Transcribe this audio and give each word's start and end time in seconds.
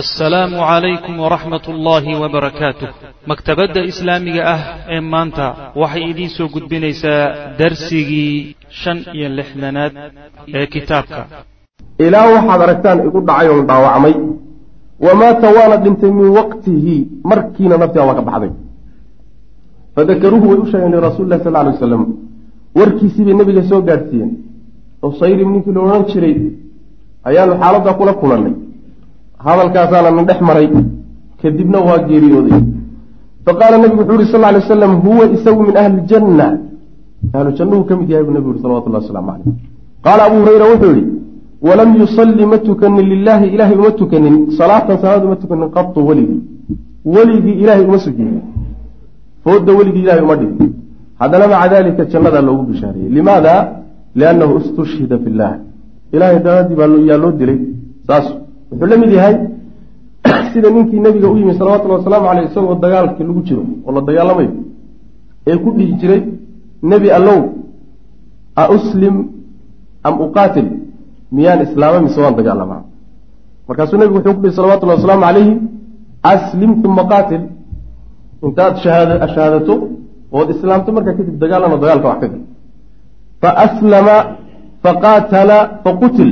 assalaamu 0.00 0.56
calaykum 0.58 1.14
waraxmat 1.24 1.64
ullaahi 1.72 2.12
wabarakaatuh 2.22 2.88
maktabadda 3.30 3.80
islaamiga 3.90 4.42
ah 4.54 4.60
ee 4.94 5.00
maanta 5.12 5.46
waxay 5.82 6.04
idiin 6.10 6.30
soo 6.36 6.48
gudbinaysaa 6.54 7.22
darsigii 7.60 8.56
shan 8.80 8.98
iyo 9.16 9.28
lixdanaad 9.38 9.92
ee 10.58 10.66
kitaabka. 10.74 11.20
Ilaa 12.06 12.26
waxaad 12.34 12.60
aragtaan 12.66 12.98
igu 13.08 13.20
dhacay 13.28 13.48
oon 13.52 13.66
dhaawacmay. 13.70 14.14
Wamaata 15.06 15.48
waana 15.56 15.76
dhintay 15.84 16.10
min 16.18 16.28
waqtihi 16.38 16.94
markiina 17.30 17.76
naftiga 17.82 18.04
waa 18.08 18.18
ka 18.18 18.24
baxday. 18.28 18.52
Fadakaruuhu 19.94 20.46
way 20.50 20.58
u 20.62 20.66
sheegeen 20.70 20.92
lirasuuli 20.96 21.30
lah 21.32 21.40
sal 21.44 21.56
alay 21.60 21.72
wasalam 21.76 22.02
warkiisii 22.78 23.24
bay 23.28 23.34
nebiga 23.40 23.62
soo 23.70 23.80
gaadhsiiyeen 23.88 24.30
oo 25.04 25.10
sayrim 25.20 25.48
ninkii 25.54 25.72
la 25.76 25.80
odhan 25.86 26.04
jiray 26.10 26.34
ayaanu 27.28 27.52
xaaladdaa 27.62 27.98
kula 28.00 28.14
kulannay 28.22 28.54
hadalkaasaana 29.46 30.10
na 30.16 30.22
dhex 30.28 30.40
maray 30.48 30.68
kadibna 31.40 31.78
waa 31.88 31.98
geeriyooday. 32.08 32.60
Faqaala 33.46 33.76
nabigu 33.78 34.00
wuxuu 34.02 34.20
yihi 34.20 34.32
sal 34.32 34.44
ly 34.54 34.58
wasalam 34.62 34.92
huwa 35.06 35.24
isagu 35.36 35.62
min 35.68 35.76
ahli 35.82 36.00
janna. 36.10 36.46
Ahlu 37.36 37.50
jannuhu 37.58 37.84
ka 37.88 37.96
mid 37.98 38.08
yahay 38.10 38.24
buu 38.26 38.34
nabigu 38.36 38.50
yuri 38.52 38.62
salawatullah 38.64 39.00
waslamu 39.02 39.28
caleyh 39.32 39.54
qaala 40.04 40.22
abu 40.28 40.36
hurayra 40.42 40.66
wuxuu 40.72 40.92
yihi 40.96 41.04
walam 41.68 41.90
yusalli 42.00 42.44
ma 42.52 42.58
tukanin 42.68 43.06
lilaahi 43.12 43.46
ilaahay 43.54 43.76
uma 43.82 43.90
tukanin 44.00 44.36
salaatan 44.58 44.96
salaad 45.04 45.22
uma 45.28 45.36
tukanin 45.42 45.68
qatu 45.76 46.00
weligii. 46.08 46.42
Weligii 47.14 47.56
ilaahay 47.62 47.84
uma 47.90 47.98
sujuudin 48.06 48.42
fooda 49.44 49.72
weligii 49.78 50.02
ilahay 50.06 50.22
uma 50.26 50.36
dhigin. 50.40 50.70
Haddana 51.20 51.46
maca 51.52 51.68
dalika 51.72 52.02
jannadaa 52.12 52.42
loogu 52.48 52.62
bishaariyey. 52.70 53.10
Limaada? 53.16 53.54
Liannahu 54.20 54.52
istushhida 54.62 55.16
fi 55.22 55.28
llah 55.38 55.52
ilahay 56.14 56.38
daraadii 56.46 56.76
baa 56.80 56.88
yaa 57.10 57.18
loo 57.24 57.32
dilay. 57.40 57.58
Saas 58.06 58.26
wuxuu 58.70 58.86
la 58.92 58.96
mid 58.96 59.10
yahay 59.12 59.36
sida 60.52 60.70
ninkii 60.70 61.00
nabiga 61.00 61.28
u 61.32 61.36
yimi 61.36 61.54
salawatullhi 61.58 61.96
wasalaamu 61.98 62.26
caleyh 62.28 62.44
isagoo 62.50 62.74
dagaalkii 62.84 63.24
lagu 63.28 63.42
jiro 63.48 63.62
oo 63.86 63.92
la 63.96 64.00
dagaalamayo 64.08 64.52
ee 65.46 65.56
ku 65.62 65.68
dhihi 65.76 65.92
jiray 66.00 66.22
nebi 66.82 67.08
allow 67.18 67.40
a 68.56 68.64
uslim 68.76 69.16
am 70.04 70.14
uqaatil? 70.20 70.68
Miyaan 71.32 71.60
islaama 71.66 71.98
mise 72.06 72.18
waan 72.20 72.36
dagaalamaa 72.40 72.82
markaasuu 73.68 73.98
nebigu 73.98 74.18
wuxuu 74.18 74.34
ku 74.36 74.42
dhihi 74.42 74.56
salawatullahi 74.58 74.98
wasalaamu 74.98 75.24
calayhi 75.26 75.54
aslim 76.22 76.70
uma 76.86 77.04
qaatil. 77.12 77.42
Intaad 78.44 78.74
shahaadato 78.84 79.74
ood 80.38 80.48
islaamto 80.54 80.92
markaa 80.96 81.14
kadib 81.18 81.36
dagaalano 81.42 81.76
dagaalka 81.82 82.08
wax 82.08 82.20
ka 82.22 82.28
gal 82.32 82.42
fa 83.42 83.50
aslama 83.64 84.16
faqaatala 84.84 85.58
faqutil 85.84 86.30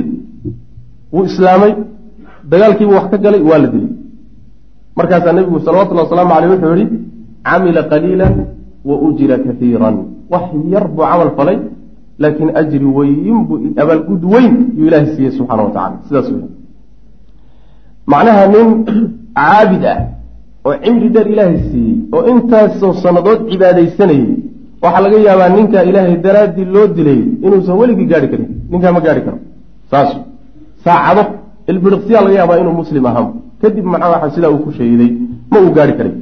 wuu 1.13 1.25
islaamay 1.29 1.73
dagaalkiibuu 2.51 2.95
wax 2.99 3.05
ka 3.11 3.17
galay 3.25 3.41
waa 3.49 3.59
la 3.63 3.67
dilay. 3.73 3.91
Markaasaa 4.97 5.33
nebigu 5.37 5.59
salawatullahi 5.65 6.05
wasalaamu 6.07 6.33
caleyh 6.33 6.49
wuxuu 6.53 6.75
yihi 6.81 6.97
camila 7.47 7.81
qaliilan 7.91 8.33
wa 8.89 8.95
ujira 9.07 9.35
kaiiran 9.45 9.95
wax 10.33 10.45
yar 10.73 10.85
buu 10.95 11.05
camal 11.11 11.31
falay 11.37 11.57
laakiin 12.21 12.49
ajri 12.61 12.85
weyn 12.97 13.37
buu 13.47 13.57
abaalgud 13.83 14.23
weyn 14.33 14.53
yuu 14.77 14.87
ilaahay 14.89 15.07
siiyey 15.15 15.31
subxaana 15.37 15.63
wa 15.67 15.71
tacala 15.75 15.97
sidaas 16.07 16.27
wey 16.35 16.45
macnaha 18.11 18.43
nin 18.53 18.67
caabid 19.39 19.83
ah 19.93 19.99
oo 20.65 20.73
cimri 20.83 21.09
dheer 21.15 21.27
ilaahay 21.33 21.57
siiyey 21.69 21.95
oo 22.15 22.23
intaasoo 22.31 22.93
sannadood 23.03 23.39
cibaadaysanayey 23.49 24.27
waxaa 24.83 25.03
laga 25.05 25.17
yaabaa 25.27 25.49
ninkaa 25.57 25.83
ilaahay 25.89 26.15
daraaddii 26.25 26.67
loo 26.75 26.87
dilay 26.97 27.21
inuusan 27.45 27.75
weligii 27.81 28.07
gaari 28.11 28.27
karin. 28.31 28.49
Ninkaa 28.71 28.91
ma 28.95 29.01
gaari 29.05 29.21
karo. 29.25 29.37
Saas. 29.91 30.09
Saacado 30.85 31.23
ilbiriqsiyaa 31.71 32.23
laga 32.25 32.35
yaabaa 32.39 32.59
inuu 32.61 32.75
muslim 32.81 33.05
ahaa 33.05 33.27
kadib 33.61 33.85
macnaha 33.93 34.29
sidaa 34.35 34.51
uu 34.51 34.61
ku 34.65 34.71
sheegiday 34.77 35.11
ma 35.51 35.57
uu 35.63 35.71
gaari 35.77 35.93
karay. 35.97 36.15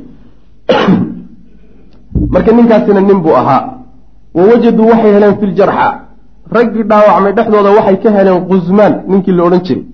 Marka 2.34 2.52
ninkaasina 2.52 3.02
nin 3.02 3.20
buu 3.26 3.36
ahaa. 3.42 3.62
Wawajaduu 4.38 4.88
waxay 4.92 5.12
heleen 5.16 5.36
fi 5.40 5.46
ljarxa 5.52 5.88
raggii 6.56 6.84
dhaawacmay 6.92 7.34
dhexdooda 7.38 7.70
waxay 7.78 7.98
ka 8.04 8.10
heleen 8.18 8.40
qusmaan 8.50 8.94
ninkii 9.10 9.36
la 9.38 9.44
odhan 9.48 9.62
jiray. 9.68 9.86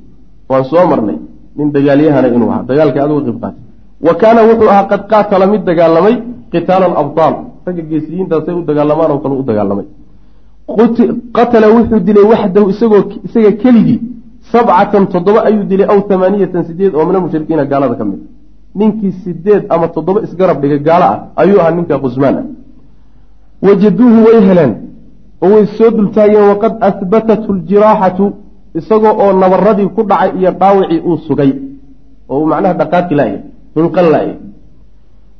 Waan 0.49 0.63
soo 0.69 0.85
marnay 0.91 1.17
nin 1.57 1.71
dagaalyahana 1.75 2.27
inuu 2.35 2.49
ahaa. 2.51 2.63
Dagaalkii 2.69 3.03
adugu 3.05 3.21
qib 3.27 3.37
qaatay 3.43 3.63
wa 4.07 4.13
kaana 4.21 4.41
wuxuu 4.49 4.69
ahaa 4.73 4.85
qad 4.91 5.01
qaatala 5.11 5.45
mid 5.53 5.61
dagaalamay 5.69 6.15
qitaala 6.51 6.85
alabdaal 6.91 7.35
ragga 7.65 7.83
geesiyiintaasay 7.91 8.55
u 8.59 8.61
dagaalamaan 8.69 9.11
oo 9.11 9.19
kale 9.23 9.35
u 9.41 9.43
dagaalamay. 9.51 9.87
Qatala 11.37 11.67
wuxuu 11.75 11.99
dilay 12.07 12.25
waxdahu 12.31 12.69
isagoo 12.73 13.03
isaga 13.27 13.51
keligii 13.63 13.99
sabcatan 14.51 15.07
toddoba 15.13 15.39
ayuu 15.49 15.63
dilay 15.63 15.87
aw 15.93 15.99
amaaniyatan 16.15 16.63
sideed 16.69 16.93
oo 16.95 17.05
mina 17.05 17.19
mushrikiina 17.19 17.65
gaalada 17.65 17.95
ka 17.95 18.05
mid. 18.05 18.19
Ninkii 18.75 19.11
sideed 19.23 19.63
ama 19.69 19.87
toddoba 19.95 20.19
isgarab 20.25 20.57
dhigay 20.61 20.79
gaalo 20.87 21.05
ah 21.05 21.17
ayuu 21.41 21.59
ahaa 21.61 21.71
ninka 21.77 21.99
qusmaan. 21.99 22.35
Ah 22.37 22.45
wajaduuhu 23.65 24.19
way 24.27 24.39
heleen 24.47 24.73
oo 25.43 25.49
way 25.53 25.65
soo 25.77 25.91
dultaageen 25.97 26.45
waqad 26.51 26.73
ahbatathu 26.89 27.49
ljiraaxatu 27.53 28.25
isagoo 28.79 29.15
oo 29.23 29.31
nabaradii 29.41 29.89
ku 29.95 30.01
dhacay 30.09 30.31
iyo 30.39 30.51
dhaawicii 30.61 31.01
uu 31.07 31.17
sugay 31.27 31.51
oo 32.29 32.39
uu 32.41 32.47
macnaha 32.51 32.73
dhaqaaqi 32.81 33.15
laaya 33.19 33.39
hinqan 33.75 34.07
laaya 34.13 34.35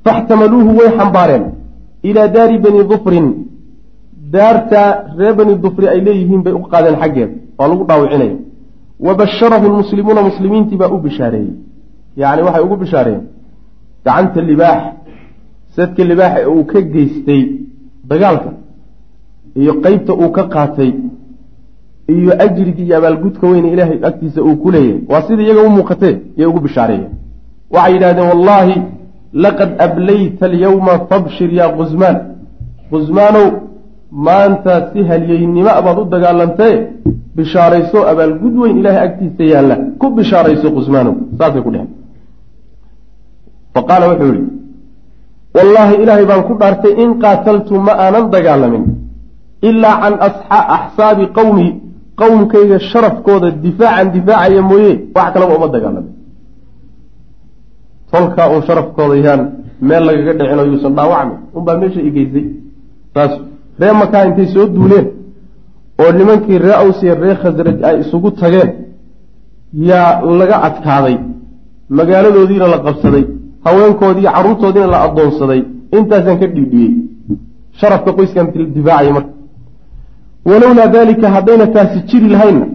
faxtamaluuhu 0.05 0.71
way 0.79 0.89
xambaareen 0.97 1.45
ilaa 2.09 2.27
daari 2.35 2.57
bani 2.65 2.83
dufrin. 2.91 3.27
Daarta 4.33 4.81
ree 5.17 5.33
bani 5.33 5.53
dufri 5.63 5.87
ay 5.87 5.99
leeyihiin 6.07 6.41
bay 6.45 6.53
u 6.53 6.61
qaadeen 6.71 6.95
xaggeeda 7.01 7.33
waa 7.57 7.67
lagu 7.71 7.83
dhaawicinaya 7.89 8.35
wa 9.05 9.15
basharahu 9.15 9.65
lmuslimuuna 9.71 10.21
muslimiintii 10.29 10.77
baa 10.81 10.87
u 10.95 10.97
bishaareeyey 11.05 11.53
yacni 12.21 12.41
waxay 12.47 12.63
ugu 12.67 12.75
bishaareen 12.83 13.21
gacanta 14.05 14.41
libaax 14.41 14.81
sadka 15.75 16.03
libaaxa 16.11 16.39
ee 16.41 16.45
uu 16.55 16.63
ka 16.71 16.81
geystay 16.93 17.41
dagaalka 18.09 18.49
iyo 19.61 19.73
qeybta 19.83 20.13
uu 20.21 20.29
ka 20.37 20.43
qaatay 20.53 20.91
iyo 22.15 22.31
ajriga 22.45 22.81
iyo 22.83 22.97
abaalgudka 22.97 23.47
weyne 23.51 23.67
ilaahay 23.73 23.99
agtiisa 24.09 24.39
uu 24.47 24.55
ku 24.63 24.71
leeyahay 24.71 25.01
waa 25.11 25.21
sida 25.27 25.41
iyaga 25.43 25.61
u 25.67 25.69
muuqatee 25.77 26.15
yay 26.37 26.47
ugu 26.51 26.59
bishaareeyeen 26.65 27.11
waxay 27.73 27.93
yidhahdeen 27.93 28.27
wallaahi 28.31 28.75
laqad 29.45 29.69
ablayta 29.87 30.45
alyawma 30.45 30.93
fabshir 31.09 31.49
yaa 31.59 31.71
qusmaan 31.79 32.17
qusmaanow 32.91 33.47
maanta 34.11 34.73
si 34.93 34.99
halyeynimo 35.09 35.71
baad 35.85 35.97
u 36.01 36.05
dagaalantee 36.15 36.75
bishaarayso 37.35 37.99
abaalgud 38.11 38.55
weyn 38.61 38.77
ilaahay 38.79 39.03
agtiisa 39.07 39.43
yaalla. 39.53 39.75
Ku 39.99 40.05
bishaarayso 40.17 40.67
qusmaanow 40.77 41.15
saasay 41.39 41.61
ku 41.65 41.71
dheheen 41.73 41.89
fa 43.73 43.81
qaala 43.89 44.05
wuxuu 44.11 44.33
yihi 44.33 44.45
wallaahi 45.55 45.95
ilaahay 46.03 46.25
baan 46.31 46.43
ku 46.49 46.53
dhaartay 46.61 46.93
in 47.03 47.09
qaataltu 47.23 47.73
ma 47.87 47.93
aanan 48.03 48.25
dagaalamin 48.35 48.83
ilaa 49.69 49.95
can 50.01 50.15
axsaabi 50.75 51.25
qowmi 51.37 51.67
qowmkayga 52.21 52.77
sharafkooda 52.91 53.51
difaacan 53.63 54.07
difaacaya 54.15 54.61
mooye 54.69 54.91
wax 55.15 55.27
kalaba 55.33 55.53
uma 55.57 55.67
dagaalamin 55.75 56.13
tolkaa 58.11 58.47
uun 58.51 58.61
sharafkooda 58.67 59.15
yaan 59.27 59.41
meel 59.81 60.03
lagaga 60.07 60.33
dhicin 60.39 60.59
oo 60.59 60.65
yuusan 60.71 60.93
dhaawacmin 60.97 61.37
unbaa 61.57 61.77
meesha 61.81 62.01
igeysay 62.09 62.45
saas 63.13 63.33
ree 63.81 63.93
makaa 64.01 64.23
intay 64.27 64.47
soo 64.53 64.65
duuleen 64.75 65.07
oo 66.01 66.11
nimankii 66.17 66.57
ree 66.65 66.75
awsiya 66.83 67.13
ree 67.23 67.35
khasraj 67.41 67.77
ay 67.87 67.95
isugu 68.03 68.29
tageen 68.41 68.69
yaa 69.89 70.09
laga 70.39 70.57
adkaaday 70.67 71.17
magaaladoodiina 71.97 72.67
la 72.73 72.79
qabsaday 72.85 73.23
haweenkoodiiyo 73.65 74.31
carruurtoodiina 74.35 74.87
la 74.93 74.99
addoonsaday 75.05 75.61
intaasaan 75.97 76.37
ka 76.41 76.47
dhiidhiyey 76.55 76.91
sharafka 77.79 78.11
qoyskaan 78.17 78.47
difaacaya 78.75 79.11
marka. 79.17 79.31
Walowlaa 80.49 80.87
daalika 80.95 81.27
haddayna 81.35 81.67
taasi 81.75 81.99
jiri 82.09 82.27
lahaynna 82.35 82.65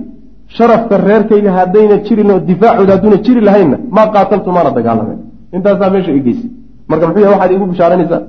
sharafka 0.57 0.95
reerkayga 1.09 1.51
haddayna 1.59 1.97
jiri 2.07 2.23
difaacooda 2.51 2.93
hadduuna 2.95 3.17
jiri 3.27 3.41
lahaynna 3.49 3.77
maa 3.97 4.07
qaataltu 4.15 4.51
maana 4.57 4.71
dagaalameen. 4.79 5.19
Intaasaa 5.57 5.91
meesha 5.95 6.13
igeysay 6.21 6.51
marka 6.89 7.07
muxuu 7.07 7.23
yahay 7.25 7.35
waxaad 7.35 7.53
igu 7.57 7.67
bishaaranaysaa 7.73 8.21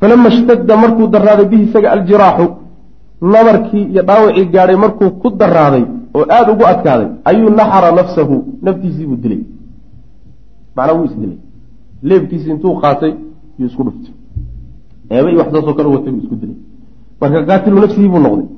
falama 0.00 0.28
ishtadda 0.28 0.76
markuu 0.76 1.06
darraaday 1.14 1.46
bihi 1.52 1.62
isaga 1.68 1.88
aljiraaxu 1.96 2.46
nabarkii 3.34 3.84
iyo 3.92 4.02
dhaawacii 4.08 4.46
gaadhay 4.54 4.76
markuu 4.84 5.10
ku 5.22 5.28
darraaday 5.40 5.84
oo 6.16 6.24
aada 6.36 6.52
ugu 6.52 6.64
adkaaday 6.72 7.08
ayuu 7.30 7.50
naxara 7.58 7.92
nafsahu 7.98 8.36
naftiisii 8.62 9.06
buu 9.06 9.16
dilay. 9.24 9.40
Macnaa 10.76 10.94
wuu 10.96 11.04
isdilay. 11.04 11.38
Leebkiisi 12.02 12.50
intuu 12.50 12.74
qaatay 12.82 13.12
yuu 13.58 13.68
isku 13.68 13.82
dhuftay. 13.86 14.14
Eeba 15.10 15.30
iyo 15.30 15.38
waxsaasoo 15.42 15.74
kale 15.76 15.88
watay 15.94 16.12
buu 16.12 16.22
isku 16.24 16.36
dilay. 16.42 16.56
Marka 17.20 17.38
qaatilu 17.48 17.80
nafsihi 17.80 18.08
buu 18.08 18.22
noqday. 18.26 18.48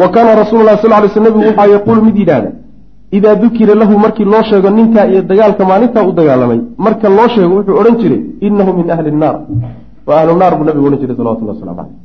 Wa 0.00 0.08
kaana 0.14 0.34
rasuulu 0.42 0.64
lahi 0.64 0.78
sal 0.82 1.02
ly 1.02 1.08
sl 1.08 1.22
nebigu 1.22 1.44
waxaa 1.48 1.66
yaquulu 1.74 2.02
mid 2.06 2.16
yidhaahda 2.22 2.50
idaa 3.16 3.34
dukira 3.42 3.74
lahu 3.74 3.98
markii 4.04 4.24
loo 4.24 4.42
sheego 4.42 4.70
ninkaa 4.70 5.06
iyo 5.10 5.22
dagaalka 5.22 5.64
maalintaa 5.64 6.04
u 6.08 6.12
dagaalamay 6.12 6.60
marka 6.78 7.08
loo 7.08 7.28
sheego 7.34 7.54
wuxuu 7.56 7.76
odhan 7.80 7.96
jiray 8.00 8.20
inahu 8.46 8.72
min 8.78 8.90
ahli 8.94 9.10
nnaar 9.16 9.36
waa 10.06 10.16
ahlu 10.20 10.32
naar 10.40 10.52
buu 10.56 10.64
nabigu 10.68 10.86
odhan 10.88 11.00
jiray 11.02 11.16
salawatullah 11.16 11.54
waslamu 11.54 11.76
caleyh 11.78 11.96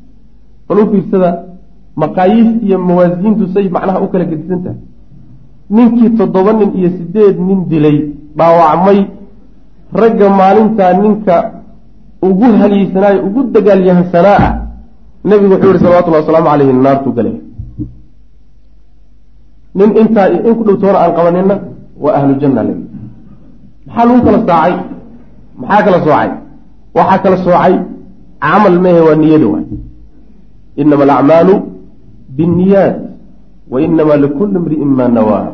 bal 0.67 0.79
u 0.81 0.85
fiirsada 0.91 1.29
maqaayiista 2.01 2.65
iyo 2.65 2.77
mawaasiintu 2.87 3.43
say 3.53 3.65
macnaha 3.75 3.99
u 4.05 4.07
kala 4.11 4.25
gedisan 4.31 4.59
tahay. 4.63 4.79
Ninkii 5.75 6.09
toddoba 6.17 6.51
nin 6.53 6.71
iyo 6.79 6.89
sideed 6.97 7.35
nin 7.47 7.59
dilay 7.69 7.97
dhaawacmay 8.37 8.99
ragga 10.01 10.27
maalintaa 10.39 10.93
ninka 11.01 11.35
ugu 12.27 12.47
haliyeysanaayo 12.59 13.19
ugu 13.27 13.41
dagaalyahansanaa 13.55 14.39
ah 14.47 14.53
nebigu 15.29 15.53
wuxuu 15.53 15.69
yihi 15.71 15.83
salawatullahi 15.83 16.23
wasalaamu 16.23 16.49
caleyhi 16.51 16.73
naartuu 16.85 17.13
galaya 17.17 17.41
nin 19.79 19.89
intaa 20.01 20.27
in 20.47 20.53
ku 20.57 20.63
dhowtoona 20.67 20.97
aan 21.03 21.13
qabanina 21.17 21.55
waa 22.03 22.13
ahlu 22.19 22.33
janna 22.41 22.61
le 22.67 22.73
maxaa 23.87 24.05
lagu 24.07 24.21
kala 24.25 24.39
saacay? 24.47 24.73
Maxaa 25.61 25.83
kala 25.85 25.99
soocay 26.05 26.29
waxaa 26.99 27.21
kala 27.23 27.37
soocay 27.45 27.75
camal 28.43 28.75
mehe 28.83 28.99
waa 29.07 29.15
niyada 29.21 29.47
waay. 29.53 29.65
Inama 30.81 31.03
alacmaalu 31.07 31.53
binniyaat 32.37 32.95
wa 33.71 33.77
inama 33.85 34.13
likulli 34.23 34.55
imri'in 34.59 34.91
maa 34.99 35.07
nawaa 35.17 35.47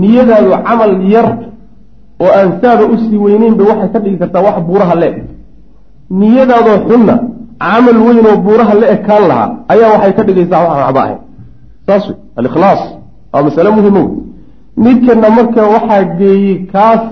niyadaadu 0.00 0.50
camal 0.66 0.92
yar 1.14 1.28
oo 2.22 2.30
aan 2.38 2.50
saaba 2.62 2.84
u 2.92 2.96
sii 3.02 3.18
weyneynba 3.24 3.62
waxay 3.70 3.88
ka 3.92 3.98
dhigi 4.02 4.18
kartaa 4.22 4.42
wax 4.46 4.56
buuraha 4.68 4.94
le 5.02 5.08
niyadaadoo 6.20 6.78
xunna 6.88 7.14
camal 7.64 7.98
weyn 8.06 8.26
oo 8.30 8.36
buuraha 8.46 8.74
la 8.80 8.86
ekaan 8.96 9.22
lahaa 9.30 9.48
ayaa 9.72 9.90
waxay 9.94 10.12
ka 10.16 10.22
dhigaysaa 10.26 10.60
waxaan 10.64 10.82
waxba 10.86 11.00
ahayn. 11.04 11.20
Saas 11.86 12.04
wey 12.08 12.16
alikhlaas 12.38 12.82
waa 13.32 13.42
masale 13.46 13.70
muhimo 13.78 14.02
midkana 14.84 15.28
marka 15.36 15.62
waxaa 15.74 16.02
geeyey 16.18 16.54
kaas 16.72 17.02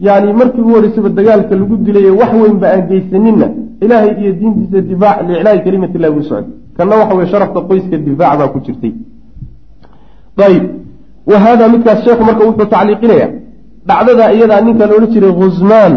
yani 0.00 0.32
markii 0.32 0.60
ugu 0.60 0.70
horeysaba 0.70 1.08
dagaalka 1.08 1.54
lagu 1.56 1.76
dilaye 1.76 2.10
wax 2.10 2.32
weynba 2.42 2.66
aan 2.72 2.82
geysaninna 2.88 3.46
ilaahay 3.80 4.12
iyo 4.22 4.32
diintiisa 4.32 4.80
difaac 4.80 5.18
liiclaahi 5.28 5.60
kalimati 5.64 5.94
illahi 5.98 6.12
buu 6.14 6.22
socday. 6.22 6.50
Kanna 6.76 6.96
waxa 6.96 7.14
weye 7.14 7.28
sharafta 7.32 7.60
qoyska 7.68 7.96
difaac 7.96 8.38
baa 8.38 8.48
ku 8.48 8.58
jirtay. 8.66 8.92
Ayib. 10.46 10.64
Wa 11.26 11.38
hada 11.44 11.68
midkaas 11.68 12.04
sheekhu 12.04 12.24
marka 12.24 12.44
wuxuu 12.48 12.66
tacliiqinaya 12.74 13.28
dhacdada 13.88 14.32
iyadaa 14.32 14.60
ninka 14.60 14.86
la 14.86 14.94
odhan 14.96 15.10
jiray 15.14 15.32
khusmaan 15.40 15.94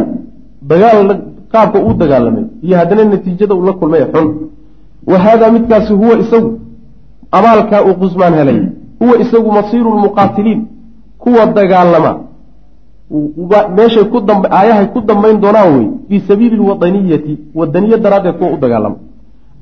dagaal 0.69 1.09
qaabka 1.53 1.77
uu 1.85 1.93
dagaalamay 1.93 2.45
iyo 2.65 2.77
haddana 2.77 3.03
natiijada 3.05 3.53
uu 3.55 3.65
la 3.65 3.73
kulmay 3.73 4.03
xun. 4.13 4.27
Wa 5.07 5.17
haadaa 5.19 5.51
midkaasi 5.51 5.93
huwa 5.93 6.19
isagu 6.23 6.49
abaalkaa 7.31 7.81
uu 7.87 7.95
khusmaan 8.01 8.33
helay 8.39 8.59
huwa 8.99 9.15
isagu 9.23 9.51
masiiru 9.51 9.89
lmuqaatiliin 9.97 10.61
kuwa 11.17 11.45
dagaalama 11.45 12.11
meeshay 13.77 14.05
ku 14.11 14.17
aayahay 14.27 14.87
ku 14.93 14.99
dambayn 15.01 15.39
doonaan 15.39 15.69
wey 15.75 15.87
fii 16.09 16.21
sabiili 16.27 16.55
lwadaniyati 16.55 17.33
wadaniya 17.55 17.97
daraaddeed 17.97 18.35
kuwa 18.39 18.51
u 18.55 18.57
dagaalama 18.63 18.97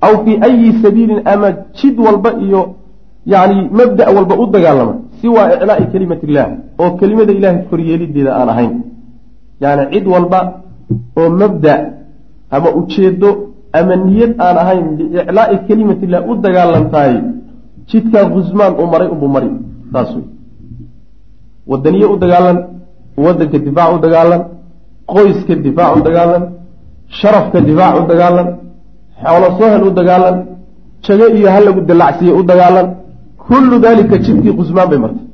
aw 0.01 0.13
fii 0.25 0.37
ayi 0.47 0.73
sabiilin 0.83 1.21
ama 1.25 1.47
jid 1.77 1.99
walba 1.99 2.29
iyo 2.45 2.61
yani 3.25 3.69
mabda' 3.79 4.09
walba 4.15 4.35
u 4.43 4.45
dagaalama 4.55 4.93
siwaa 5.21 5.53
iclaa'i 5.55 5.85
kelimati 5.91 6.25
illah 6.25 6.47
oo 6.81 6.91
kelimada 6.99 7.33
ilahay 7.33 7.59
koryeelideeda 7.69 8.31
aan 8.35 8.49
ahayn. 8.49 8.73
Yani 9.61 9.83
cid 9.91 10.05
walba 10.07 10.39
oo 11.17 11.29
mabda 11.29 11.73
ama 12.51 12.69
ujeedo 12.79 13.29
ama 13.73 13.95
niyad 13.95 14.31
aan 14.39 14.57
ahayn 14.63 14.85
liiclaa'i 14.97 15.57
kelimatillah 15.67 16.21
u 16.29 16.35
dagaalantahay 16.45 17.15
jidkaa 17.89 18.25
khusmaan 18.33 18.73
uu 18.79 18.87
maray 18.93 19.09
unbuu 19.13 19.31
mari 19.35 19.49
saas 19.93 20.09
wey 20.15 20.25
wadaniye 21.67 22.05
u 22.13 22.17
dagaalan 22.23 22.74
wadanka 23.17 23.57
difaac 23.65 23.95
u 23.95 23.99
dagaalan 24.05 24.41
qoyska 25.13 25.55
difaac 25.55 25.97
u 25.97 26.01
dagaalan 26.07 26.43
sharafka 27.19 27.61
difaac 27.61 27.93
u 28.01 28.07
dagaalan 28.11 28.47
xoolo 29.23 29.47
sohel 29.59 29.83
u 29.87 29.91
dagaalan 29.99 30.37
jago 31.05 31.25
iyo 31.37 31.47
ha 31.53 31.59
lagu 31.59 31.81
dalacsiye 31.89 32.31
u 32.39 32.43
dagaalan 32.43 32.87
kullu 33.47 33.79
daalika 33.79 34.15
jidkii 34.25 34.53
khusmaan 34.57 34.89
bay 34.89 34.99
martay. 35.03 35.25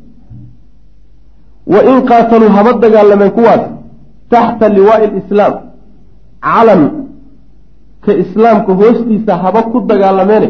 Wa 1.74 1.80
in 1.92 1.98
qaataluu 2.10 2.50
haba 2.58 2.72
dagaalameen 2.86 3.32
kuwaas 3.38 3.64
taxta 4.30 4.70
liwaai 4.70 5.08
lislaam 5.16 5.54
calan 6.48 6.82
ka 8.06 8.12
islaamka 8.24 8.72
hoostiisa 8.80 9.34
haba 9.44 9.62
ku 9.72 9.78
dagaalameene. 9.92 10.50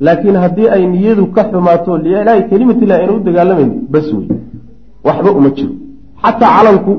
Laakiin 0.00 0.36
haddii 0.44 0.68
ay 0.74 0.82
niyadu 0.86 1.26
ka 1.34 1.42
xumaato 1.50 1.98
liilaahi 2.04 2.42
kelimatillahi 2.50 3.00
ayna 3.00 3.12
u 3.12 3.20
dagaalamayn 3.28 3.70
bas 3.92 4.06
wey 4.12 4.28
waxba 5.06 5.30
uma 5.38 5.50
jiro 5.56 5.85
xataa 6.26 6.50
calanku 6.56 6.92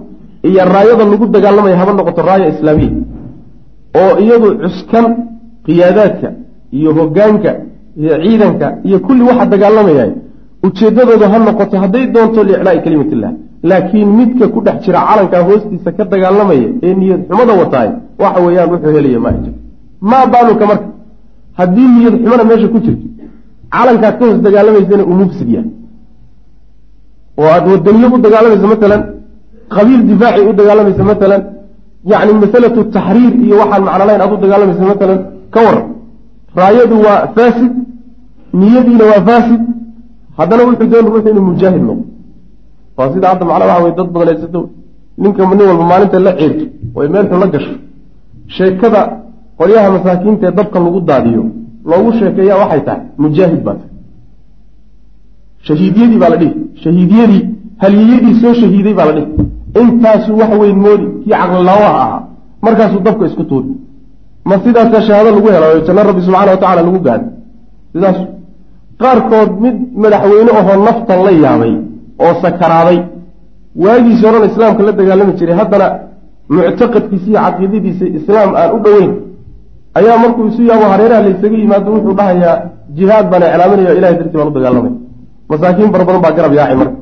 iyo 0.49 0.61
raayada 0.73 1.03
lagu 1.11 1.25
dagaalamaya 1.35 1.75
haba 1.81 1.91
noqoto 1.99 2.21
raaya 2.29 2.47
islaamiya 2.53 2.91
oo 4.01 4.11
iyadu 4.23 4.47
cuskan 4.63 5.05
qiyaadaadka 5.65 6.27
iyo 6.77 6.89
hogaanka 6.97 7.51
iyo 8.01 8.13
ciidanka 8.23 8.67
iyo 8.87 8.97
kulli 9.05 9.23
waxa 9.29 9.45
dagaalamaya 9.53 10.05
ujeedadoodu 10.65 11.25
ha 11.31 11.37
noqoto 11.47 11.75
hadday 11.83 12.03
doonto 12.15 12.39
liiclaai 12.47 12.79
kelimatillah 12.85 13.31
laakiin 13.69 14.09
midka 14.19 14.45
ku 14.53 14.59
dhex 14.65 14.77
jira 14.85 14.99
calankaa 15.09 15.41
hoostiisa 15.47 15.89
ka 15.97 16.03
dagaalamaya 16.13 16.67
ee 16.87 16.93
niyad 17.01 17.21
xumada 17.29 17.53
wataay 17.61 17.89
waxa 18.23 18.39
weeyaan 18.45 18.69
wuxuu 18.73 18.91
helaya 18.97 19.19
ma 19.25 19.31
jir 19.43 19.53
maa 20.09 20.25
baaluka 20.33 20.65
marka. 20.71 20.87
Haddii 21.59 21.87
niyad 21.95 22.15
xumana 22.23 22.43
meesha 22.49 22.67
ku 22.73 22.79
jirto 22.85 23.05
calankaad 23.75 24.15
ka 24.19 24.23
hoos 24.27 24.39
dagaalamaysana 24.47 25.03
uu 25.09 25.15
mufsid 25.21 25.49
yahay 25.55 25.71
oo 27.39 27.47
aada 27.55 27.67
wadaniyo 27.73 28.07
u 28.15 28.17
dagaalamaysa 28.25 28.67
matalan 28.73 29.01
qabiil 29.75 30.01
difaaci 30.09 30.41
u 30.49 30.53
dagaalamaysa 30.59 31.03
matalan 31.11 31.41
yacni 32.11 32.33
masalatu 32.43 32.79
taxriir 32.95 33.33
iyo 33.45 33.55
waxaan 33.61 33.83
macno 33.87 34.03
lahayn 34.07 34.21
aad 34.25 34.31
u 34.35 34.37
dagaalamaysa 34.43 34.83
matalan 34.91 35.19
ka 35.53 35.59
waran 35.65 35.85
raayadu 36.59 36.95
waa 37.05 37.19
faasid 37.35 37.73
niyadiina 38.61 39.05
waa 39.11 39.21
faasid. 39.29 39.61
Haddana 40.37 40.63
wuxuu 40.67 40.87
doon 40.91 41.05
ruuxu 41.13 41.29
inuu 41.31 41.45
mujaahid 41.51 41.83
noqdo. 41.89 42.05
Waa 42.97 43.09
sida 43.13 43.27
hadda 43.31 43.45
macnaa 43.49 43.67
waxa 43.71 43.83
wey 43.85 43.93
dad 43.97 44.09
badan 44.15 44.27
haysato 44.33 44.61
ninka 45.21 45.41
nin 45.49 45.61
walba 45.69 45.85
maalinta 45.91 46.19
la 46.19 46.31
ceerto 46.39 46.65
oy 46.97 47.07
meel 47.13 47.25
xun 47.29 47.39
la 47.43 47.47
gasho. 47.53 47.73
Sheekada 48.55 49.01
qolyaha 49.59 49.87
masaakiinta 49.95 50.43
ee 50.47 50.55
dabka 50.59 50.77
lagu 50.85 50.99
daadiyo 51.09 51.43
loogu 51.89 52.09
sheekeeya 52.19 52.55
waxay 52.61 52.81
tahay 52.87 53.01
mujaahid 53.23 53.61
baa 53.67 53.75
tahay. 53.79 53.91
Shahiidiyadii 55.67 56.19
baa 56.23 56.29
la 56.33 56.37
dhihi 56.41 56.53
shahiidiyadii 56.83 57.43
haliyadii 57.83 58.35
soo 58.41 58.53
shahiiday 58.61 58.93
baa 58.99 59.07
la 59.09 59.13
dhihi 59.17 59.27
intaasu 59.81 60.31
wax 60.41 60.51
weyn 60.61 60.77
moodi 60.85 61.05
kii 61.23 61.31
caqlilaawaha 61.41 61.99
ahaa 62.03 62.19
markaasuu 62.65 63.01
dabka 63.07 63.25
isku 63.29 63.43
tuuri. 63.49 63.69
Ma 64.49 64.55
sidaasa 64.63 64.97
shahaado 65.07 65.29
lagu 65.35 65.47
hela 65.55 65.67
janno 65.87 66.01
rabbi 66.09 66.21
subxaana 66.25 66.51
wa 66.55 66.57
tacala 66.63 66.81
lagu 66.87 66.99
gaadhay 67.07 67.29
sidaas. 67.93 68.17
Qaarkood 69.01 69.51
mid 69.63 69.75
madaxweyne 70.03 70.51
ahoo 70.59 70.77
naftan 70.87 71.19
la 71.25 71.31
yaabay 71.43 71.73
oo 72.23 72.33
sakaraaday. 72.43 72.99
Waagiisi 73.83 74.23
horan 74.27 74.43
islaamka 74.49 74.81
la 74.87 74.91
dagaalami 74.99 75.33
jiray 75.39 75.55
haddana 75.61 75.87
muctaqadkiisa 76.55 77.27
iyo 77.31 77.39
caqiidadiisa 77.45 78.05
islaam 78.17 78.49
aan 78.59 78.69
u 78.75 78.79
dhoweyn 78.85 79.11
ayaa 79.99 80.17
markuu 80.23 80.43
isu 80.51 80.61
yaabo 80.69 80.85
hareeraha 80.93 81.21
laysaga 81.25 81.57
yimaado 81.63 81.89
wuxuu 81.95 82.13
dhahayaa 82.19 82.55
jihaad 82.97 83.25
baan 83.31 83.43
iclaaminaya 83.51 83.93
ilahay 83.99 84.15
dartii 84.19 84.37
baan 84.39 84.49
u 84.51 84.55
dagaalamay. 84.57 84.93
Masaakiin 85.51 85.89
fara 85.93 86.03
badan 86.07 86.21
baa 86.25 86.33
garab 86.37 86.53
yaaci 86.59 86.75
marka 86.81 86.95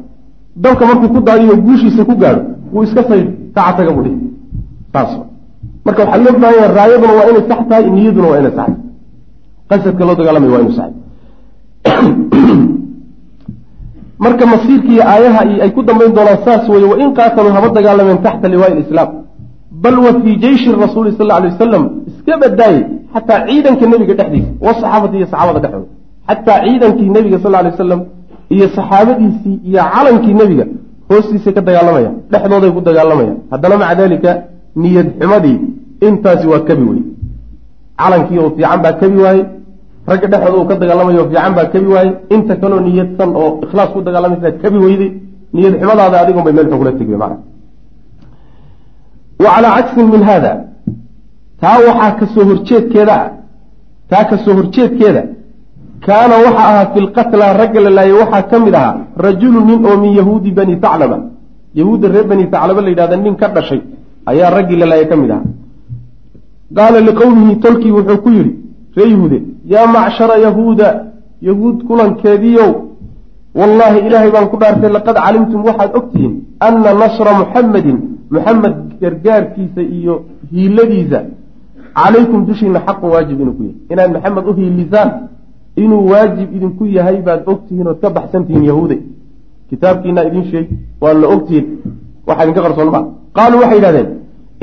dabka 0.55 0.85
markuu 0.85 1.09
ku 1.15 1.19
daadiyo 1.27 1.55
guushiisa 1.65 2.05
ku 2.05 2.15
gaadho 2.21 2.41
wuu 2.73 2.83
iska 2.83 3.01
saydi 3.09 3.31
kacataga 3.55 3.91
buu 3.95 4.03
dhihi. 4.05 4.17
Saas 4.93 5.11
marka 5.85 6.01
waxaa 6.03 6.23
loo 6.23 6.39
baahan 6.39 6.55
yahay 6.59 6.75
raayaduna 6.77 7.13
waa 7.17 7.29
inay 7.31 7.43
sax 7.49 7.59
tahay 7.69 7.89
niyaduna 7.95 8.27
waa 8.31 8.39
inay 8.39 8.53
sax 8.57 8.67
tahay. 8.67 8.75
Qasadka 9.69 10.03
loo 10.05 10.15
dagaalamaya 10.19 10.51
waa 10.53 10.63
inuu 10.63 10.77
sax 10.79 10.91
marka 14.25 14.45
masiirkiiyo 14.45 15.03
aayaha 15.03 15.41
ay 15.63 15.69
ku 15.75 15.81
dambayn 15.83 16.13
doonaan 16.17 16.39
saas 16.45 16.69
weye 16.69 16.85
wain 16.91 17.11
qaataluu 17.17 17.53
haba 17.57 17.67
dagaalameen 17.77 18.19
taxta 18.25 18.47
liwaai 18.53 18.75
lislaam 18.79 19.09
bal 19.83 19.97
wa 20.05 20.11
fii 20.21 20.35
jeyshi 20.45 20.71
rasuuli 20.71 21.11
sal 21.17 21.27
lla 21.27 21.35
alay 21.39 21.51
wasalam 21.51 21.83
iska 22.09 22.37
badaaye 22.43 22.81
xataa 23.13 23.39
ciidanka 23.47 23.85
nebiga 23.91 24.13
dhexdiisa 24.19 24.49
wasaxaabati 24.65 25.15
iyo 25.17 25.27
saxaabada 25.31 25.59
dhexdooda. 25.63 25.89
Xataa 26.29 26.59
ciidankii 26.65 27.09
nebiga 27.15 27.37
sal 27.43 27.55
alay 27.55 27.71
wasalam 27.71 28.01
iyo 28.53 28.67
saxaabadiisii 28.75 29.55
iyo 29.69 29.81
calankii 29.93 30.33
nebiga 30.41 30.65
hoostiisay 31.09 31.53
ka 31.57 31.61
dagaalamayaan 31.67 32.15
dhexdooday 32.31 32.71
ku 32.75 32.81
dagaalamayaan 32.87 33.37
haddana 33.51 33.75
maca 33.81 33.95
daalika 33.99 34.31
niyad 34.81 35.07
xumadii 35.19 35.57
intaasi 36.07 36.45
waa 36.51 36.63
kabi 36.69 36.83
wey 36.91 37.01
calankii 38.01 38.37
oo 38.43 38.49
fiican 38.55 38.79
baa 38.85 38.93
kabi 39.01 39.17
waaye 39.25 39.43
ragga 40.09 40.27
dhexdooda 40.31 40.57
uu 40.61 40.67
ka 40.69 40.75
dagaalamayo 40.81 41.23
fiican 41.29 41.53
baa 41.57 41.67
kabi 41.73 41.87
waaye 41.95 42.11
inta 42.35 42.53
kaloo 42.61 42.79
niyadsan 42.85 43.29
oo 43.41 43.49
ikhlaas 43.65 43.89
ku 43.93 43.99
dagaalamaysa 44.07 44.51
kabi 44.63 44.77
weyday 44.85 45.11
niyad 45.55 45.73
xumadaada 45.81 46.17
adigon 46.23 46.43
bay 46.45 46.53
meel 46.57 46.67
xogula 46.71 46.91
tegi 46.99 47.15
mana 47.23 47.37
wa 49.43 49.49
calaa 49.55 49.71
cagsin 49.77 50.07
min 50.13 50.23
haada 50.29 50.51
taa 51.61 51.77
waxaa 51.87 52.11
ka 52.19 52.25
soo 52.33 52.43
horjeedkeeda 52.49 53.17
taa 54.11 54.23
ka 54.29 54.35
soo 54.43 54.53
horjeedkeeda 54.59 55.21
kaana 56.01 56.35
waxa 56.45 56.63
ahaa 56.69 56.85
fi 56.93 56.99
lqatla 57.07 57.53
ragga 57.61 57.79
la 57.85 57.89
laayay 57.97 58.17
waxaa 58.21 58.43
ka 58.51 58.59
mid 58.59 58.75
ahaa 58.75 58.95
rajulu 59.27 59.59
nin 59.69 59.85
oo 59.85 59.97
min 60.03 60.11
yahuudi 60.19 60.51
bani 60.51 60.75
taclaba 60.85 61.17
yahuudda 61.79 62.07
reer 62.13 62.27
bani 62.31 62.45
taclaba 62.53 62.81
la 62.81 62.89
yidhahda 62.89 63.17
nin 63.17 63.35
ka 63.35 63.47
dhashay 63.55 63.81
ayaa 64.31 64.49
raggii 64.57 64.77
la 64.81 64.85
laayay 64.85 65.07
ka 65.11 65.15
mid 65.15 65.31
ahaa. 65.31 65.45
Qaala 66.77 66.99
liqowmihi 67.07 67.59
tolkii 67.65 67.91
wuxuu 67.97 68.17
ku 68.23 68.29
yidhi 68.37 68.53
ree 68.97 69.09
yahuude 69.13 69.37
yaa 69.73 69.87
macshara 69.95 70.35
yahuuda 70.45 70.87
yahuud 71.41 71.77
kulankeediiow 71.87 72.71
wallaahi 73.59 73.99
ilaahay 74.07 74.31
baan 74.35 74.47
ku 74.51 74.57
dhaartay 74.61 74.91
laqad 74.97 75.15
calimtum 75.25 75.59
waxaad 75.67 75.91
ogtihiin 75.99 76.33
anna 76.67 76.93
nasra 77.03 77.31
muxamedin 77.41 77.97
muxamed 78.35 78.75
gargaarkiisa 79.01 79.81
iyo 79.97 80.15
hiiladiisa 80.51 81.19
calaykum 81.99 82.45
dushiina 82.49 82.79
xaqun 82.87 83.09
waajib 83.15 83.37
inuu 83.41 83.55
ku 83.57 83.63
yahay 83.63 83.77
inaad 83.93 84.11
maxamed 84.15 84.45
u 84.49 84.53
hiilisaan 84.59 85.09
inuu 85.83 86.03
waajib 86.11 86.49
idinku 86.57 86.83
yahay 86.97 87.17
baad 87.27 87.41
ogtihiin 87.51 87.87
ood 87.91 87.99
ka 88.03 88.09
baxsantihiin 88.17 88.65
yahuude 88.69 88.97
kitaabkiinaa 89.69 90.23
idiin 90.29 90.45
sheeg 90.51 90.67
waan 91.01 91.17
la 91.21 91.27
ogtihiin. 91.35 91.65
Waxaa 92.27 92.43
idinka 92.45 92.61
qarsoon 92.65 92.89
maa 92.95 93.03
qaaluu 93.37 93.59
waxay 93.63 93.77
yidhahdeen 93.79 94.09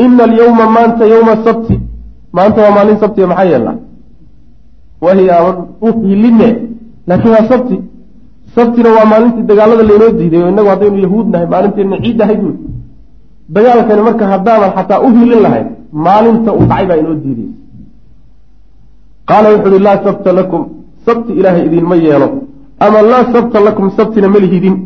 ina 0.05 0.23
alyawma 0.29 0.65
maanta 0.77 1.05
yowma 1.13 1.35
sabti. 1.47 1.75
Maanta 2.37 2.59
waa 2.65 2.75
maalin 2.77 2.99
sabtiga 3.03 3.27
maxaa 3.33 3.49
yeelnaa 3.53 3.77
wahi 5.05 5.25
aan 5.37 5.57
u 5.87 5.89
hiiline 6.03 6.49
laakiin 7.09 7.33
waa 7.37 7.47
sabti. 7.53 7.77
Sabtina 8.57 8.89
waa 8.97 9.07
maalintii 9.13 9.45
dagaalada 9.51 9.83
laynoo 9.91 10.11
diiday 10.19 10.41
oo 10.43 10.49
innagu 10.53 10.69
haddaynu 10.73 10.99
yahuud 11.07 11.27
nahay 11.33 11.47
maalinteena 11.55 11.97
ciid 12.05 12.21
ahay 12.25 12.37
buui 12.43 12.55
dagaalkani 13.55 14.03
marka 14.09 14.25
haddaanan 14.33 14.71
xataa 14.77 15.01
u 15.07 15.09
hilin 15.17 15.41
lahayn 15.47 15.69
maalinta 16.07 16.51
uu 16.57 16.65
dhacay 16.71 16.87
baa 16.91 16.99
inoo 17.03 17.15
diidaysa 17.25 17.57
qaala 19.29 19.49
wuxu 19.55 19.69
uhi 19.71 19.79
laa 19.87 19.99
sabta 20.07 20.31
lakum 20.39 20.63
sabti 21.07 21.33
ilaahay 21.33 21.67
idinma 21.67 21.97
yeelo 21.97 22.29
ama 22.81 23.03
laa 23.03 23.25
sabta 23.33 23.61
lakum 23.61 23.91
sabtina 23.97 24.29
ma 24.29 24.39
lihidin. 24.39 24.77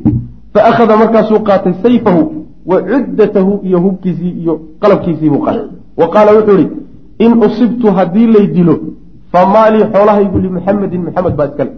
Fa 0.54 0.61
akhada 0.70 0.96
markaasuu 0.96 1.40
qaatay 1.49 1.75
sayfahu 1.82 2.23
wa 2.70 2.76
cuddatahu 2.90 3.61
iyo 3.68 3.78
hubkiisii 3.80 4.32
iyo 4.42 4.61
qalabkiisii 4.80 5.30
buu 5.30 5.42
qaatay 5.46 5.68
wa 6.00 6.06
qaala 6.14 6.32
wuxuu 6.37 6.58
ihi 6.58 6.68
in 7.18 7.32
usibtu 7.46 7.87
haddii 7.96 8.26
lay 8.26 8.46
dilo 8.46 8.75
fa 9.32 9.46
maalii 9.54 9.85
xoolahaygu 9.92 10.38
limuxamedin 10.38 11.02
maxamed 11.06 11.35
baa 11.37 11.46
iskale. 11.50 11.73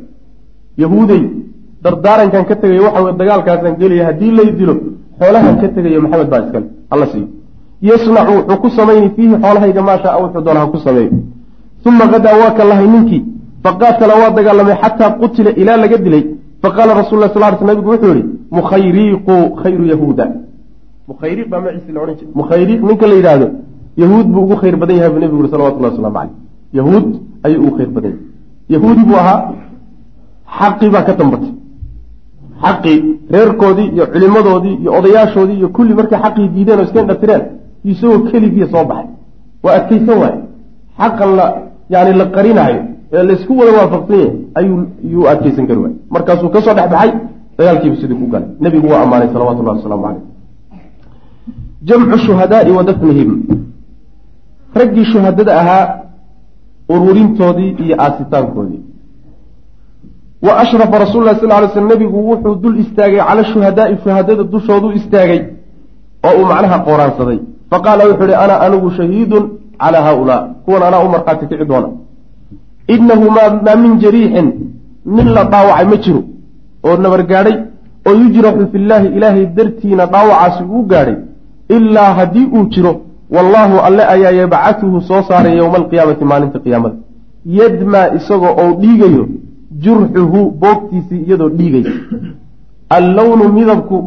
Yahuudey 0.83 1.23
dardaarankan 1.83 2.45
ka 2.45 2.55
tegaya 2.57 2.83
waxa 2.83 3.03
wey 3.05 3.15
dagaalkaasaan 3.21 3.75
gelaya 3.81 4.05
haddii 4.09 4.33
lay 4.39 4.51
dilo 4.59 4.75
xoolahan 5.21 5.55
ka 5.61 5.69
tegayo 5.69 6.01
maxamed 6.05 6.29
baa 6.33 6.41
iskale. 6.45 6.67
Alla 6.91 7.07
siiyo 7.13 7.29
yasnacu 7.83 8.33
wuxuu 8.39 8.61
ku 8.63 8.69
samayni 8.71 9.09
fiihi 9.17 9.35
xoolahayga 9.43 9.83
maashaa 9.83 10.19
wuxuu 10.23 10.43
doona 10.47 10.61
ha 10.61 10.67
ku 10.67 10.79
sameeyo 10.87 11.11
uma 11.87 12.07
qadaa 12.13 12.37
waa 12.43 12.51
ka 12.59 12.65
lahay 12.65 12.87
ninkii 12.87 13.25
faqaatala 13.65 14.15
waa 14.21 14.31
dagaalamay 14.31 14.77
xataa 14.83 15.11
qutila 15.21 15.51
ilaa 15.61 15.77
laga 15.77 15.99
dilay. 15.99 16.25
Faqaala 16.63 16.93
rasul 16.95 17.19
lah 17.21 17.31
sal 17.35 17.43
l 17.43 17.57
sl 17.59 17.65
nabigu 17.71 17.91
wuxuu 17.93 18.15
yihi 18.15 18.25
mukhayriiqu 18.51 19.35
khayru 19.63 19.85
yahuuda. 19.93 20.27
Mukhayriiq 21.09 21.49
baa 21.49 21.61
magaciisi 21.61 21.93
la 21.93 22.01
odhan 22.03 22.17
jira 22.19 22.31
mukhayriiq 22.41 22.81
ninka 22.89 23.07
la 23.07 23.15
yidhaahdo 23.15 23.49
yahuud 24.03 24.27
buu 24.33 24.43
ugu 24.47 24.57
khayr 24.57 24.77
badan 24.77 24.97
yahay 24.97 25.11
buu 25.11 25.21
nebigu 25.21 25.41
uri 25.43 25.51
salawatullahi 25.51 25.93
waslamu 25.93 26.15
caleyh 26.15 26.35
yahuud 26.79 27.07
ayuu 27.47 27.61
ugu 27.67 27.77
khayr 27.77 27.91
badan 27.97 28.11
yahay. 28.11 28.25
Yahuudi 28.75 29.03
buu 29.09 29.17
ahaa 29.23 29.41
xaqii 30.59 30.91
baa 30.95 31.03
ka 31.03 31.13
dambatay. 31.19 31.53
Xaqii 32.65 32.99
reerkoodii 33.35 33.89
iyo 33.95 34.05
culimadoodii 34.13 34.77
iyo 34.83 34.91
odayaashoodii 34.99 35.59
iyo 35.61 35.69
kulli 35.77 35.95
markay 35.95 36.19
xaqii 36.25 36.49
diideen 36.55 36.79
oo 36.81 36.85
iska 36.85 37.01
indhatireen 37.01 37.43
isagoo 37.85 38.19
keligiiya 38.31 38.67
soo 38.73 38.85
baxay. 38.91 39.09
Waa 39.63 39.75
adkaysan 39.79 40.19
waaye. 40.23 40.39
Xaqan 41.01 41.31
la 41.39 41.47
yani 41.91 42.13
la 42.21 42.25
qarinaayo 42.37 42.81
ee 43.13 43.23
laysku 43.23 43.53
wada 43.59 43.73
waafaqsan 43.79 44.19
yahay 44.19 44.33
ayuu 44.55 44.79
yuu 45.13 45.29
adkaysan 45.33 45.67
kari 45.67 45.81
waay 45.85 45.95
markaasuu 46.11 46.49
ka 46.55 46.61
soo 46.63 46.75
dhex 46.75 46.91
baxay 46.91 47.13
dagaalkiibu 47.59 47.97
sidii 47.97 48.15
ku 48.15 48.27
galay. 48.33 48.49
Nebigu 48.61 48.87
waa 48.93 49.03
ammaanay 49.03 49.29
salawatullahi 49.33 49.77
wasalaamu 49.79 50.03
caleyh 50.07 50.23
jamcu 51.83 52.19
shuhadaai 52.27 52.71
wa 52.71 52.83
dafnihim. 52.85 53.31
Raggii 54.75 55.05
shuhadada 55.13 55.53
ahaa 55.61 55.85
ururintoodii 56.89 57.77
iyo 57.85 57.97
aasitaankoodii 57.99 58.83
wa 60.43 60.59
ashrafa 60.63 60.99
rasul 60.99 61.25
lah 61.25 61.35
sal 61.41 61.49
ly 61.63 61.69
sl 61.75 61.87
nebigu 61.93 62.19
wuxuu 62.31 62.55
dul 62.55 62.79
istaagay 62.79 63.21
cala 63.29 63.45
shuhadaai 63.45 63.99
shuhadada 64.05 64.43
dushoodu 64.45 64.93
istaagay 64.93 65.41
oo 66.27 66.33
uu 66.39 66.47
macnaha 66.51 66.79
qooraansaday 66.89 67.39
faqaala 67.71 68.07
wuxuu 68.11 68.29
ihi 68.31 68.35
ana 68.45 68.55
anigu 68.67 68.91
shahiidun 68.91 69.45
calaa 69.81 70.03
haaulaa. 70.03 70.43
Kuwan 70.65 70.83
anaa 70.83 71.05
u 71.07 71.09
markhaati 71.15 71.47
kici 71.47 71.65
doona 71.65 71.89
inahu 72.95 73.31
maa 73.37 73.77
min 73.83 73.99
jariixin 74.05 74.49
nin 75.17 75.29
la 75.37 75.45
dhaawacay 75.53 75.87
ma 75.93 75.97
jiro 76.05 76.23
oo 76.87 76.97
nabargaadhay 77.05 77.57
oo 78.09 78.15
yujraxu 78.23 78.65
fillaahi 78.73 79.09
ilaahay 79.17 79.47
dartiina 79.59 80.07
dhaawacaasi 80.15 80.63
uu 80.77 80.83
gaadhay 80.93 81.17
ilaa 81.77 82.11
haddii 82.19 82.47
uu 82.57 82.65
jiro 82.75 82.93
wallaahu 83.37 83.81
alle 83.89 84.03
ayaa 84.15 84.35
yabcatuhu 84.41 85.01
soo 85.09 85.23
saaray 85.31 85.57
yowma 85.61 85.77
alqiyaamati 85.83 86.25
maalinta 86.33 86.59
qiyaamada 86.65 86.97
yadmaa 87.61 88.07
isagoo 88.19 88.55
ou 88.63 88.71
dhiigayo 88.83 89.25
jurxuhu 89.85 90.41
boogtiisii 90.63 91.23
iyadoo 91.27 91.49
dhiigaysa 91.59 91.93
allownu 92.99 93.53
midabku 93.59 93.99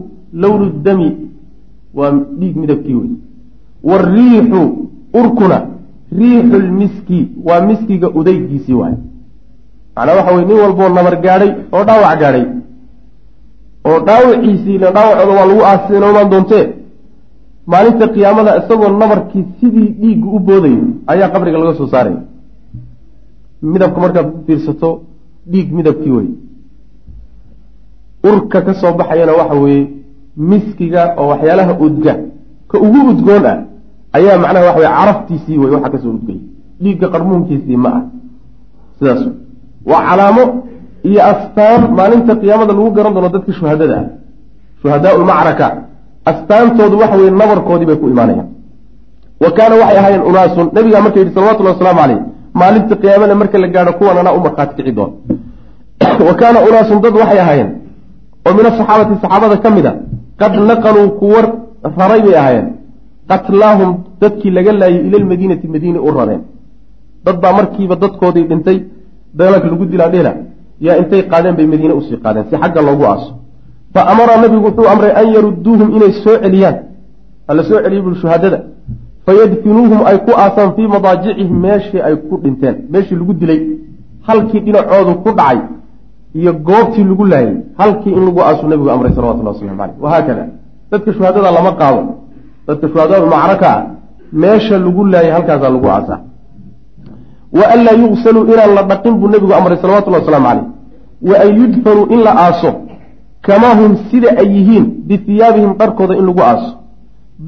lownu 0.43 0.65
dami 0.85 1.09
waa 1.99 2.11
dhiig 2.39 2.55
midabkii 2.63 2.95
wey 3.01 3.11
wariixu 3.91 4.61
urkuna 5.19 5.57
riixu 6.19 6.57
lmiski 6.67 7.19
waa 7.47 7.61
miskiga 7.69 8.07
udaygiisii 8.19 8.73
waay. 8.81 8.95
Macnaa 9.95 10.15
waxa 10.17 10.31
weye 10.35 10.45
nin 10.47 10.59
walboo 10.63 10.89
nabar 10.89 11.15
gaadhay 11.25 11.51
oo 11.73 11.83
dhaawac 11.87 12.19
gaadhay. 12.21 12.45
Oo 13.87 13.99
dhaawaciisii 14.07 14.75
ila 14.75 14.91
dhaawacooda 14.95 15.33
waa 15.39 15.45
lagu 15.49 15.61
aasinomaan 15.69 16.29
doontee. 16.31 16.65
Maalinta 17.71 18.07
qiyaamada 18.13 18.51
isagoo 18.59 18.89
nabarkii 19.01 19.43
sidii 19.59 19.89
dhiiggu 20.01 20.27
u 20.35 20.39
boodayo 20.39 20.83
ayaa 21.11 21.29
qabriga 21.33 21.57
laga 21.61 21.73
soo 21.79 21.87
saaraya 21.93 22.21
midabka 23.61 23.99
markaad 24.03 24.27
fiirsato 24.45 24.89
dhiig 25.51 25.67
midabkii 25.77 26.11
wey 26.17 26.27
urka 28.29 28.61
ka 28.61 28.73
soo 28.73 28.93
baxayana 28.99 29.33
waxa 29.39 29.55
weeye 29.63 29.87
miskiga 30.37 31.01
oo 31.19 31.27
waxyaalaha 31.31 31.73
udga 31.85 32.13
ka 32.69 32.77
ugu 32.85 32.99
udgoon 33.11 33.45
ah 33.51 33.57
ayaa 34.17 34.37
macnaha 34.43 34.65
waxa 34.65 34.79
weye 34.79 34.91
caraftiisii 34.99 35.57
wey 35.57 35.71
waxa 35.75 35.89
ka 35.89 35.97
soo 36.03 36.13
udgay 36.17 36.39
dhiigga 36.81 37.07
qarmuunkiisii 37.13 37.77
ma 37.77 37.89
ah. 37.89 38.03
Sidaas. 38.97 39.21
Waa 39.85 40.01
calaamo 40.09 40.43
iyo 41.03 41.21
astaan 41.31 41.81
maalinta 41.97 42.35
qiyaamada 42.41 42.73
lagu 42.73 42.91
garan 42.97 43.13
doono 43.13 43.29
dadka 43.29 43.51
shuhadada 43.53 43.95
ah. 44.01 44.07
Shuhadaa 44.81 45.17
lmacraka 45.21 45.67
astaantoodu 46.31 46.95
waxa 47.01 47.17
weye 47.17 47.31
nabarkoodii 47.41 47.87
bay 47.89 47.97
ku 48.01 48.09
imaanayaan. 48.13 48.49
Wa 49.43 49.49
kaana 49.57 49.75
waxay 49.81 49.97
ahaayeen 50.01 50.23
unaasun. 50.31 50.67
Nabigaa 50.75 51.01
marka 51.05 51.19
yidhi 51.19 51.33
salawatullahi 51.35 51.75
wasalaamu 51.75 52.01
caleyh 52.01 52.19
maalinta 52.59 52.95
qiyaamada 53.01 53.35
marka 53.41 53.57
la 53.63 53.67
gaadho 53.67 53.93
kuwan 53.99 54.17
anaa 54.21 54.33
u 54.37 54.41
markhaati 54.45 54.73
kici 54.77 54.91
doon. 54.97 55.11
Wa 56.27 56.33
kaana 56.39 56.59
unaasun 56.67 57.01
dad 57.01 57.13
waxay 57.21 57.39
ahaayeen. 57.45 57.69
Oo 58.45 58.53
min 58.57 58.65
asaxaabati 58.65 59.13
saxaabada 59.21 59.57
ka 59.63 59.69
mid 59.69 59.85
a 59.85 59.93
qad 60.41 60.53
naqaluu 60.69 61.09
kuwa 61.21 61.41
raray 61.97 62.21
bay 62.25 62.35
ahaayeen 62.41 62.67
qatlaahum 63.29 63.91
dadkii 64.21 64.51
laga 64.57 64.71
laayay 64.81 65.01
ila 65.07 65.17
lmadiinati 65.23 65.67
madiina 65.67 65.99
u 66.07 66.11
rareen 66.17 66.41
dad 67.25 67.37
baa 67.43 67.53
markiiba 67.59 67.95
dadkoodii 68.03 68.45
dhintay 68.49 68.77
dagaalka 69.37 69.67
lagu 69.73 69.85
dilaa 69.85 70.09
dhela 70.15 70.31
yaa 70.85 70.97
intay 71.01 71.21
qaadeen 71.31 71.55
bay 71.55 71.67
madiine 71.73 71.93
u 71.99 72.01
sii 72.07 72.17
qaadeen 72.23 72.45
si 72.49 72.55
xagga 72.61 72.81
loogu 72.87 73.03
aaso. 73.11 73.31
Fa 73.93 74.01
amara 74.11 74.33
nabigu 74.41 74.65
wuxuu 74.67 74.87
amray 74.93 75.11
an 75.21 75.27
yarudduuhum 75.35 75.87
inay 75.95 76.13
soo 76.23 76.37
celiyaan. 76.43 76.77
Hala 77.47 77.63
soo 77.69 77.79
celiyo 77.83 78.01
bul 78.03 78.15
shuhadada 78.21 78.59
fayadfinuuhum 79.25 79.99
ay 80.09 80.17
ku 80.25 80.31
aasaan 80.43 80.69
fii 80.75 80.87
madaajicihim 80.95 81.57
meeshii 81.65 82.01
ay 82.07 82.15
ku 82.27 82.35
dhinteen 82.43 82.75
meeshii 82.93 83.15
lagu 83.21 83.33
dilay. 83.41 83.59
Halkii 84.27 84.61
dhinacoodu 84.65 85.13
ku 85.23 85.29
dhacay 85.39 85.59
iyo 86.39 86.51
goobtii 86.67 87.03
lagu 87.03 87.25
laayay 87.25 87.55
halkii 87.77 88.13
in 88.17 88.23
lagu 88.25 88.39
aasu 88.41 88.67
nabigu 88.67 88.89
amray 88.89 89.11
salawatullah 89.15 89.53
waslamu 89.53 89.77
caleyh 89.77 89.95
wahaakada 90.03 90.45
dadka 90.91 91.13
shuhadada 91.13 91.51
lama 91.51 91.71
qaado 91.79 92.01
dadka 92.67 92.87
shuhadada 92.93 93.25
macraka 93.25 93.71
meesha 94.33 94.79
lagu 94.79 95.05
laayay 95.05 95.31
halkaasaa 95.31 95.69
lagu 95.75 95.87
aasaa 95.95 96.19
wa 97.59 97.65
an 97.73 97.79
laa 97.85 97.97
yugsaluu 98.03 98.43
inaan 98.53 98.71
la 98.77 98.83
dhaqin 98.91 99.13
buu 99.19 99.29
nebigu 99.33 99.53
amray 99.53 99.77
salawatullahi 99.81 100.23
wasalaamu 100.23 100.47
caleyh 100.49 100.67
wa 101.29 101.35
an 101.43 101.49
yudfanuu 101.61 102.05
in 102.13 102.19
la 102.27 102.33
aaso 102.45 102.71
kamaa 103.47 103.75
hum 103.79 103.97
sida 104.11 104.29
ay 104.41 104.47
yihiin 104.55 104.85
bihiyaabihim 105.07 105.73
dharkooda 105.81 106.15
in 106.19 106.25
lagu 106.29 106.41
aaso 106.49 106.71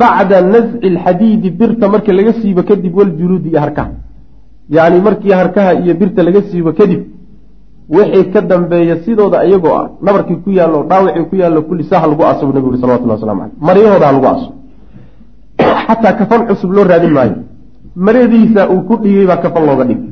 bacda 0.01 0.41
nasci 0.41 0.87
alxadiidi 0.91 1.49
birta 1.59 1.89
marka 1.93 2.13
laga 2.19 2.33
siibo 2.41 2.63
kadib 2.69 2.97
waljuluudi 2.97 3.49
iyo 3.49 3.59
harkaha 3.59 3.91
yacni 4.75 5.01
markii 5.07 5.31
harkaha 5.41 5.73
iyo 5.73 5.93
birta 6.01 6.23
laga 6.23 6.41
siibo 6.49 6.71
kadib 6.79 7.01
wixii 7.95 8.31
ka 8.33 8.41
dambeeya 8.41 8.95
sidooda 9.05 9.45
iyagoo 9.47 9.75
ah 9.81 9.87
nabarkii 10.01 10.35
ku 10.43 10.49
yaallo 10.51 10.83
dhaawacii 10.89 11.25
ku 11.29 11.35
yaallo 11.35 11.61
kulli 11.61 11.83
saaha 11.83 12.07
lagu 12.07 12.23
aaso 12.23 12.45
buu 12.45 12.53
nebigu 12.53 12.69
uri 12.69 12.81
salawatullah 12.81 13.15
waslamu 13.15 13.41
caleyh 13.41 13.55
maryahooda 13.67 14.05
ha 14.07 14.11
lagu 14.11 14.25
aaso 14.31 14.49
xataa 15.87 16.13
kafan 16.19 16.41
cusub 16.47 16.71
loo 16.75 16.85
raadin 16.91 17.13
maayo. 17.17 17.35
Maradiisa 18.05 18.61
uu 18.73 18.81
ku 18.87 18.95
dhigay 19.03 19.25
baa 19.31 19.39
kafan 19.43 19.63
looga 19.69 19.83
dhigay. 19.89 20.09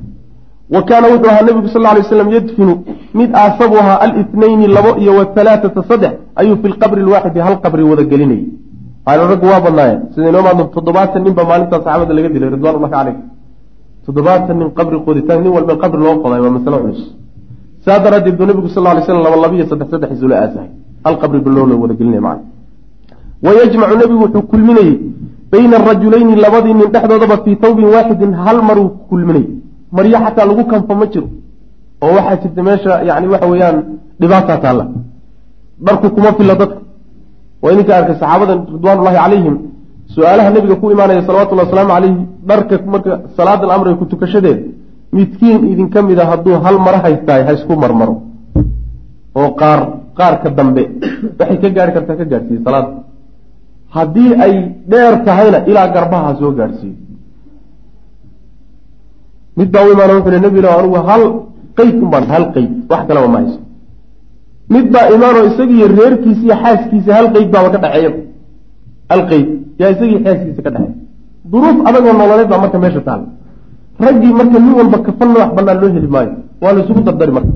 Wa 0.73 0.81
kaana 0.87 1.07
wuxuu 1.13 1.29
ahaa 1.31 1.45
nebigu 1.47 1.67
sal 1.73 1.85
ly 1.97 2.03
slam 2.09 2.29
yadfinu 2.35 2.73
mid 3.19 3.29
aasabu 3.43 3.75
ahaa 3.83 3.97
alitnayni 4.05 4.67
labo 4.77 4.91
iyo 5.01 5.11
wahalaaata 5.19 5.83
saddex 5.89 6.13
ayuu 6.39 6.55
fi 6.61 6.67
lqabri 6.73 7.01
lwaaxidi 7.07 7.39
hal 7.45 7.55
qabri 7.63 7.83
wada 7.91 8.03
gelinayay. 8.11 8.45
Aana 9.07 9.23
raggu 9.31 9.45
waa 9.51 9.61
badnaayeen 9.65 9.99
sida 10.13 10.29
inoo 10.31 10.43
maadno? 10.47 10.63
Toddobaatan 10.75 11.21
nin 11.25 11.33
baa 11.37 11.47
maalintaa 11.51 11.79
saxaabada 11.83 12.13
laga 12.17 12.29
dilay 12.35 12.49
ridwan 12.55 12.75
ullahi 12.77 12.93
caleyh 12.95 13.15
toddobaatan 14.05 14.55
nin 14.59 14.69
qabri 14.77 14.97
qoditaan 15.07 15.39
nin 15.43 15.51
walba 15.55 15.73
qabri 15.83 16.01
loo 16.05 16.15
qoday 16.23 16.39
waa 16.45 16.53
masalo 16.57 16.77
culus 16.83 17.01
saa 17.85 17.97
daraaddeed 18.03 18.35
buu 18.37 18.45
nabigu 18.49 18.69
sal 18.75 18.83
lay 18.83 19.03
slam 19.07 19.23
laba 19.25 19.37
labiyo 19.45 19.65
saddex 19.71 19.87
saddex 19.93 20.09
isula 20.17 20.35
aasahay. 20.43 20.69
Hal 21.05 21.15
qabri 21.21 21.39
baloo 21.45 21.65
la 21.69 21.75
wada 21.83 21.93
gelinaya 21.99 22.21
macana 22.27 22.43
wayajmacu 23.45 23.95
nebigu 24.01 24.21
wuxuu 24.25 24.43
kulminayey 24.51 24.93
bayna 25.51 25.75
arajulayni 25.81 26.33
labadii 26.45 26.73
nin 26.79 26.87
dhexdoodaba 26.93 27.35
fii 27.43 27.55
tawbin 27.63 27.85
waaxidin 27.95 28.31
hal 28.43 28.57
maruu 28.69 28.87
kulminayey 29.09 29.47
maryo 29.95 30.17
xataa 30.25 30.45
lagu 30.49 30.63
kanfo 30.71 30.93
ma 30.99 31.05
jiro. 31.13 31.27
Oo 32.03 32.11
waxaa 32.17 32.37
jirta 32.41 32.61
meesha 32.67 32.91
yani 33.09 33.27
waxa 33.33 33.47
weeyaan 33.51 33.77
dhibaataa 34.21 34.57
taalla. 34.63 34.83
Dharku 35.85 36.07
kuma 36.15 36.31
filla 36.37 36.55
dadka. 36.61 36.79
Waa 37.63 37.71
idinka 37.73 37.93
arkay 37.99 38.15
saxaabada 38.21 38.53
ridwaanullahi 38.75 39.17
calayhim 39.23 39.55
su'aalaha 40.13 40.49
nebiga 40.55 40.75
ku 40.81 40.85
imaanaya 40.93 41.21
salawatullahi 41.27 41.67
wasalaamu 41.67 41.91
calayhi 41.95 42.17
dharka 42.49 42.75
marka 42.93 43.11
salaadan 43.37 43.69
amriga 43.75 43.95
ku 44.01 44.05
tukashadeeda 44.11 44.61
midkiin 45.15 45.61
idinka 45.73 45.99
mid 46.09 46.19
a 46.23 46.25
hadduu 46.31 46.55
hal 46.65 46.75
maro 46.85 46.99
haystaay 47.05 47.41
ha 47.47 47.51
isku 47.57 47.73
marmaro. 47.83 48.13
Oo 49.39 49.49
qaar 49.61 49.79
qaarka 50.19 50.47
dambe. 50.57 50.83
Waxay 51.39 51.57
ka 51.63 51.69
gaari 51.75 51.91
kartaa 51.95 52.15
ka 52.19 52.25
gaadhsiiye 52.31 52.59
salaada 52.65 52.89
haddii 53.95 54.31
ay 54.45 54.53
dheer 54.91 55.13
tahayna 55.27 55.57
ilaa 55.69 55.87
garbaha 55.95 56.27
ha 56.27 56.33
soo 56.39 56.51
gaadhsiiyo 56.59 56.97
mid 59.57 59.69
baa 59.73 59.83
u 59.87 59.91
imaana 59.95 60.13
wuxu 60.17 60.39
nebi 60.45 60.57
ila 60.61 60.69
anugu 60.79 60.99
hal 61.09 61.23
qeyd 61.77 61.95
un 62.03 62.09
baan 62.13 62.25
hal 62.33 62.45
qeyd 62.55 62.69
wax 62.91 63.01
kaleba 63.09 63.27
ma 63.33 63.37
hayso 63.41 63.59
mid 64.73 64.85
baa 64.93 65.05
imaanoo 65.15 65.43
isagiiyo 65.51 65.87
reerkiisa 65.97 66.41
iyo 66.47 66.55
xaaskiisa 66.63 67.11
hal 67.17 67.27
qeyd 67.35 67.47
baaba 67.53 67.69
ka 67.73 67.79
dhexeeya 67.83 68.11
hal 69.11 69.21
qeyd 69.31 69.47
yaa 69.81 69.89
isagii 69.95 70.19
xaaskiisa 70.25 70.61
ka 70.65 70.71
dhexeeya 70.75 70.95
duruuf 71.51 71.77
adagoo 71.89 72.13
nololeed 72.21 72.49
baa 72.51 72.61
marka 72.63 72.77
meesha 72.83 73.01
taala 73.07 73.25
raggii 74.05 74.33
marka 74.39 74.57
nin 74.65 74.73
walba 74.79 74.97
kafan 75.07 75.29
madax 75.33 75.51
banaan 75.57 75.77
loo 75.81 75.89
heli 75.95 76.09
maayo 76.15 76.31
waa 76.63 76.73
la 76.75 76.79
isugu 76.83 77.01
dardari 77.07 77.31
marka 77.37 77.53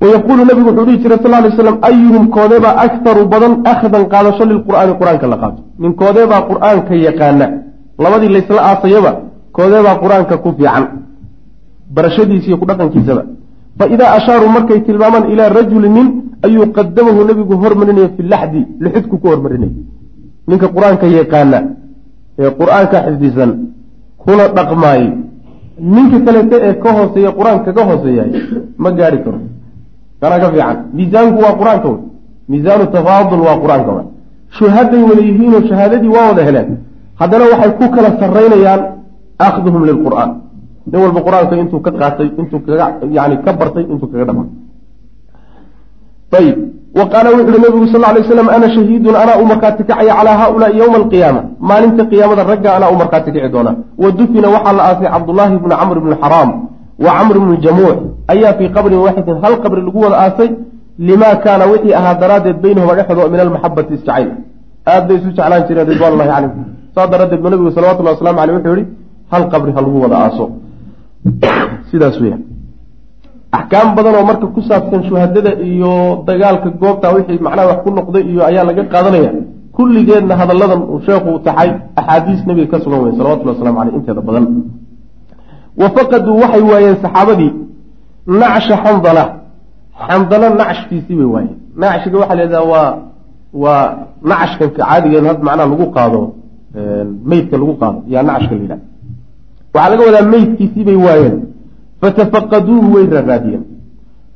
wayaquulu 0.00 0.42
nabigu 0.44 0.68
wuxuu 0.70 0.86
dhihi 0.86 0.98
jiray 1.02 1.18
sal 1.24 1.34
ly 1.44 1.50
slam 1.56 1.76
ayuhum 1.88 2.24
koodeebaa 2.36 2.74
aktaru 2.86 3.22
badan 3.32 3.52
akhdan 3.72 4.02
qaadasho 4.12 4.44
lilqur'aani 4.50 4.92
qur'aanka 5.00 5.26
la 5.32 5.36
qaato 5.42 5.60
nin 5.82 5.92
koodeebaa 6.00 6.42
qur'aanka 6.50 6.94
yaqaana 7.06 7.46
labadii 8.04 8.30
laysla 8.36 8.60
aasayaba 8.70 9.12
koodeebaa 9.56 9.96
qur'aanka 10.02 10.34
ku 10.44 10.50
fiican 10.58 10.84
barashadiisa 11.96 12.46
iyo 12.48 12.56
ku 12.60 12.66
dhaqankiisaba 12.70 13.22
fa 13.78 13.84
idaa 13.94 14.10
ashaaruu 14.18 14.50
markay 14.56 14.80
tilmaamaan 14.86 15.24
ilaa 15.32 15.48
rajuli 15.58 15.88
nin 15.96 16.06
ayuu 16.46 16.66
qadamahu 16.76 17.20
nebigu 17.28 17.54
hormarinaya 17.62 18.08
fi 18.16 18.22
laxdi 18.32 18.60
lixidku 18.84 19.16
ku 19.22 19.26
hormarinaya 19.32 19.74
ninka 20.48 20.66
qur'aanka 20.76 21.06
yaqaana 21.18 21.58
ee 22.42 22.50
qur'aanka 22.60 22.96
xifdisan 23.06 23.50
kuna 24.22 24.44
dhaqmaayey 24.56 25.08
ninka 25.94 26.18
kalete 26.26 26.56
ee 26.68 26.74
ka 26.82 26.90
hooseeya 26.98 27.30
qur'aan 27.38 27.58
kaga 27.66 27.82
hooseeyahay 27.90 28.30
ma 28.82 28.90
gaari 28.98 29.18
karo 29.24 29.38
kana 30.20 30.36
ka 30.42 30.48
fiican. 30.52 30.76
Miisaanku 30.96 31.38
waa 31.44 31.54
qur'aanka 31.60 31.88
wey 31.92 32.00
miisaanu 32.50 32.84
tafaadul 32.96 33.42
waa 33.46 33.56
qur'aanka 33.62 33.90
w 33.96 34.00
shuhaday 34.58 35.02
wada 35.08 35.22
yihiinoo 35.28 35.62
shahaadadii 35.68 36.12
waa 36.16 36.28
wada 36.30 36.42
heleen. 36.48 36.68
Haddana 37.20 37.44
waxay 37.52 37.70
ku 37.78 37.86
kala 37.94 38.08
saraynayaan 38.20 38.80
akhduhum 39.48 39.82
lilqur'aan 39.88 40.30
nin 40.90 40.98
walba 41.02 41.20
qur'aanka 41.26 41.54
intuu 41.62 41.80
ka 41.86 41.90
qaatay 42.00 42.28
intuu 42.40 42.60
kaga 42.66 42.86
yani 43.16 43.36
ka 43.44 43.52
bartay 43.52 43.84
intuu 43.92 44.08
kaga 44.12 44.24
dhama 44.28 44.44
ayib 46.38 46.56
wa 46.98 47.04
qaala 47.12 47.28
wuxu 47.36 47.50
uhi 47.50 47.60
nabigu 47.64 47.86
sal 47.92 48.04
lay 48.14 48.24
slam 48.24 48.48
ana 48.56 48.66
shahiidun 48.76 49.14
anaa 49.22 49.40
u 49.42 49.44
markhaati 49.50 49.82
kacaya 49.88 50.14
calaa 50.18 50.36
haaulaai 50.40 50.78
yowma 50.80 50.96
alqiyaama. 51.02 51.42
Maalinta 51.68 52.02
qiyaamada 52.10 52.42
ragga 52.52 52.70
anaa 52.76 52.90
u 52.94 52.96
markhaati 53.02 53.32
kici 53.34 53.48
doona 53.54 53.72
wa 54.02 54.08
dufina 54.18 54.48
waxaa 54.54 54.72
la 54.78 54.82
aasay 54.88 55.08
cabdullaahi 55.14 55.56
bni 55.64 55.74
camr 55.80 55.96
bni 56.04 56.14
xaraam 56.22 56.50
wa 57.04 57.10
camr 57.18 57.36
bni 57.38 57.56
jamuuc 57.64 57.98
ayaa 58.32 58.52
fii 58.58 58.68
qabrin 58.76 58.98
waaxidin 59.06 59.36
hal 59.44 59.54
qabri 59.62 59.80
lagu 59.88 59.98
wada 60.04 60.16
aasay 60.24 60.50
limaa 60.98 61.36
kaana 61.44 61.64
wixii 61.72 61.94
ahaa 62.00 62.14
daraaddeed 62.22 62.56
baynahuma 62.64 62.94
dhexdoo 62.98 63.28
min 63.32 63.40
almaxabati 63.40 63.94
isjacayl 63.94 64.30
aad 64.92 65.02
bay 65.08 65.16
isu 65.16 65.28
jeclaan 65.36 65.62
jireen 65.68 65.86
ridwanullahi 65.92 66.30
calayhim. 66.34 66.64
Saa 66.94 67.06
daraaddeed 67.12 67.40
ba 67.44 67.50
nabigu 67.50 67.70
salawatullahi 67.76 68.16
waslamu 68.16 68.38
aleyh 68.42 68.56
wuxuu 68.56 68.76
yihi 68.78 68.86
hal 69.32 69.44
qabri 69.52 69.72
ha 69.76 69.80
lagu 69.86 69.98
wada 70.04 70.16
aaso. 70.24 70.44
Sidaas 71.90 72.16
weya 72.22 72.38
axkaam 73.52 73.94
badan 73.96 74.14
oo 74.18 74.26
marka 74.30 74.46
ku 74.54 74.60
saabsan 74.68 75.00
shuhadada 75.08 75.52
iyo 75.62 76.24
dagaalka 76.26 76.68
goobta 76.80 77.14
wixii 77.14 77.40
macnaha 77.46 77.68
wax 77.70 77.78
ku 77.84 77.90
noqday 77.90 78.24
iyo 78.32 78.42
ayaa 78.50 78.64
laga 78.68 78.82
qaadanaya 78.92 79.30
kulligeedna 79.76 80.34
hadalladan 80.40 80.80
sheekhu 81.06 81.30
taxay 81.46 81.70
axaadiis 82.00 82.40
nebiga 82.46 82.70
ka 82.72 82.78
sugan 82.84 83.00
wey 83.04 83.12
salawatullah 83.18 83.54
waslamu 83.56 83.78
aleyh 83.82 83.94
inteeda 83.98 84.20
badan 84.28 84.44
wa 85.80 85.88
faqaduu 85.96 86.36
waxay 86.42 86.62
waayeen 86.70 86.96
saxaabadii 87.04 87.52
nacsha 88.40 88.76
xandala 88.84 89.24
xandala 90.08 90.48
nacshkiisii 90.60 91.16
bay 91.20 91.28
waayeen. 91.34 91.56
Nacshiga 91.82 92.16
waxaa 92.22 92.36
layidhaha 92.40 92.64
waa 92.72 92.90
waa 93.62 93.84
nacshkanka 94.30 94.76
caadigeed 94.78 95.24
had 95.30 95.40
macnaha 95.46 95.68
lagu 95.72 95.86
qaado 95.96 96.20
meydka 97.30 97.56
lagu 97.60 97.74
qaado. 97.80 97.98
Yaa 98.12 98.22
nacshka 98.22 98.54
la 98.54 98.60
yidhaha 98.62 98.80
waxaa 99.74 99.90
laga 99.90 100.02
wadaa 100.08 100.26
meydkiisii 100.32 100.84
bay 100.88 100.98
waayeen. 101.06 101.36
Fatafaqaduuhu 102.00 102.94
way 102.94 103.06
raaraadiyeen 103.16 103.64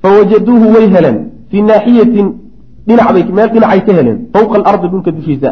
fawajaduuhu 0.02 0.66
way 0.74 0.86
heleen. 0.94 1.18
Fii 1.50 1.62
naaxiyatin 1.62 2.26
dhinacbay 2.86 3.24
meel 3.36 3.48
dhinacay 3.54 3.80
ka 3.86 3.92
heleen. 3.98 4.18
Fowqa 4.32 4.54
alardi 4.60 4.88
dhulka 4.92 5.10
dushiisa. 5.16 5.50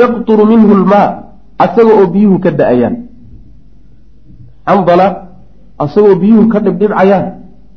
Yaqturu 0.00 0.44
minhu 0.52 0.74
lmaa 0.82 1.08
asaga 1.64 1.92
oo 2.00 2.06
biyuhu 2.14 2.38
ka 2.44 2.50
da'ayaan 2.50 2.94
xandala 4.66 5.06
asagoo 5.84 6.14
biyuhu 6.22 6.48
ka 6.52 6.58
dhibdhibcayaan 6.60 7.26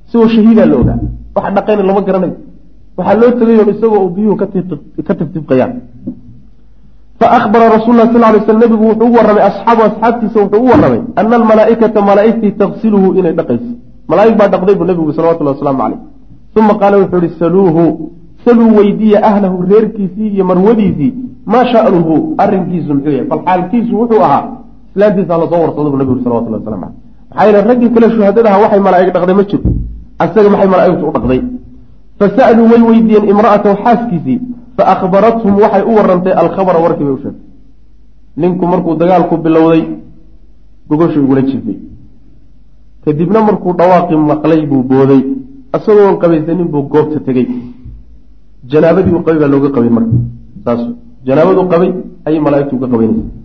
isagoo 0.07 0.29
shahiidaa 0.35 0.65
la 0.71 0.75
ogaa 0.81 0.99
waxa 1.35 1.51
dhaqayna 1.57 1.83
lama 1.89 2.01
garanayo 2.07 2.35
waxaa 2.97 3.19
loo 3.21 3.31
tegayoon 3.39 3.69
isagoo 3.75 3.99
oo 4.05 4.09
biyuhu 4.15 4.35
ka 5.07 5.13
tiftifqayaan 5.19 5.73
faahbara 7.19 7.69
rasul 7.79 7.95
lah 7.95 8.11
sal 8.11 8.21
lay 8.21 8.43
sl 8.43 8.59
nabigu 8.59 8.83
wuxuu 8.91 9.07
u 9.07 9.15
warramay 9.15 9.43
asxaabu 9.49 9.81
asxaabtiisa 9.89 10.37
wuxuu 10.43 10.63
u 10.65 10.67
warramay 10.71 11.01
ana 11.15 11.35
almalaaikata 11.39 12.01
malaaigtii 12.01 12.51
taqsiluhu 12.61 13.15
inay 13.19 13.33
dhaqayso. 13.39 13.71
Malaaig 14.07 14.35
baa 14.37 14.47
dhaqday 14.53 14.75
buu 14.75 14.87
nabigu 14.91 15.13
salawatullah 15.13 15.55
waslamu 15.55 15.79
caleyh 15.79 15.99
uma 16.59 16.73
qaala 16.81 16.97
wuxuu 17.03 17.23
ihi 17.25 17.35
saluuhu 17.39 18.11
saluu 18.45 18.75
weydiya 18.77 19.23
ahlahu 19.29 19.63
reerkiisii 19.71 20.29
iyo 20.35 20.45
marwadiisii 20.45 21.13
maa 21.45 21.65
sha'nuhu 21.73 22.35
arrinkiisu 22.37 22.93
muxuu 22.93 23.11
yahay. 23.11 23.27
Bal 23.31 23.41
xaalkiisu 23.47 23.93
wuxuu 24.01 24.21
ahaa 24.27 24.43
islaantiisa 24.95 25.37
la 25.37 25.47
soo 25.51 25.61
warsada 25.61 25.89
bu 25.89 25.97
nabigu 25.97 26.23
salawatullah 26.23 26.59
waslamu 26.59 26.85
caleyh 26.85 27.03
maxaa 27.29 27.45
yeele 27.45 27.61
raggii 27.69 27.89
kale 27.89 28.07
shuhadadaha 28.15 28.57
waxay 28.63 28.79
malaaig 28.79 29.09
dhaqday 29.13 29.35
ma 29.35 29.43
jiro. 29.43 29.63
Asaga 30.19 30.49
maxay 30.49 30.67
malaaigtu 30.67 31.05
u 31.07 31.11
dhaqday? 31.11 31.41
Fasa'aluu 32.19 32.67
way 32.71 32.81
weydiiyeen 32.89 33.29
imra'atahu 33.29 33.75
xaaskiisii. 33.83 34.39
Faahbarathum 34.77 35.53
waxay 35.63 35.83
u 35.89 35.91
warantay 35.97 36.33
alkhabara 36.41 36.79
warkii 36.85 37.05
bay 37.07 37.13
u 37.13 37.19
sheegtay. 37.23 37.41
Ninku 38.37 38.65
markuu 38.71 38.95
dagaalku 38.95 39.37
bilowday 39.37 39.83
gogosha 40.89 41.19
igula 41.19 41.41
jifay 41.41 41.77
kadibna 43.05 43.39
markuu 43.41 43.73
dhawaaqii 43.79 44.17
maqlay 44.31 44.61
buu 44.65 44.83
booday. 44.83 45.21
Isagoon 45.75 46.17
qabaysanin 46.21 46.67
buu 46.73 46.83
goobta 46.91 47.19
tegey 47.19 47.47
janaabadii 48.71 49.13
uu 49.15 49.23
qabay 49.25 49.39
baa 49.39 49.51
looga 49.53 49.69
qabay 49.75 49.89
marka. 49.89 50.15
Saas 50.63 50.81
janaabaduu 51.27 51.67
qabay 51.73 51.91
ayay 52.25 52.39
malaaigtu 52.39 52.75
uga 52.75 52.87
qabaynaysa 52.87 53.44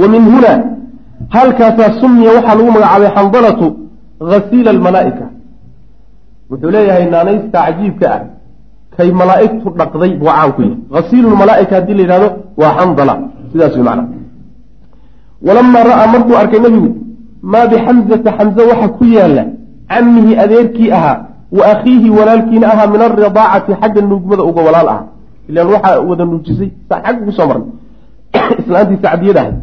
wa 0.00 0.08
min 0.12 0.22
huna 0.32 0.52
halkaasaa 1.36 1.90
sumiya 2.00 2.30
waxaa 2.36 2.54
lagu 2.58 2.70
magacaabay 2.76 3.10
xandalatu 3.16 3.66
hasiila 4.32 4.70
almalaa'ika 4.76 5.26
wuxuu 6.50 6.70
leeyahay 6.76 7.06
naanaysta 7.14 7.58
cajiibka 7.66 8.06
ah 8.16 8.22
kay 8.96 9.10
malaaigtu 9.20 9.68
dhaqday 9.78 10.12
buu 10.20 10.30
caan 10.30 10.50
ku 10.56 10.62
yahay 10.62 10.76
hasiilulmalaaika 10.96 11.74
haddii 11.78 11.94
la 11.98 12.02
yidhahdo 12.04 12.28
waa 12.60 12.72
xandala 12.78 13.14
sidaas 13.52 13.74
way 13.76 13.84
macna 13.88 14.04
walamaa 15.46 15.84
ra'aa 15.90 16.06
markuu 16.14 16.36
arkay 16.42 16.60
nebigu 16.66 16.90
maa 17.52 17.66
bixamzata 17.72 18.30
xamze 18.38 18.62
waxa 18.70 18.88
ku 18.98 19.04
yaalla 19.16 19.44
camihi 19.92 20.32
adeerkii 20.44 20.90
ahaa 20.98 21.16
wa 21.58 21.64
akhiihi 21.72 22.10
walaalkiina 22.18 22.66
ahaa 22.74 22.86
min 22.94 23.00
alridaacati 23.08 23.72
xagga 23.80 24.00
nuugmada 24.10 24.42
uga 24.50 24.60
walaal 24.68 24.88
aha 24.94 25.04
ilaan 25.48 25.68
waxaa 25.74 26.00
wada 26.10 26.24
nuujisay 26.24 26.70
xagga 26.90 27.20
ku 27.26 27.32
soo 27.38 27.46
marnay 27.50 27.70
islaantii 28.60 28.98
sacdiyada 29.04 29.40
ahay 29.40 29.54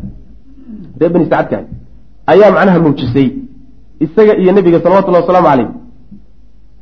ree 0.99 1.09
bani 1.13 1.25
sacadka 1.31 1.57
ayaa 2.31 2.51
macnaha 2.55 2.79
nuujisay 2.79 3.27
isaga 4.05 4.33
iyo 4.41 4.51
nebiga 4.57 4.79
salawatullahi 4.83 5.23
wasalaamu 5.23 5.47
caleyh 5.49 5.69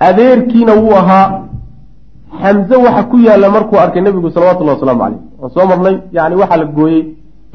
adeerkiina 0.08 0.74
wuu 0.82 0.96
ahaa 1.02 1.26
xamze 2.42 2.76
waxa 2.86 3.04
ku 3.12 3.18
yaalla 3.28 3.50
markuu 3.56 3.80
arkay 3.86 4.02
nebigu 4.02 4.30
salawatullahi 4.36 4.76
wasalaamu 4.78 5.02
caleyh 5.04 5.20
waan 5.40 5.52
soo 5.56 5.66
marnay 5.72 5.96
yani 6.18 6.36
waxaa 6.42 6.58
la 6.58 6.66
gooyey 6.78 7.02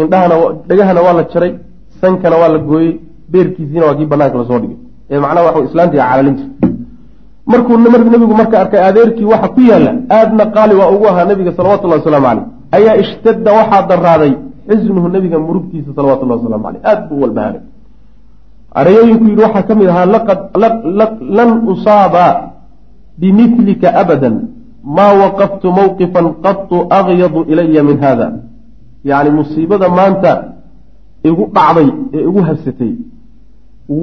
indhahana 0.02 0.36
dhegahana 0.68 1.00
waa 1.06 1.16
la 1.18 1.24
jaray 1.32 1.52
sankana 2.00 2.36
waa 2.42 2.48
la 2.54 2.58
gooyey 2.58 2.92
beerkiisiina 3.32 3.86
waa 3.86 3.94
kii 3.98 4.06
banaanka 4.12 4.38
la 4.38 4.46
soo 4.50 4.58
dhigay. 4.62 4.76
Ee 5.10 5.18
macnaha 5.24 5.52
wa 5.56 5.64
islaantiga 5.68 6.02
calalin 6.10 6.34
jirta 6.40 6.68
markuu 7.46 7.76
nebigu 7.78 8.34
marka 8.40 8.60
arkay 8.60 8.80
adeerkii 8.90 9.24
waxa 9.32 9.48
ku 9.54 9.60
yaalla 9.70 9.92
aadna 10.18 10.44
qaali 10.54 10.74
waa 10.80 10.90
ugu 10.94 11.06
ahaa 11.08 11.24
nebiga 11.30 11.52
salawatullahi 11.58 12.00
wasalaamu 12.00 12.26
caleyh 12.26 12.44
ayaa 12.76 12.96
ishtadda 13.02 13.50
waxaa 13.58 13.82
daraaday 13.90 14.32
xisnuhu 14.68 15.08
nebiga 15.08 15.38
murugtiisa 15.38 15.90
salawatullahi 15.96 16.38
waslamu 16.40 16.64
caleyh 16.64 16.82
aad 16.90 17.00
buu 17.08 17.16
u 17.18 17.22
walbahaaray 17.24 17.62
arayooyinku 18.80 19.24
yidhi 19.30 19.42
waxaa 19.46 19.66
ka 19.68 19.74
mid 19.74 19.88
ahaa 19.88 20.06
lan 21.38 21.50
usaaba 21.72 22.26
bimilika 23.18 23.88
abadan. 24.02 24.34
Maa 24.96 25.12
waqaftu 25.22 25.68
mawqifan 25.78 26.26
qatu 26.44 26.76
agyadu 26.98 27.44
ilaya 27.52 27.82
min 27.82 27.96
hada 27.98 28.26
yacni 29.04 29.30
musiibada 29.38 29.88
maanta 29.88 30.32
igu 31.28 31.42
dhacday 31.56 31.88
ee 32.14 32.22
igu 32.28 32.40
habsatay 32.48 32.92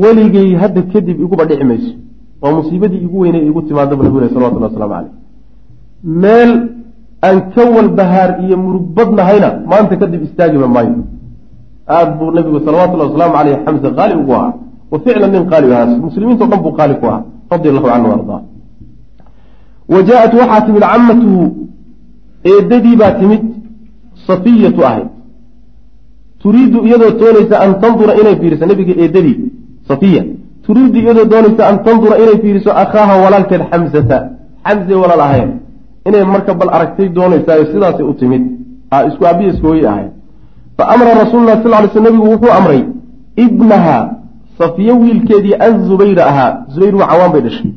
weligay 0.01 0.49
hadda 0.61 0.81
kadib 0.93 1.17
iguba 1.25 1.45
dhici 1.49 1.63
mayso. 1.63 1.93
Waa 2.41 2.51
musiibadii 2.59 3.01
igu 3.07 3.17
weynay 3.19 3.43
igu 3.49 3.61
timaadaba 3.61 4.03
nabigu 4.03 4.19
leh 4.19 4.29
salawatullah 4.35 4.69
waslamu 4.69 4.93
caleyh 4.93 5.13
meel 6.23 6.51
aan 7.23 7.51
ka 7.53 7.63
walbahaar 7.75 8.41
iyo 8.43 8.57
murug 8.57 8.85
badnahayna 8.97 9.49
maanta 9.71 9.95
kadib 9.95 10.23
istaagiba 10.27 10.67
maayo. 10.67 11.03
Aada 11.87 12.11
buu 12.17 12.31
nabigu 12.31 12.59
salawatullahi 12.65 13.09
wasalaamu 13.09 13.35
caleyh 13.37 13.57
xamse 13.65 13.89
qaali 13.97 14.13
ugu 14.21 14.33
ahaa. 14.33 14.53
Wa 14.91 14.97
ficlan 14.99 15.31
nin 15.31 15.43
qaali 15.51 15.73
ahaa. 15.73 15.97
Muslimiinto 16.07 16.45
dhan 16.45 16.59
buu 16.65 16.73
qaali 16.79 16.95
ku 16.99 17.05
ahaa 17.05 17.23
radi 17.51 17.67
allahu 17.69 17.87
canhu 17.87 18.09
ardaa. 18.17 18.41
Wa 19.93 19.99
jaa-at 20.07 20.33
waxaa 20.33 20.61
timid 20.65 20.83
camatuhu 20.93 21.41
eedadii 22.51 22.95
baa 23.01 23.11
timid 23.19 23.43
safiyatu 24.27 24.81
ahayd. 24.89 25.07
Turiidu 26.41 26.79
iyadoo 26.87 27.11
doonaysa 27.21 27.55
an 27.65 27.71
tandura 27.81 28.13
inay 28.21 28.35
fiiriso 28.41 28.65
nabiga 28.65 28.93
eedadii 29.03 29.37
safiya. 29.89 30.23
Turiidu 30.65 30.97
iyadoo 30.99 31.25
doonaysa 31.33 31.63
an 31.69 31.75
tandura 31.85 32.15
inay 32.23 32.37
fiiriso 32.43 32.71
akhaaha 32.83 33.13
walaalkeed 33.23 33.61
xamsata. 33.71 34.17
Xamse 34.65 34.93
walaal 35.01 35.23
ahayn 35.27 35.64
inay 36.07 36.23
marka 36.25 36.53
bal 36.53 36.69
aragtay 36.69 37.09
doonaysaayo 37.09 37.65
sidaasay 37.71 38.05
u 38.05 38.13
timid. 38.13 38.43
Isku 39.09 39.25
aabiya 39.25 39.53
iskooyi 39.53 39.85
ahayd. 39.85 40.11
Fa 40.77 40.83
amara 40.93 41.13
rasuululah 41.23 41.63
sal 41.63 41.71
ly 41.83 41.89
sl 41.93 42.01
nabigu 42.01 42.27
wuxuu 42.33 42.51
amray 42.59 42.81
ibnaha 43.35 43.97
safiye 44.57 44.91
wiilkeedii 44.91 45.55
azubayra 45.67 46.25
ahaa. 46.31 46.65
Zubayr 46.73 46.95
waa 46.95 47.07
cawaan 47.07 47.31
bay 47.31 47.41
dhashay. 47.41 47.71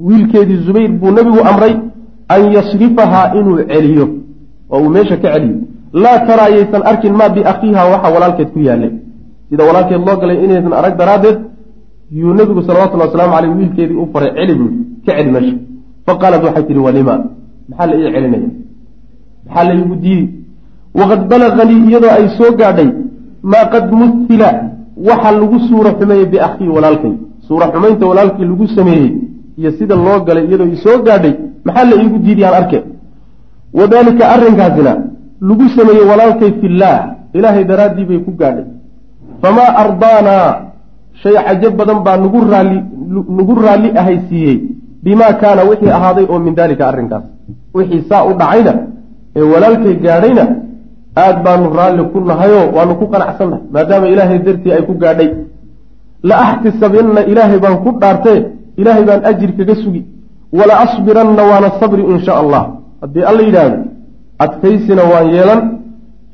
Wiilkeedii 0.00 0.56
zubayr 0.66 0.90
buu 0.90 1.10
nabigu 1.10 1.40
amray 1.50 1.74
an 2.28 2.52
yasrifahaa 2.52 3.34
inuu 3.34 3.58
celiyo. 3.70 4.08
Oo 4.70 4.80
uu 4.82 4.90
meesha 4.90 5.16
ka 5.16 5.32
celiyo. 5.32 5.56
Laa 5.92 6.18
taraa 6.26 6.48
yaysan 6.48 6.82
arkin 6.84 7.12
maa 7.12 7.28
biakhiiha 7.28 7.84
waxa 7.92 8.08
walaalkeed 8.14 8.48
ku 8.54 8.58
yaalay 8.58 8.92
sida 9.50 9.64
walaalkeed 9.64 10.00
loo 10.06 10.16
galay 10.16 10.44
inaysan 10.44 10.72
arag 10.72 10.96
daraaddeed 10.96 11.38
yuu 12.10 12.34
nabigu 12.34 12.62
salawatullhi 12.62 13.06
wasalaamu 13.06 13.32
caleyh 13.34 13.56
wiilkeedii 13.56 13.98
u 14.02 14.08
faray 14.12 14.32
celi 14.36 14.54
buu 14.54 14.70
ka 15.06 15.12
celi 15.16 15.30
meesha. 15.30 15.56
Faqaalat 16.06 16.42
waxay 16.44 16.64
tihi 16.68 16.78
walima 16.78 17.14
maxaa 17.78 17.86
la 17.90 17.94
ii 17.96 18.12
celinaya 18.14 18.48
maxaa 19.46 19.64
la 19.68 19.74
iigu 19.74 19.94
diidi 20.04 20.26
waqad 20.98 21.20
balaganii 21.30 21.80
iyadoo 21.88 22.12
ay 22.18 22.26
soo 22.38 22.50
gaadhay 22.60 22.90
maa 23.52 23.64
qad 23.72 23.84
muhila 24.00 24.48
waxa 25.08 25.30
lagu 25.40 25.58
suura 25.68 25.90
xumeeyey 25.98 26.26
biakhii 26.32 26.68
walaalkay. 26.76 27.14
Suura 27.48 27.66
xumaynta 27.72 28.06
walaalkii 28.10 28.44
lagu 28.52 28.66
sameeyey 28.76 29.10
iyo 29.58 29.70
sida 29.78 29.94
loo 30.06 30.18
galay 30.26 30.44
iyadoo 30.48 30.68
i 30.74 30.76
soo 30.84 30.98
gaadhay 31.06 31.34
maxaa 31.66 31.84
la 31.90 31.94
iigu 32.02 32.18
diidi 32.24 32.44
aan 32.44 32.54
arke 32.60 32.78
wadaalika 33.78 34.24
arrinkaasina 34.34 34.92
lagu 35.48 35.64
sameeyey 35.76 36.04
walaalkay 36.10 36.50
fillaah 36.60 36.98
ilaahay 37.36 37.64
daraaddii 37.70 38.04
bay 38.10 38.18
ku 38.26 38.30
gaadhay. 38.40 38.66
Famaa 39.42 39.70
ardaanaa 39.82 40.46
shay 41.22 41.34
cajo 41.46 41.70
badan 41.78 41.98
baa 42.06 42.16
nagu 42.24 42.40
raalli 42.52 42.78
nagu 43.38 43.54
raalli 43.64 43.88
ahaysiiyey 44.00 44.56
bimaa 45.04 45.32
kaana 45.42 45.62
wixii 45.70 45.90
ahaaday 45.98 46.26
oo 46.32 46.38
min 46.46 46.54
daalika 46.54 46.84
arrinkaas 46.90 47.24
wixii 47.76 48.02
saa 48.10 48.22
u 48.30 48.32
dhacayna 48.40 48.72
ee 49.38 49.44
walaalkay 49.52 49.94
gaadhayna 50.04 50.44
aad 51.24 51.36
baanu 51.44 51.66
raalli 51.78 52.02
ku 52.12 52.18
nahayoo 52.30 52.64
waanu 52.76 52.94
ku 53.00 53.04
qanacsannahay 53.12 53.64
maadaama 53.74 54.06
ilaahay 54.12 54.38
dartii 54.46 54.72
ay 54.76 54.82
ku 54.88 54.94
gaadhay. 55.02 55.28
La 56.28 56.36
axtisabinna 56.46 57.20
ilaahay 57.32 57.58
baan 57.64 57.76
ku 57.84 57.90
dhaartee 58.02 58.38
ilaahay 58.80 59.04
baan 59.08 59.20
ajir 59.30 59.50
kaga 59.58 59.74
sugi. 59.82 60.02
Wala 60.58 60.74
asbiranna 60.84 61.42
waana 61.50 61.68
sabri 61.80 62.02
in 62.12 62.18
sha 62.26 62.32
allah. 62.42 62.62
Haddii 63.02 63.24
alla 63.30 63.42
yidhaahdo 63.48 63.78
adkaysina 64.44 65.02
waan 65.12 65.26
yeelan 65.34 65.60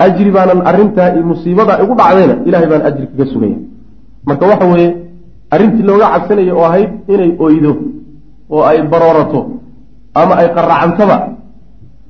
ajri 0.07 0.31
baanan 0.37 0.61
arrintaa 0.71 1.11
musiibada 1.31 1.73
igu 1.85 1.95
dhacdayna 2.01 2.35
ilahay 2.49 2.69
baan 2.73 2.83
ajri 2.89 3.05
kaga 3.11 3.25
sugaya. 3.33 3.59
Marka 4.29 4.45
waxa 4.51 4.67
weeye 4.73 4.89
arrintii 5.55 5.85
looga 5.89 6.07
cabsanaya 6.15 6.53
oo 6.59 6.65
ahayd 6.71 6.91
inay 7.15 7.31
oydo 7.47 7.73
oo 8.55 8.63
ay 8.71 8.79
baroorato 8.93 9.41
ama 10.15 10.35
ay 10.41 10.49
qaracantaba 10.57 11.17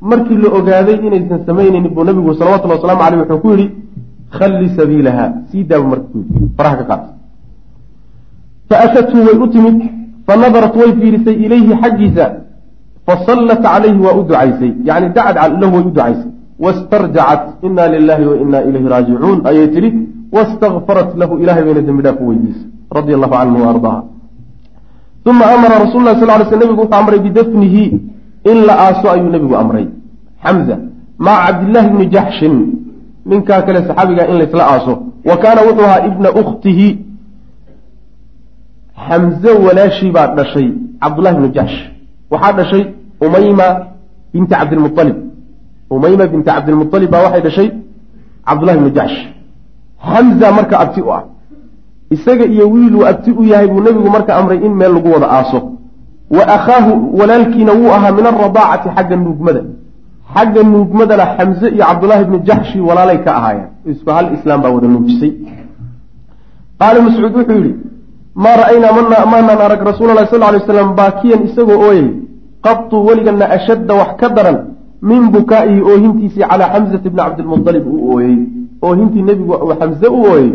markii 0.00 0.38
la 0.42 0.48
ogaaday 0.58 0.98
inaysan 1.06 1.40
samaynaynin 1.46 1.92
buu 1.94 2.04
nabigu 2.04 2.34
salawatulli 2.34 2.74
waslamu 2.74 3.02
aleyh 3.02 3.18
wuxuu 3.22 3.40
ku 3.44 3.48
yidhi 3.50 3.66
khalli 4.38 4.68
sabiilaha 4.78 5.24
sii 5.50 5.64
daabu 5.64 5.86
marka 5.92 6.06
ku 6.12 6.18
yidhi 6.18 6.48
faraha 6.56 6.76
ka 6.76 6.84
qaad 6.90 7.02
fa 8.68 8.76
atathu 8.86 9.16
way 9.26 9.36
u 9.44 9.46
timid 9.54 9.78
fa 10.26 10.36
nadarat 10.36 10.74
way 10.80 10.90
fiirisay 11.00 11.36
ilayhi 11.44 11.72
xaggiisa 11.82 12.26
fasallat 13.06 13.60
calayhi 13.62 14.00
waa 14.06 14.16
u 14.20 14.22
ducaysay 14.28 14.72
yani 14.88 15.06
dacad 15.16 15.52
lahu 15.60 15.72
way 15.76 15.82
u 15.82 15.90
ducaysay. 15.90 16.30
Wastarjacat 16.58 17.62
ina 17.62 17.86
lilahi 17.94 18.24
wa 18.30 18.36
ina 18.36 18.58
ilayhi 18.68 18.88
raajicuun 18.94 19.38
ayay 19.46 19.66
tidhi 19.74 19.90
wastakfarat 20.36 21.14
lahu 21.14 21.38
ilahay 21.38 21.62
bayna 21.62 21.82
dembi 21.86 22.02
dhaaf 22.02 22.18
u 22.20 22.28
weydiisay 22.30 22.66
radia 22.98 23.14
allahu 23.16 23.34
canhu 23.38 23.58
wa 23.62 23.68
ardaaha 23.74 24.00
uma 25.26 25.44
amara 25.54 25.78
rasul 25.84 26.02
lah 26.04 26.14
sal 26.18 26.28
ly 26.40 26.44
sl 26.50 26.56
nebigu 26.58 26.82
wuxuu 26.82 26.94
amray 27.00 27.18
bidafnihi. 27.18 27.84
In 28.50 28.58
la 28.66 28.74
aaso 28.86 29.10
ayuu 29.10 29.30
nebigu 29.30 29.54
amray. 29.56 29.86
Xamza 30.44 30.76
maca 31.18 31.46
cabdillaahi 31.46 31.88
bni 31.90 32.06
jaxshin 32.10 32.54
ninkaa 33.26 33.62
kale 33.62 33.86
saxaabiga 33.86 34.28
in 34.30 34.36
laysla 34.38 34.64
aaso. 34.72 34.92
Wa 35.24 35.36
kaana 35.36 35.60
wuxuu 35.68 35.84
ahaa 35.84 36.06
ibna 36.06 36.28
ukhtihi. 36.40 36.88
Xamze 39.08 39.50
walaashii 39.66 40.10
baa 40.10 40.34
dhashay 40.36 40.68
cabdullahi 41.02 41.36
bni 41.36 41.48
jaxsh 41.56 41.78
waxaa 42.30 42.52
dhashay 42.58 42.84
umayma 43.20 43.66
binti 44.32 44.54
cabdilmualib 44.54 45.16
umayma 45.90 46.26
binti 46.32 46.50
cabdilmualib 46.50 47.10
baa 47.10 47.22
waxay 47.26 47.42
dhashay 47.46 47.68
cabdullahi 48.46 48.78
bni 48.82 48.90
jaxsh 48.98 49.18
xamza 50.10 50.48
marka 50.56 50.74
abti 50.84 51.00
u 51.00 51.10
ah 51.12 51.22
isaga 52.10 52.44
iyo 52.44 52.70
wiiluu 52.70 53.06
abti 53.06 53.30
u 53.40 53.42
yahay 53.44 53.68
buu 53.68 53.80
nebigu 53.80 54.10
marka 54.10 54.36
amray 54.36 54.58
in 54.66 54.72
meel 54.74 54.92
lagu 54.94 55.08
wada 55.14 55.28
aaso. 55.38 55.60
Wa 56.30 56.44
akhaahu 56.56 57.18
walaalkiina 57.18 57.72
wuu 57.72 57.90
ahaa 57.96 58.12
min 58.12 58.26
alradaacati 58.26 58.88
xagga 58.96 59.16
nuugmada. 59.16 59.62
Xagga 60.34 60.62
nuugmadana 60.62 61.24
xamse 61.36 61.66
iyo 61.74 61.84
cabdullaahi 61.84 62.24
bni 62.24 62.38
jaxshi 62.48 62.80
walaalay 62.80 63.18
ka 63.24 63.30
ahaayeen. 63.38 63.68
Isku 63.92 64.10
hal 64.10 64.26
islaam 64.36 64.62
baa 64.62 64.70
wada 64.76 64.88
nuujisay. 64.88 65.32
Qaala 66.80 67.00
mascuud 67.02 67.34
wuxuu 67.36 67.58
yidhi 67.60 67.74
maa 68.34 68.56
ra'aynaa 68.62 69.26
maanaan 69.32 69.60
arag 69.66 69.82
rasuula 69.90 70.14
lahi 70.14 70.28
sal 70.30 70.40
lay 70.40 70.60
slam 70.66 70.94
baakiyan 71.00 71.40
isagoo 71.48 71.78
ooyey 71.88 72.08
qatu 72.66 72.96
weligana 73.06 73.44
ashadda 73.56 73.94
wax 74.00 74.10
ka 74.20 74.28
daran 74.36 74.58
min 75.02 75.22
bukaa'ihi 75.36 75.80
oohintiisii 75.90 76.44
calaa 76.50 76.72
xamsati 76.74 77.08
bni 77.10 77.20
cabdilmualib 77.22 77.84
uu 77.86 78.14
ooyey. 78.14 78.38
Oohintii 78.82 79.22
nebigu 79.22 79.54
xamse 79.80 80.06
u 80.06 80.20
ooyey 80.32 80.52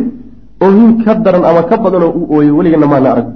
oohin 0.61 1.03
ka 1.03 1.15
daran 1.15 1.43
ama 1.45 1.63
ka 1.69 1.77
badanoo 1.77 2.11
uu 2.19 2.25
ooyey 2.35 2.51
weligana 2.51 2.87
maana 2.87 3.11
arag. 3.13 3.27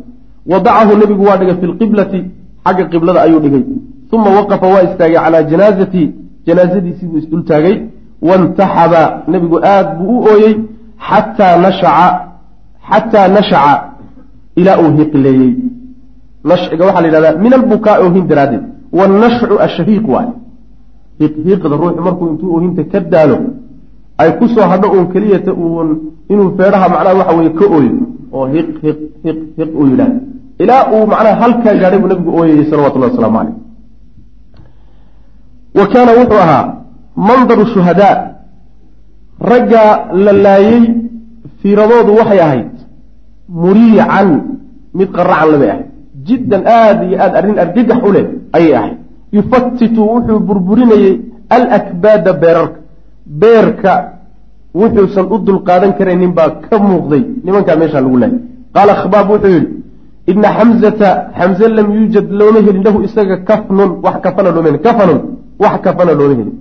Wadacahu 0.51 0.97
nebigu 0.97 1.23
waa 1.29 1.37
dhigay 1.37 1.55
fi 1.61 1.65
lqiblati 1.67 2.19
xagga 2.65 2.83
qiblada 2.91 3.21
ayuu 3.21 3.39
dhigay. 3.39 3.63
Uma 4.11 4.29
waqafa 4.37 4.67
waa 4.73 4.83
istaagay 4.87 5.19
calaa 5.23 5.43
janaazati 5.51 6.03
janaazadiisii 6.47 7.07
buu 7.11 7.17
isdul 7.17 7.43
taagay 7.43 7.75
wantaxaba 8.21 9.23
nebigu 9.27 9.57
aad 9.63 9.87
buu 9.97 10.19
u 10.19 10.23
ooyey 10.31 10.53
xataa 11.09 11.57
nashaca 11.65 12.07
xataa 12.89 13.27
nashaca 13.27 13.73
ilaa 14.55 14.77
uu 14.83 14.91
hiqleeyey. 14.97 15.53
Nashciga 16.49 16.85
waxaa 16.85 17.01
la 17.01 17.07
yidhahdaa 17.07 17.37
min 17.43 17.53
albukaa 17.53 17.97
oohin 18.03 18.27
daraaddeed. 18.27 18.63
Wannashcu 18.97 19.55
ashahiiq 19.67 20.05
waay. 20.13 20.29
Hiiqda 21.19 21.75
ruuxu 21.81 22.01
markuu 22.07 22.27
intuu 22.31 22.49
oohinta 22.55 22.83
ka 22.91 22.99
daalo 22.99 23.37
ay 24.17 24.29
ku 24.39 24.47
soo 24.53 24.67
hadho 24.71 24.87
uun 24.95 25.07
keliyata 25.13 25.51
uun 25.53 25.89
inuu 26.29 26.49
feedhaha 26.57 26.89
macnaha 26.93 27.17
waxa 27.19 27.37
weye 27.37 27.51
ka 27.59 27.65
ooyo 27.77 27.93
oo 28.33 28.45
hiq 28.53 28.69
hiq 28.85 28.99
hiq 29.25 29.39
hiq 29.57 29.71
uu 29.79 29.87
yidhahda 29.91 30.19
ilaa 30.63 30.83
uu 30.93 31.05
macnaha 31.13 31.35
halkaa 31.41 31.75
gaadhay 31.81 31.99
buu 31.99 32.09
nabigu 32.13 32.31
ooyayey 32.39 32.65
salawatullahi 32.71 33.11
wasalaamu 33.11 33.37
caleyh 33.37 33.55
wa 35.79 35.85
kaana 35.93 36.11
wuxuu 36.19 36.41
ahaa 36.45 36.65
mandaru 37.15 37.65
shuhadaa. 37.73 38.15
Ragga 39.39 40.09
la 40.13 40.31
laayey 40.33 40.81
fiiradoodu 41.61 42.11
waxay 42.19 42.39
ahayd 42.47 42.71
muriican 43.49 44.29
mid 44.93 45.09
qaracan 45.17 45.51
labay 45.51 45.69
ahayd 45.69 45.87
jiddan 46.27 46.61
aada 46.65 47.03
iyo 47.05 47.17
aada 47.21 47.37
arrin 47.39 47.57
argagax 47.59 47.99
u 48.07 48.11
leh 48.15 48.25
ayay 48.57 48.73
ahayd. 48.79 48.97
Yufatitu 49.37 50.01
wuxuu 50.01 50.39
burburinayey 50.39 51.21
alakbaada 51.55 52.33
beerarka 52.33 52.79
beerka 53.41 53.93
wuxuusan 54.79 55.25
u 55.33 55.37
dulqaadan 55.47 55.91
karaynin 55.97 56.31
baa 56.37 56.49
ka 56.69 56.77
muuqday. 56.79 57.23
Nimankaa 57.45 57.75
meeshaa 57.81 58.01
lagu 58.05 58.17
laayay 58.23 58.39
qaala 58.75 58.93
khabaab 59.01 59.27
wuxuu 59.31 59.51
yidhi 59.55 59.69
ina 60.31 60.49
xamzata 60.57 61.09
xamze 61.37 61.65
lam 61.77 61.87
yuujad 61.95 62.27
looma 62.39 62.59
helin 62.65 62.83
lahu 62.87 62.97
isaga 63.07 63.37
kafnun 63.49 63.89
wax 64.05 64.15
kafana 64.25 64.49
looma 64.55 64.67
helin 64.69 64.81
kafanun 64.87 65.19
wax 65.63 65.75
kafana 65.85 66.13
looma 66.19 66.33
helin. 66.39 66.51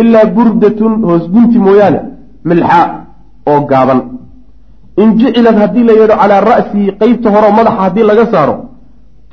Ilaa 0.00 0.26
burdatun 0.36 0.92
hoos 1.08 1.24
gunti 1.34 1.58
mooyaane 1.66 2.00
milxaa 2.48 2.86
oo 3.50 3.60
gaaban. 3.70 4.00
In 5.02 5.08
jicilad 5.18 5.56
haddii 5.62 5.84
la 5.88 5.92
yeedho 6.00 6.14
calaa 6.20 6.40
ra'sihi 6.50 6.92
qeybta 7.00 7.28
horeo 7.34 7.52
madaxa 7.58 7.80
haddii 7.84 8.06
laga 8.10 8.24
saaro 8.32 8.54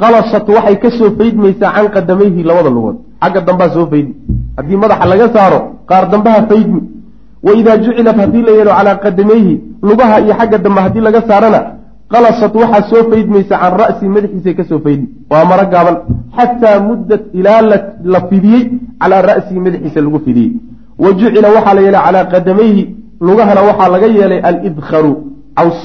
qalasat 0.01 0.45
waxay 0.55 0.75
ka 0.83 0.89
soo 0.97 1.09
faydmaysaa 1.17 1.71
can 1.75 1.87
qadamayhi 1.95 2.41
labada 2.49 2.69
lugood 2.75 2.97
xagga 3.21 3.41
dambaa 3.47 3.69
soo 3.75 3.85
faydmi 3.91 4.13
haddii 4.57 4.77
madaxa 4.83 5.05
laga 5.11 5.27
saaro 5.35 5.59
qaar 5.89 6.03
dambaha 6.13 6.39
faydmi 6.49 6.81
wa 7.45 7.51
idaa 7.59 7.77
jucilat 7.83 8.17
haddii 8.23 8.43
la 8.47 8.51
yeelo 8.57 8.71
calaa 8.77 8.95
qadamayhi 9.03 9.53
lugaha 9.89 10.15
iyo 10.23 10.33
xagga 10.39 10.57
dambe 10.65 10.79
haddii 10.85 11.03
laga 11.07 11.21
saarana 11.29 11.59
qalasat 12.13 12.53
waxaa 12.61 12.83
soo 12.91 13.03
faydmaysa 13.11 13.55
can 13.61 13.73
ra'si 13.81 14.05
madaxiisay 14.15 14.53
ka 14.59 14.63
soo 14.69 14.79
faydmi 14.85 15.07
waa 15.31 15.43
maro 15.49 15.65
gaaban. 15.73 15.97
Xataa 16.37 16.77
muddat 16.87 17.23
ilaa 17.39 17.61
la 18.13 18.19
fidiyey 18.29 18.63
calaa 19.01 19.21
ra'sihi 19.29 19.59
madaxiisa 19.65 19.99
lagu 20.05 20.19
fidiyey. 20.25 20.51
Wa 21.03 21.09
jucila 21.19 21.47
waxaa 21.55 21.73
la 21.77 21.81
yeelay 21.85 22.01
calaa 22.05 22.25
qadamayhi 22.33 22.83
lugahana 23.27 23.61
waxaa 23.69 23.89
laga 23.93 24.07
yeelay 24.17 24.39
alidkharu 24.49 25.13
caws. 25.57 25.79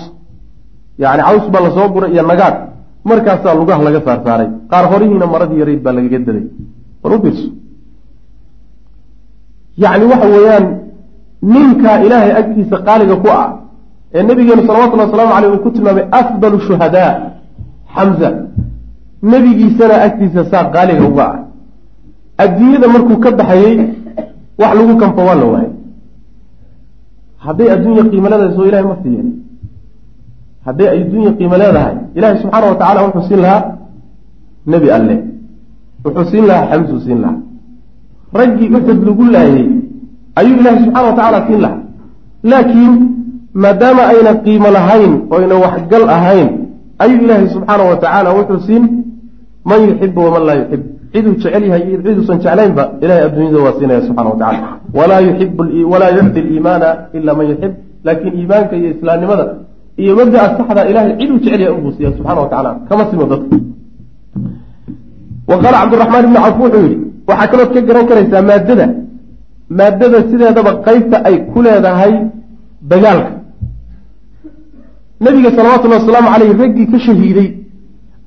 Yani 1.03 1.23
caws 1.29 1.45
baa 1.53 1.63
la 1.67 1.71
soo 1.77 1.89
guray 1.95 2.11
iyo 2.15 2.23
nagaad. 2.31 2.57
Markaasaa 3.11 3.55
lugaha 3.61 3.83
laga 3.87 4.01
saarsaaray 4.07 4.49
qaar 4.71 4.85
horihiina 4.93 5.27
maradii 5.35 5.59
yarayd 5.63 5.81
baa 5.87 5.95
lagaga 5.99 6.19
daday 6.29 6.45
war 7.05 7.13
u 7.17 7.23
fiirso 7.23 7.49
yacni 9.83 10.05
waxa 10.13 10.27
weeyaan 10.35 10.67
ninkaa 11.43 11.99
ilaahay 12.05 12.33
agtiisa 12.41 12.77
qaaliga 12.87 13.17
ku 13.23 13.29
ah 13.29 13.49
ee 14.15 14.23
nabigeenu 14.23 14.63
salawatullhi 14.67 15.07
wasalaamu 15.07 15.33
caleyh 15.35 15.51
uu 15.55 15.63
ku 15.65 15.71
tilmaamay 15.77 16.07
afdalu 16.21 16.61
shuhadaa 16.69 17.13
xamza 17.95 18.31
nebigiisana 19.33 19.95
agtiisa 20.07 20.41
saa 20.53 20.65
qaaliga 20.75 21.05
uga 21.11 21.27
ah. 21.33 21.39
Adduunyada 22.45 22.87
markuu 22.95 23.19
ka 23.25 23.31
baxayey 23.31 23.77
wax 24.61 24.73
lagu 24.79 24.95
kanfo 25.03 25.21
waa 25.29 25.39
la 25.41 25.47
waayay. 25.53 25.73
Hadday 27.45 27.69
adduunya 27.75 28.03
qiimo 28.11 28.29
leedahay 28.29 28.57
soo 28.57 28.67
ilahay 28.69 28.87
ma 28.91 28.97
siiyen 29.03 29.29
hadday 30.67 30.89
adduunya 30.89 31.33
qiimo 31.39 31.57
leedahay 31.63 31.97
ilahay 32.17 32.37
subxaana 32.43 32.67
wa 32.73 32.77
tacala 32.81 33.03
wuxuu 33.07 33.25
siin 33.29 33.41
lahaa 33.45 33.63
nebi 34.67 34.89
alle 34.91 35.34
wuxuu 36.05 36.25
siin 36.31 36.45
lahaa 36.51 36.67
xamsuu 36.71 37.01
siin 37.07 37.21
lahaa. 37.25 37.39
Raggii 38.41 38.69
uxud 38.77 38.99
lagu 39.09 39.25
laayey 39.35 39.67
ayuu 40.41 40.57
ilaahay 40.61 40.81
subxana 40.85 41.07
wa 41.09 41.15
tacaala 41.19 41.39
siin 41.47 41.61
lahaa. 41.65 41.83
Laakiin 42.51 42.95
maadaama 43.63 44.03
ayna 44.13 44.33
qiimo 44.45 44.69
lahayn 44.77 45.13
oo 45.31 45.39
ayna 45.43 45.55
waxgal 45.65 46.05
ahayn 46.17 46.49
ayuu 47.05 47.23
ilaahay 47.25 47.49
subxaana 47.55 47.85
wa 47.91 47.97
tacaala 48.03 48.31
wuxuu 48.39 48.61
siin 48.67 48.85
man 49.71 49.81
yuxibu 49.89 50.21
waman 50.27 50.43
laa 50.49 50.57
yuxib 50.63 50.83
ciduu 51.13 51.35
jecel 51.39 51.65
yahay 51.69 51.83
iyo 51.89 51.99
ciduusan 52.05 52.39
jeclaynba 52.45 52.85
ilahay 53.03 53.23
adduunyada 53.29 53.59
waa 53.67 53.75
siinaya 53.79 54.03
subxana 54.09 54.31
wa 54.31 54.39
tacala 54.43 54.69
walaa 55.91 56.11
yucdi 56.19 56.41
liimaana 56.49 56.89
ila 57.17 57.35
man 57.39 57.47
yuxib 57.53 57.73
laakiin 58.07 58.35
iimaanka 58.41 58.75
iyo 58.81 58.89
islaamnimada 58.95 59.45
iyo 60.03 60.13
mabdaa 60.19 60.47
saxda 60.59 60.83
ilahay 60.91 61.13
ciduu 61.21 61.39
jecel 61.45 61.61
yahay 61.65 61.77
unbuu 61.79 61.93
siiya 61.97 62.11
subxana 62.19 62.41
wa 62.45 62.49
tacala 62.53 62.71
kama 62.89 63.03
simo 63.11 63.25
dadka 63.33 63.57
wa 65.51 65.57
qaala 65.63 65.77
cabdiraxmaan 65.83 66.25
ibni 66.27 66.39
cawf 66.45 66.57
wuxuu 66.63 66.83
yihi 66.87 66.97
waxaa 67.29 67.49
kalood 67.53 67.71
ka 67.75 67.81
garan 67.89 68.05
karaysaa 68.11 68.43
maadada 68.51 68.87
maadada 69.79 70.19
sideedaba 70.31 70.73
qeybta 70.87 71.17
ay 71.29 71.37
ku 71.53 71.59
leedahay 71.67 72.13
dagaalka. 72.91 73.31
Nabiga 75.25 75.51
salawatullahi 75.57 76.01
wasalaamu 76.03 76.29
caleyh 76.35 76.51
raggii 76.63 76.87
ka 76.93 76.99
shahiiday 77.07 77.49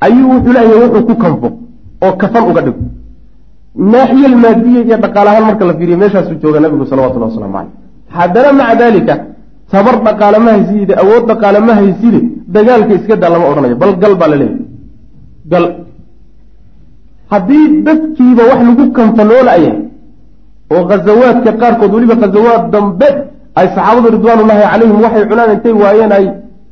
ayuu 0.06 0.27
wuxuu 0.34 0.53
leeyahay 0.58 0.80
wuxuu 0.86 1.06
ku 1.10 1.15
kanfo 1.23 1.49
oo 2.06 2.13
kafan 2.21 2.43
uga 2.49 2.62
dhigo. 2.65 2.82
Naaxiya 3.93 4.27
almaadiya 4.32 4.80
iyo 4.88 4.97
dhaqaalahaan 5.03 5.45
marka 5.49 5.63
la 5.69 5.73
fiiriyo 5.77 5.97
meeshaasuu 6.03 6.38
jooga 6.43 6.60
nabigu 6.63 6.86
salawatullahi 6.91 7.32
waslamu 7.32 7.53
caleyh 7.58 7.73
haddana 8.17 8.49
maca 8.60 8.75
daalika 8.82 9.13
tabar 9.71 9.95
dhaqaale 10.08 10.38
ma 10.45 10.51
hayside 10.58 10.93
awood 11.03 11.23
dhaqaale 11.32 11.60
ma 11.67 11.73
hayside 11.80 12.19
dagaalka 12.56 12.93
iska 12.99 13.15
daa 13.21 13.30
lama 13.34 13.45
odhanayo. 13.51 13.75
Bal 13.82 13.91
gal 14.01 14.13
baa 14.21 14.30
la 14.32 14.38
leeyahy 14.41 14.63
gal 15.51 15.65
haddii 17.31 17.65
dadkiiba 17.87 18.43
wax 18.49 18.59
lagu 18.67 18.85
kanfa 18.97 19.23
loo 19.29 19.41
la-yahay 19.47 19.79
oo 20.73 20.83
khazawaadka 20.89 21.51
qaarkood 21.61 21.91
weliba 21.95 22.15
khazawaad 22.21 22.63
dambe 22.73 23.07
ay 23.59 23.67
saxaabadu 23.75 24.07
ridwaanullaahi 24.15 24.63
calayhim 24.71 24.97
waxay 25.05 25.23
cunaan 25.29 25.51
intay 25.55 25.73
waayeen 25.83 26.11
ay 26.17 26.25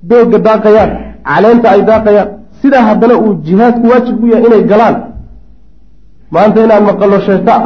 doogga 0.09 0.37
daaqayaan 0.47 0.91
caleenta 1.29 1.67
ay 1.75 1.81
daaqayaan. 1.89 2.29
Sidaa 2.61 2.83
haddana 2.89 3.15
uu 3.23 3.33
jihaadku 3.45 3.85
waajib 3.91 4.23
u 4.23 4.27
yahay 4.31 4.45
inay 4.47 4.63
galaan. 4.71 4.95
Maanta 6.33 6.59
inaan 6.65 6.83
maqallo 6.89 7.17
sheeko 7.27 7.51
ah 7.57 7.63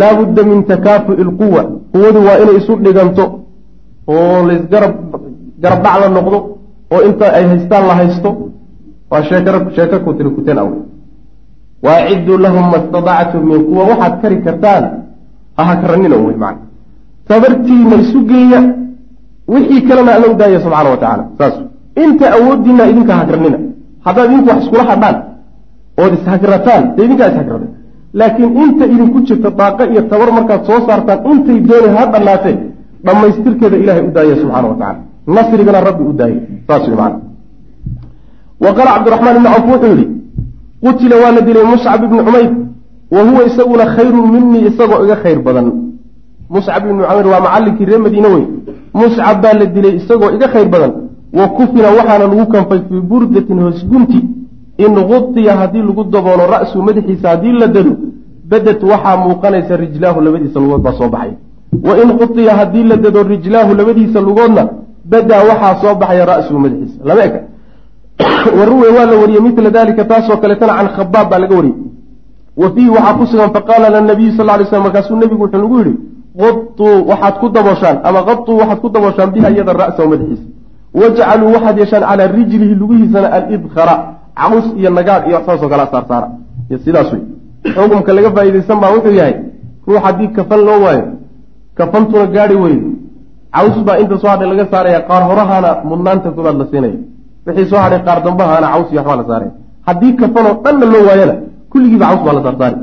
laabudda 0.00 0.42
min 0.50 0.58
takaafu'i 0.70 1.20
ilquwa 1.24 1.62
quwadu 1.92 2.18
waa 2.26 2.38
inay 2.42 2.56
isu 2.60 2.72
dhiganto 2.84 3.24
oo 4.12 4.38
laysgarab 4.48 4.94
garab 5.62 5.80
dhac 5.84 5.94
la 6.02 6.08
noqdo 6.16 6.38
oo 6.94 7.00
inta 7.08 7.26
ay 7.38 7.44
haystaan 7.50 7.84
la 7.90 7.94
haysto. 8.00 8.30
Waa 9.10 9.22
sheekar 9.28 9.54
sheeko 9.76 9.96
ku 10.04 10.10
tiri 10.16 10.30
kuteen 10.36 10.58
aw 10.62 10.68
waacidduu 11.86 12.38
lahum 12.38 12.64
ma 12.72 12.78
stadactum 12.86 13.42
min 13.50 13.60
quwa 13.68 13.82
waxaad 13.90 14.14
kari 14.22 14.36
kartaan 14.46 14.84
ahakranina 15.62 16.16
wey 16.16 16.36
macana 16.42 16.66
tabartiina 17.28 17.96
isu 18.04 18.20
geeya 18.30 18.60
wixii 19.52 19.82
kalena 19.88 20.10
alla 20.16 20.34
daaya 20.40 20.60
subxana 20.64 20.90
wa 20.94 20.98
tacala 21.02 21.24
saas 21.38 21.56
inta 22.04 22.26
awooddiina 22.36 22.84
idinka 22.90 23.12
hakranina 23.20 23.58
haddaad 24.06 24.26
idinku 24.30 24.48
wax 24.50 24.58
iskula 24.64 24.84
hadhaan 24.90 25.16
ood 26.02 26.12
ishagrataan 26.18 26.82
dee 26.96 27.04
idinkaa 27.06 27.30
ishagrada 27.32 27.66
laakiin 28.18 28.50
inta 28.64 28.84
idinku 28.94 29.18
jirta 29.26 29.50
daaqo 29.60 29.82
iyo 29.92 30.02
tabar 30.12 30.30
markaad 30.38 30.60
soo 30.68 30.80
saartaan 30.86 31.18
intay 31.32 31.58
dooni 31.68 31.88
ha 31.96 32.02
dhannaatee 32.12 32.56
dhammaystirkeeda 33.06 33.76
ilahay 33.82 34.02
u 34.08 34.10
daaya 34.16 34.34
subxana 34.42 34.68
wa 34.72 34.76
tacala 34.80 35.00
nasrigana 35.36 35.80
rabbi 35.88 36.02
u 36.10 36.12
daaya 36.20 36.40
saas 36.68 36.84
wey 36.88 36.96
macana 37.00 37.18
wa 38.64 38.70
qaala 38.76 38.90
cabdiraxmaan 38.94 39.36
ibni 39.36 39.48
cawf 39.54 39.66
wuxuu 39.72 39.92
yihi 39.94 40.06
qutila 40.84 41.16
waa 41.22 41.32
la 41.32 41.40
dilay 41.40 41.64
muscab 41.64 42.04
ibni 42.04 42.18
cumayr 42.24 42.50
wa 43.10 43.22
huwa 43.22 43.44
isaguna 43.46 43.84
khayrun 43.96 44.26
minii 44.32 44.66
isagoo 44.68 45.04
iga 45.04 45.16
khayr 45.16 45.38
badan. 45.42 45.66
Muscab 46.50 46.82
ibni 46.86 47.02
cumayr 47.02 47.26
waa 47.26 47.40
macallinkii 47.40 47.84
reer 47.84 48.00
madiine 48.00 48.28
wey 48.34 48.44
muscab 48.94 49.36
baa 49.42 49.52
la 49.60 49.66
dilay 49.66 49.94
isagoo 49.96 50.30
iga 50.36 50.48
khayr 50.48 50.68
badan. 50.68 50.92
Wa 51.32 51.48
kufina 51.48 51.88
waxaana 51.98 52.26
lagu 52.26 52.46
kanfay 52.52 52.80
fii 52.88 53.00
burdatin 53.00 53.58
hoosgunti 53.60 54.20
in 54.78 54.94
gudiya 55.10 55.56
haddii 55.56 55.82
lagu 55.88 56.04
daboolo 56.04 56.44
ra'su 56.54 56.82
madaxiisa 56.82 57.28
haddii 57.28 57.52
la 57.52 57.66
dado 57.66 57.92
badad 58.50 58.82
waxaa 58.82 59.16
muuqanaysa 59.16 59.76
rijlaahu 59.76 60.20
labadiisa 60.20 60.60
lugood 60.60 60.82
baa 60.82 60.92
soo 60.98 61.08
baxay. 61.08 61.32
Wa 61.86 61.94
in 62.02 62.08
gudiya 62.18 62.56
haddii 62.56 62.84
la 62.84 62.96
dado 62.96 63.22
rijlaahu 63.22 63.74
labadiisa 63.74 64.20
lugoodna 64.20 64.68
badaa 65.04 65.42
waxaa 65.50 65.74
soo 65.82 65.94
baxaya 65.94 66.24
ra'suhu 66.26 66.58
madaxiisa. 66.58 66.98
Lama 67.04 67.24
eka 67.24 67.40
waruwe 68.58 68.88
waa 68.88 69.06
la 69.06 69.16
wariyey 69.16 69.40
mila 69.40 69.70
dalika 69.70 70.04
taasoo 70.04 70.36
kaleetana 70.36 70.74
can 70.74 70.88
khabaab 70.96 71.30
baa 71.30 71.38
laga 71.38 71.56
wariyey. 71.56 71.76
Wa 72.56 72.70
fiihi 72.70 72.90
waxaa 72.90 73.14
ku 73.14 73.26
sugan 73.26 73.50
faqaala 73.52 73.90
lanabiyu 73.90 74.32
sal 74.36 74.46
lay 74.46 74.64
slam 74.64 74.82
markaasuu 74.82 75.16
nebigu 75.16 75.42
wuxuu 75.42 75.58
nagu 75.58 75.78
yihi 75.78 75.94
qaduu 76.38 77.08
waxaad 77.10 77.34
ku 77.40 77.48
dabooshaan 77.48 77.96
ama 78.04 78.22
qaduu 78.22 78.56
waxaad 78.60 78.80
ku 78.80 78.88
dabooshaan 78.88 79.30
biha 79.30 79.50
iyada 79.50 79.72
ra'sahu 79.72 80.08
madaxiisa. 80.08 80.46
Wajcaluu 80.94 81.52
waxaad 81.54 81.78
yeeshaan 81.78 82.02
calaa 82.02 82.26
rijlihi 82.26 82.74
lugihiisana 82.74 83.28
alidkhara 83.32 83.94
caws 84.34 84.66
iyo 84.76 84.90
nagaad 84.90 85.28
iyo 85.28 85.40
saasoo 85.46 85.68
kala 85.68 85.86
saarsaara. 85.86 86.28
Sidaas 86.84 87.12
wey. 87.12 87.22
Xukumka 87.74 88.12
laga 88.12 88.30
faa'iidaysan 88.30 88.80
baa 88.80 88.92
wuxuu 88.94 89.14
yahay 89.20 89.50
ruux 89.86 90.00
haddii 90.04 90.28
kafan 90.28 90.60
loo 90.60 90.80
waayo 90.84 91.04
kafantuna 91.74 92.26
gaari 92.26 92.54
weydo 92.54 92.88
caws 93.54 93.76
baa 93.86 93.98
inta 93.98 94.18
soo 94.18 94.28
hadhay 94.28 94.48
laga 94.48 94.66
saaraya 94.70 95.00
qaar 95.08 95.22
horahaana 95.30 95.70
mudnaanta 95.84 96.30
koobaad 96.30 96.56
la 96.58 96.66
siinaya 96.70 96.98
wixii 97.50 97.70
soo 97.70 97.80
hadhay 97.84 98.00
qaar 98.06 98.18
dambahaana 98.26 98.66
caws 98.72 98.88
iyo 98.92 99.00
waxbaa 99.00 99.20
la 99.20 99.26
saaraya 99.30 99.52
haddii 99.88 100.12
kafanoo 100.20 100.54
dhanna 100.64 100.86
loo 100.94 101.04
waayana 101.08 101.34
kulligiiba 101.72 102.06
caws 102.10 102.22
baa 102.26 102.36
la 102.38 102.42
saarsaari 102.46 102.78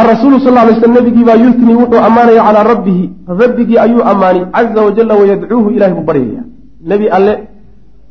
arasuulu 0.00 0.38
sal 0.44 0.54
lay 0.54 0.74
sl 0.80 0.92
nabigii 0.98 1.24
baa 1.28 1.38
wuxuu 1.42 2.00
ammaanaya 2.08 2.42
calaa 2.46 2.64
rabbihi. 2.72 3.04
Rabbigii 3.42 3.78
ayuu 3.84 4.02
ammaani 4.02 4.40
caza 4.54 4.80
wajalla 4.86 5.14
wayadcuuhu 5.20 5.70
ilahay 5.70 5.94
buu 5.94 6.06
baryaya 6.10 6.42
nebi 6.90 7.06
alle 7.16 7.32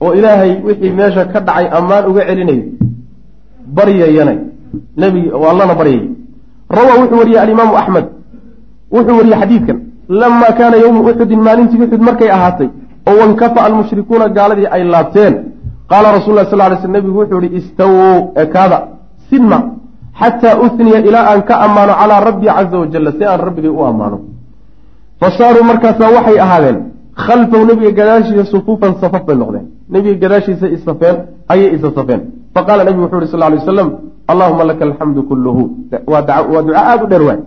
oo 0.02 0.14
ilaahay 0.14 0.52
wixii 0.68 0.92
meesha 1.00 1.26
ka 1.26 1.40
dhacay 1.40 1.68
ammaan 1.80 2.04
uga 2.10 2.22
celinayo 2.28 2.64
baryayana 3.78 4.34
nebi 5.04 5.22
allana 5.52 5.74
baryaya 5.80 6.10
rawaa 6.78 7.00
wuxuu 7.02 7.20
wariyey 7.22 7.40
alimaamu 7.46 7.78
axmed 7.82 8.06
wuxuu 8.92 9.18
wariyey 9.20 9.40
xadiidkan. 9.42 9.78
Lamaa 10.10 10.52
kaana 10.58 10.78
yowmu 10.84 11.02
uxudin 11.10 11.40
maalintii 11.48 11.84
uxud 11.84 12.02
markay 12.08 12.30
ahaatay 12.32 12.70
oo 13.08 13.16
wankafa 13.22 13.60
almushrikuuna 13.68 14.26
gaaladii 14.38 14.68
ay 14.76 14.84
laabteen. 14.94 15.34
Qaala 15.90 16.12
rasul 16.18 16.34
lah 16.36 16.46
sal 16.52 16.60
lay 16.60 16.78
sl 16.84 16.92
nebigu 16.92 17.18
wuxuu 17.20 17.42
yihi 17.46 17.58
istawow 17.62 18.18
ekaada 18.44 18.78
sinma 19.30 19.58
xataa 20.20 20.60
uhniya 20.66 21.00
ilaa 21.08 21.26
aan 21.32 21.42
ka 21.50 21.56
ammaano 21.66 21.94
calaa 22.00 22.20
rabbii 22.30 22.52
caza 22.58 22.78
wajalla 22.84 23.12
si 23.18 23.24
aan 23.24 23.40
rabbigay 23.48 23.72
u 23.80 23.84
ammaano. 23.92 24.18
Fa 25.20 25.28
saaruu 25.38 25.64
markaasaa 25.72 26.10
waxay 26.18 26.40
ahaadeen 26.46 26.78
khalfahu 27.26 27.64
nebiga 27.70 27.92
gadaashiisa 28.00 28.46
sufuufan 28.54 28.94
safaf 29.02 29.24
bay 29.28 29.38
noqdeen. 29.42 29.66
Nebiga 29.94 30.16
gadaashiisa 30.24 30.68
isafeen 30.76 31.18
ayay 31.52 31.70
isa 31.76 31.90
safeen. 31.98 32.22
Faqaala 32.56 32.84
nebigu 32.88 33.04
wuxuu 33.06 33.22
yihi 33.22 33.32
sal 33.32 33.40
lay 33.40 33.60
waslam 33.60 33.90
allahuma 34.32 34.64
laka 34.70 34.84
alxamdu 34.90 35.22
kulluhu. 35.30 35.64
Waa 36.12 36.22
duca 36.66 36.82
aada 36.82 37.04
u 37.06 37.08
dheer 37.12 37.24
waay. 37.30 37.40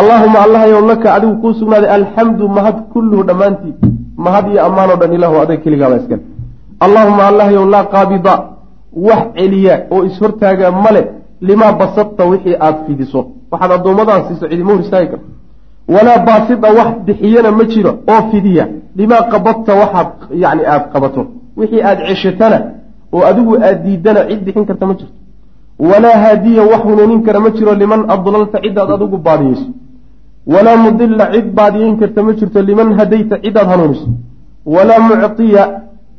Allaahuma 0.00 0.38
allahayow 0.46 0.80
laka 0.90 1.14
adigu 1.16 1.34
kuu 1.42 1.54
sugnaaday 1.60 1.90
alxamdu 1.98 2.44
mahad 2.56 2.76
kulluhu 2.94 3.22
dhammaantii 3.28 3.74
mahad 4.24 4.44
iyo 4.52 4.60
ammaanoo 4.68 4.96
dhan 5.00 5.12
ilahu 5.18 5.34
adag 5.42 5.58
keligaaba 5.64 5.96
iskale 6.00 6.22
allaahuma 6.86 7.22
allahayow 7.30 7.64
laa 7.74 7.84
qaabida 7.94 8.34
wax 9.08 9.22
celiya 9.36 9.74
oo 9.94 10.04
ishortaaga 10.10 10.66
male 10.84 11.02
limaa 11.48 11.72
basadta 11.80 12.22
wixii 12.32 12.56
aada 12.66 12.78
fidiso 12.86 13.20
waxaad 13.50 13.72
addoommadaas 13.78 14.22
siiso 14.28 14.46
cidima 14.50 14.70
hor 14.72 14.80
istaagi 14.84 15.08
karto. 15.12 15.26
Walaa 15.94 16.18
baasida 16.28 16.68
wax 16.78 16.88
bixiyana 17.06 17.50
ma 17.58 17.64
jiro 17.72 17.90
oo 18.12 18.20
fidiya 18.30 18.64
limaa 19.00 19.22
qabadta 19.32 19.72
waxaad 19.82 20.08
yani 20.42 20.62
aada 20.72 20.86
qabato. 20.92 21.22
Wixii 21.58 21.82
aada 21.88 22.02
ceshatana 22.08 22.58
oo 23.14 23.22
adigu 23.30 23.52
aada 23.56 23.74
diidana 23.84 24.20
cid 24.28 24.40
bixin 24.46 24.64
karta 24.68 24.86
ma 24.86 24.94
jirto. 24.98 25.14
Walaa 25.90 26.16
haadiya 26.24 26.62
wax 26.72 26.82
hunuunin 26.88 27.20
kara 27.26 27.40
ma 27.40 27.50
jiro 27.56 27.72
liman 27.82 28.00
adlalta 28.14 28.58
cidaad 28.64 28.90
adigu 28.96 29.16
baadiyeyso 29.26 29.66
walaa 30.54 30.76
mudila 30.84 31.24
cid 31.34 31.48
baadiyeyn 31.58 31.96
karta 32.00 32.22
ma 32.22 32.32
jirto 32.38 32.62
liman 32.62 32.88
hadayta 32.98 33.36
cidaad 33.44 33.68
hanuuniso 33.72 34.08
walaa 34.74 35.00
muctiya 35.10 35.64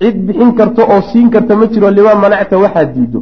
cid 0.02 0.16
bixin 0.28 0.52
karta 0.60 0.82
oo 0.94 1.02
siin 1.12 1.30
karta 1.30 1.56
ma 1.56 1.66
jiro 1.74 1.90
limaa 1.98 2.16
manacta 2.24 2.58
waxaad 2.64 2.90
diido 2.96 3.20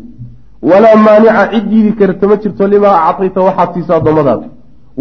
walaa 0.70 0.96
maanica 1.06 1.43
cid 1.54 1.65
diidi 1.72 1.91
karta 2.02 2.28
ma 2.28 2.36
jirto 2.43 2.67
limaa 2.74 2.96
acطayta 3.10 3.41
waxaad 3.48 3.74
siiso 3.74 3.93
addoommadaada 4.00 4.48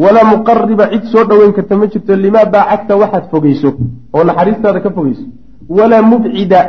walaa 0.02 0.24
muqariba 0.32 0.84
cid 0.92 1.04
soo 1.12 1.24
dhoweyn 1.24 1.52
karta 1.58 1.76
ma 1.76 1.86
jirto 1.92 2.16
limaa 2.24 2.44
baacagta 2.54 2.96
waxaad 3.02 3.24
fogeyso 3.30 3.70
oo 4.14 4.24
naxariistaada 4.24 4.80
ka 4.80 4.90
fogeyso 4.96 5.24
walaa 5.68 6.02
mubcida 6.02 6.60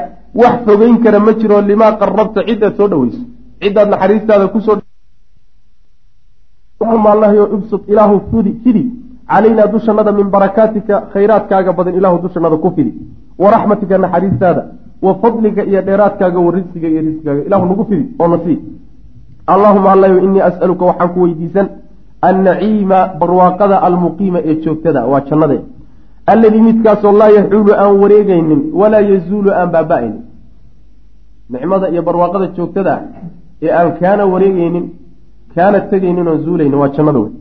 wax 0.42 0.56
fogeyn 0.66 0.98
kara 1.04 1.20
ma 1.20 1.32
jiro 1.40 1.62
limaa 1.62 1.92
qarabta 2.02 2.40
cidaad 2.50 2.74
soo 2.78 2.88
dhoweyso 2.92 3.22
cidaad 3.62 3.90
naxariistaada 3.94 4.48
ku 4.54 4.62
soo 4.62 4.78
ibsud 7.58 7.82
ilaahu 7.92 8.16
fidi 8.64 8.84
calaynaa 9.32 9.68
dushanada 9.74 10.12
min 10.20 10.28
barakaatika 10.36 10.96
khayraadkaaga 11.14 11.72
badan 11.74 11.96
ilaahu 12.00 12.18
dushanada 12.26 12.58
ku 12.58 12.70
fidi 12.76 12.94
wa 13.44 13.52
raxmatika 13.52 13.98
naxariistaada 13.98 14.64
wa 15.06 15.16
fadliga 15.22 15.64
iyo 15.64 15.82
dheeraadkaaga 15.88 16.40
wa 16.40 16.52
risqiga 16.58 16.88
iyo 16.94 17.02
risqigaaga 17.08 17.42
ilahu 17.48 17.66
nagu 17.72 17.86
fidi 17.90 18.06
oo 18.20 18.28
nasii 18.34 18.60
allahuma 19.54 19.92
allayo 19.96 20.18
inii 20.28 20.42
as'aluka 20.50 20.86
waxaan 20.90 21.10
ku 21.14 21.20
weydiisan 21.26 21.68
annaciima 22.30 23.00
barwaaqada 23.20 23.76
almuqiima 23.88 24.40
ee 24.50 24.56
joogtada 24.66 25.06
waa 25.12 25.22
jannade 25.30 25.58
alladii 26.34 26.62
midkaasoo 26.70 27.14
laa 27.22 27.32
yaxuulu 27.40 27.72
aan 27.84 27.94
wareegaynin 28.04 28.62
walaa 28.80 29.04
yazuulu 29.12 29.50
aan 29.60 29.70
baaba-aynin 29.76 30.22
nicmada 31.50 31.90
iyo 31.94 32.02
barwaaqada 32.08 32.48
joogtada 32.58 32.94
ee 33.66 33.72
aan 33.80 33.92
kaana 34.00 34.24
wareegaynin 34.34 34.86
kaana 35.56 35.80
tegaynin 35.92 36.28
oon 36.28 36.40
zuulaynin 36.46 36.80
waa 36.82 36.90
jannada 36.98 37.20
wey 37.20 37.32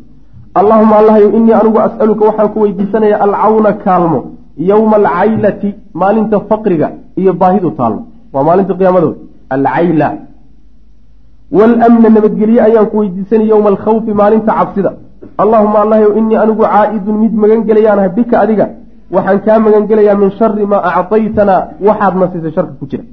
allahuma 0.60 0.94
allahyo 1.00 1.28
inii 1.38 1.54
anigu 1.60 1.78
as'aluka 1.88 2.22
waxaan 2.28 2.48
ku 2.52 2.58
weydiisanaya 2.64 3.16
alcawna 3.26 3.72
kaalmo 3.84 4.20
yowma 4.56 4.96
alcaylati 4.96 5.74
maalinta 6.00 6.40
faqriga 6.50 6.88
iyo 7.20 7.32
baahidu 7.40 7.70
taallo. 7.78 8.00
Waa 8.32 8.44
maalinta 8.48 8.74
qiyaamada 8.74 9.06
wey 9.06 9.16
alcayla. 9.56 10.08
Waalamna 11.58 12.08
nabadgelye 12.16 12.60
ayaan 12.68 12.86
ku 12.90 12.96
weydiisanaya 13.00 13.48
yowma 13.54 13.68
alkhawfi 13.74 14.12
maalinta 14.20 14.52
cabsida. 14.58 14.90
Allahuma 15.42 15.78
allahyow 15.84 16.18
inii 16.18 16.38
anigu 16.44 16.62
caa-idun 16.62 17.16
mid 17.22 17.32
magan 17.42 17.60
gelayaanahay 17.68 18.10
bika 18.18 18.40
adiga 18.44 18.66
waxaan 19.14 19.38
kaa 19.46 19.58
magan 19.58 19.84
gelayaa 19.90 20.16
min 20.22 20.30
shari 20.38 20.66
maa 20.72 20.82
acطaytanaa 20.90 21.60
waxaad 21.88 22.14
na 22.20 22.26
siisay 22.32 22.52
sharka 22.56 22.74
ku 22.80 22.86
jira. 22.90 23.04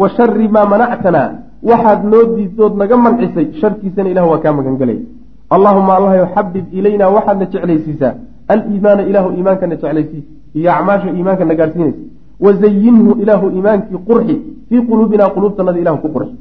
Wa 0.00 0.08
shari 0.16 0.48
maa 0.48 0.66
manactanaa 0.72 1.45
waxaad 1.62 2.04
noo 2.12 2.24
diidood 2.36 2.74
naga 2.76 2.96
mancisay 2.96 3.46
sharkiisana 3.60 4.08
ilah 4.10 4.24
waa 4.30 4.38
kaa 4.44 4.52
magan 4.52 4.76
gelaya 4.80 5.02
allahuma 5.50 5.96
allahyow 5.98 6.26
xabib 6.34 6.64
ilaynaa 6.78 7.10
waxaadna 7.16 7.46
jeclaysiisaa 7.52 8.14
aliimaana 8.48 9.02
ilaahu 9.10 9.32
iimaankana 9.36 9.76
jeclaysii 9.76 10.24
iyo 10.58 10.72
acmaasha 10.72 11.08
iimaankana 11.10 11.54
gaadhsiinaysa 11.54 12.16
wazayinhu 12.40 13.10
ilaahu 13.22 13.50
iimaankii 13.50 13.98
qurxi. 14.08 14.36
Fii 14.68 14.80
quluubina 14.88 15.30
quluubtanada 15.34 15.78
ilahu 15.78 15.98
ku 15.98 16.08
qurxi. 16.08 16.36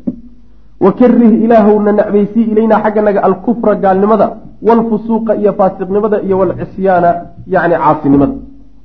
Wakarih 0.81 1.43
ilaahowna 1.45 1.91
nacbaysii 1.91 2.43
ilaynaa 2.51 2.81
xagganaga 2.83 3.23
alkufra 3.23 3.75
gaalnimada. 3.75 4.27
Waalfusuuqa 4.67 5.35
iyo 5.35 5.53
faasiqnimada 5.53 6.21
iyo 6.21 6.37
walcisyaana 6.39 7.09
yacni 7.47 7.75
caasinimada. 7.83 8.33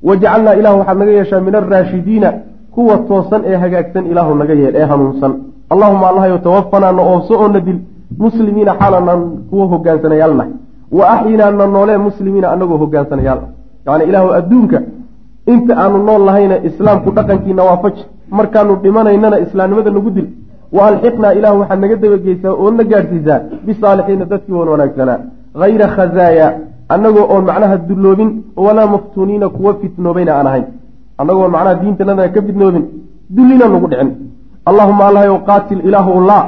Wajcalnaa 0.03 0.55
ilahu 0.55 0.79
waxaad 0.79 0.97
naga 0.97 1.11
yeeshaa 1.11 1.41
min 1.47 1.55
alraashidiina 1.55 2.33
kuwa 2.71 2.97
toosan 2.97 3.41
ee 3.45 3.55
hagaagsan 3.55 4.05
ilaahu 4.11 4.35
naga 4.35 4.53
yeel 4.53 4.75
ee 4.75 4.85
hanuunsan 4.91 5.33
allahuma 5.73 6.05
allahyo 6.11 6.37
tawafanaa 6.47 6.91
na 6.97 7.01
oobso 7.11 7.33
oo 7.41 7.47
na 7.55 7.59
dil 7.67 7.79
muslimiina 8.23 8.71
xaalanaan 8.79 9.21
kuwa 9.49 9.65
hogaansanayaalnahay 9.73 10.51
wa 10.97 11.03
axyinaa 11.13 11.51
na 11.59 11.67
noolee 11.75 11.99
muslimiina 12.07 12.51
anagoo 12.53 12.77
hogaansanayaal 12.83 13.41
yani 13.87 14.03
ilaahu 14.09 14.33
adduunka 14.39 14.81
inta 15.53 15.73
aanu 15.83 16.03
nool 16.07 16.25
lahayna 16.29 16.55
islaamku 16.69 17.11
dhaqankiina 17.17 17.63
waafaji 17.69 18.03
markaanu 18.39 18.75
dhimanaynana 18.83 19.39
islaamnimada 19.45 19.91
nagu 19.91 20.11
dil. 20.17 20.27
Wa 20.75 20.81
alxiqnaa 20.89 21.33
ilahu 21.39 21.59
waxaad 21.61 21.79
naga 21.83 21.95
dabageysaa 22.03 22.53
oo 22.63 22.71
na 22.71 22.83
gaadhsiisaa 22.91 23.39
bisaalixiina 23.65 24.25
dadkii 24.33 24.57
wan 24.59 24.69
wanaagsanaa 24.73 25.19
hayra 25.63 25.87
khazaaya 25.95 26.47
annagoo 26.93 27.25
oon 27.33 27.43
macnaha 27.49 27.77
dulloobin. 27.89 28.29
Walaa 28.65 28.87
maftuuniina 28.93 29.49
kuwa 29.55 29.73
fitnoobayna 29.81 30.31
aan 30.37 30.47
ahayn. 30.51 30.65
Annagoon 31.17 31.51
macnaha 31.55 31.75
diintanada 31.81 32.29
ka 32.35 32.41
fitnoobin. 32.47 32.85
Dullina 33.35 33.65
nagu 33.73 33.87
dhicin 33.91 34.11
allahuma 34.69 35.03
allahyow 35.09 35.37
qaatil 35.49 35.81
ilaahu 35.87 36.25
la 36.29 36.39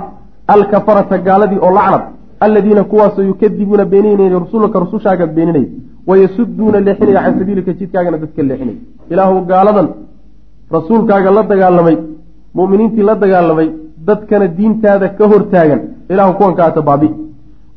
alkafarata 0.56 1.18
gaaladii 1.28 1.60
oo 1.66 1.72
lacnad 1.78 2.04
alladiina 2.46 2.84
kuwaasoo 2.92 3.24
yukadibuuna 3.32 3.86
beeninaya 3.86 4.40
rusulaka 4.46 4.80
rusushaaga 4.80 5.26
beeninaya 5.28 5.68
wayasuduuna 6.08 6.80
leexinaya 6.88 7.22
can 7.26 7.40
sabiilika 7.40 7.72
jidkaagana 7.80 8.18
dadka 8.24 8.42
leexinaya 8.50 8.80
ilaahu 9.14 9.46
gaaladan 9.52 9.88
rasuulkaaga 10.76 11.30
la 11.38 11.44
dagaalamay 11.52 11.98
mu'miniintii 12.58 13.04
la 13.10 13.16
dagaalamay 13.24 13.70
dadkana 14.08 14.48
diintaada 14.48 15.10
ka 15.18 15.28
hortaagan. 15.28 15.82
Ilahu 16.10 16.34
kuwan 16.38 16.56
kaata 16.56 16.82
baabi. 16.82 17.10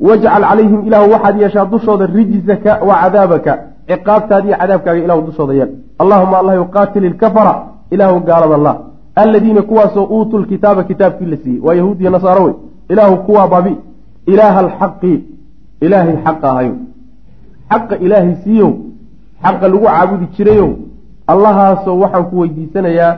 Wajcal 0.01 0.43
calayhim 0.43 0.81
ilaahu 0.87 1.11
waxaad 1.13 1.41
yeeshaa 1.41 1.65
dushooda 1.65 2.07
rijzaka 2.07 2.81
wa 2.89 2.95
cadaabaka 3.03 3.53
ciqaabtaada 3.89 4.47
iyo 4.49 4.57
cadaabkaaga 4.61 5.01
ilahu 5.05 5.21
dushooda 5.29 5.55
yeel. 5.55 5.71
Allahuma 5.99 6.39
allah 6.39 6.55
yuqaatil 6.63 7.05
ilkafara 7.05 7.55
ilaahu 7.91 8.21
gaalada 8.29 8.57
la 8.57 8.73
alladiina 9.17 9.63
kuwaasoo 9.63 10.05
uutuu 10.05 10.39
lkitaaba 10.39 10.85
kitaabkii 10.85 11.27
la 11.27 11.37
siiyey 11.37 11.61
waa 11.67 11.75
yahuud 11.75 12.01
iyo 12.01 12.11
nasaaro 12.11 12.45
wey 12.45 12.55
ilaahu 12.89 13.17
kuwaa 13.17 13.49
baabi 13.49 13.77
ilaaha 14.27 14.59
alxaqi 14.61 15.25
ilaahay 15.81 16.17
xaqa 16.25 16.51
ahayo 16.51 16.75
xaqa 17.71 17.97
ilaahay 17.97 18.35
siiyow 18.45 18.73
xaqa 19.45 19.69
lagu 19.69 19.87
caabudi 19.87 20.27
jirayow 20.37 20.71
allahaasoo 21.33 21.99
waxaan 22.03 22.25
ku 22.31 22.41
weydiisanayaa 22.41 23.13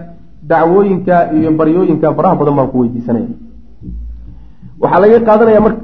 dacwooyinka 0.50 1.32
iyo 1.36 1.50
baryooyinka 1.58 2.14
faraha 2.16 2.36
badan 2.40 2.56
baan 2.58 2.68
ku 2.72 2.78
weydiisanaya 2.80 3.28
waxaa 4.80 5.00
laga 5.00 5.20
qaadanaya 5.28 5.60
marka 5.66 5.82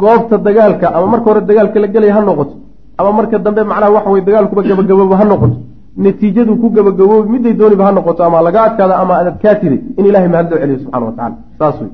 goobta 0.00 0.36
dagaalka 0.46 0.86
ama 0.96 1.06
marka 1.06 1.26
hore 1.30 1.40
dagaalka 1.50 1.80
la 1.80 1.88
gelaya 1.94 2.14
ha 2.16 2.20
noqoto 2.28 2.54
ama 2.98 3.12
marka 3.18 3.38
dambe 3.38 3.62
macnaha 3.70 3.92
waxa 3.96 4.10
weye 4.10 4.24
dagaalkuba 4.28 4.62
gabagabooba 4.68 5.16
ha 5.20 5.24
noqoto 5.24 5.56
natiijadu 5.96 6.56
ku 6.56 6.70
gabagaboobi 6.70 7.28
miday 7.32 7.54
dooniba 7.60 7.84
ha 7.86 7.92
noqoto 7.92 8.22
ama 8.24 8.42
laga 8.42 8.60
adkaada 8.68 8.94
ama 9.02 9.14
aad 9.18 9.26
adkaa 9.32 9.54
tiday 9.62 9.80
in 9.98 10.04
ilahay 10.06 10.28
mahad 10.28 10.46
loo 10.50 10.58
celiyo 10.62 10.78
subxana 10.78 11.06
wa 11.06 11.12
tacala 11.12 11.36
saas 11.58 11.76
wey 11.82 11.90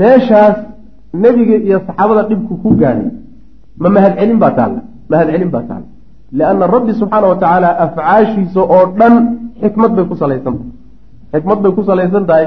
meeshaas 0.00 0.56
nebiga 1.22 1.56
iyo 1.66 1.78
saxaabada 1.86 2.22
dhibku 2.28 2.54
ku 2.62 2.68
gaadhay 2.80 3.10
ma 3.82 3.88
mahadcelin 3.96 4.38
baa 4.38 4.52
taalla 4.58 4.80
mahadcelin 5.10 5.50
baa 5.54 5.64
taalla. 5.70 5.88
Lianna 6.38 6.66
rabbi 6.74 6.92
subxaana 7.00 7.26
wa 7.32 7.36
tacaala 7.42 7.68
afcaashiisa 7.84 8.60
oo 8.74 8.84
dhan 8.98 9.14
xikmad 9.62 9.90
bay 9.96 10.04
ku 10.10 10.14
salaysan 10.22 10.54
tahay. 10.58 10.72
Xikmad 11.32 11.58
bay 11.62 11.72
ku 11.76 11.82
salaysan 11.90 12.24
tahay. 12.30 12.46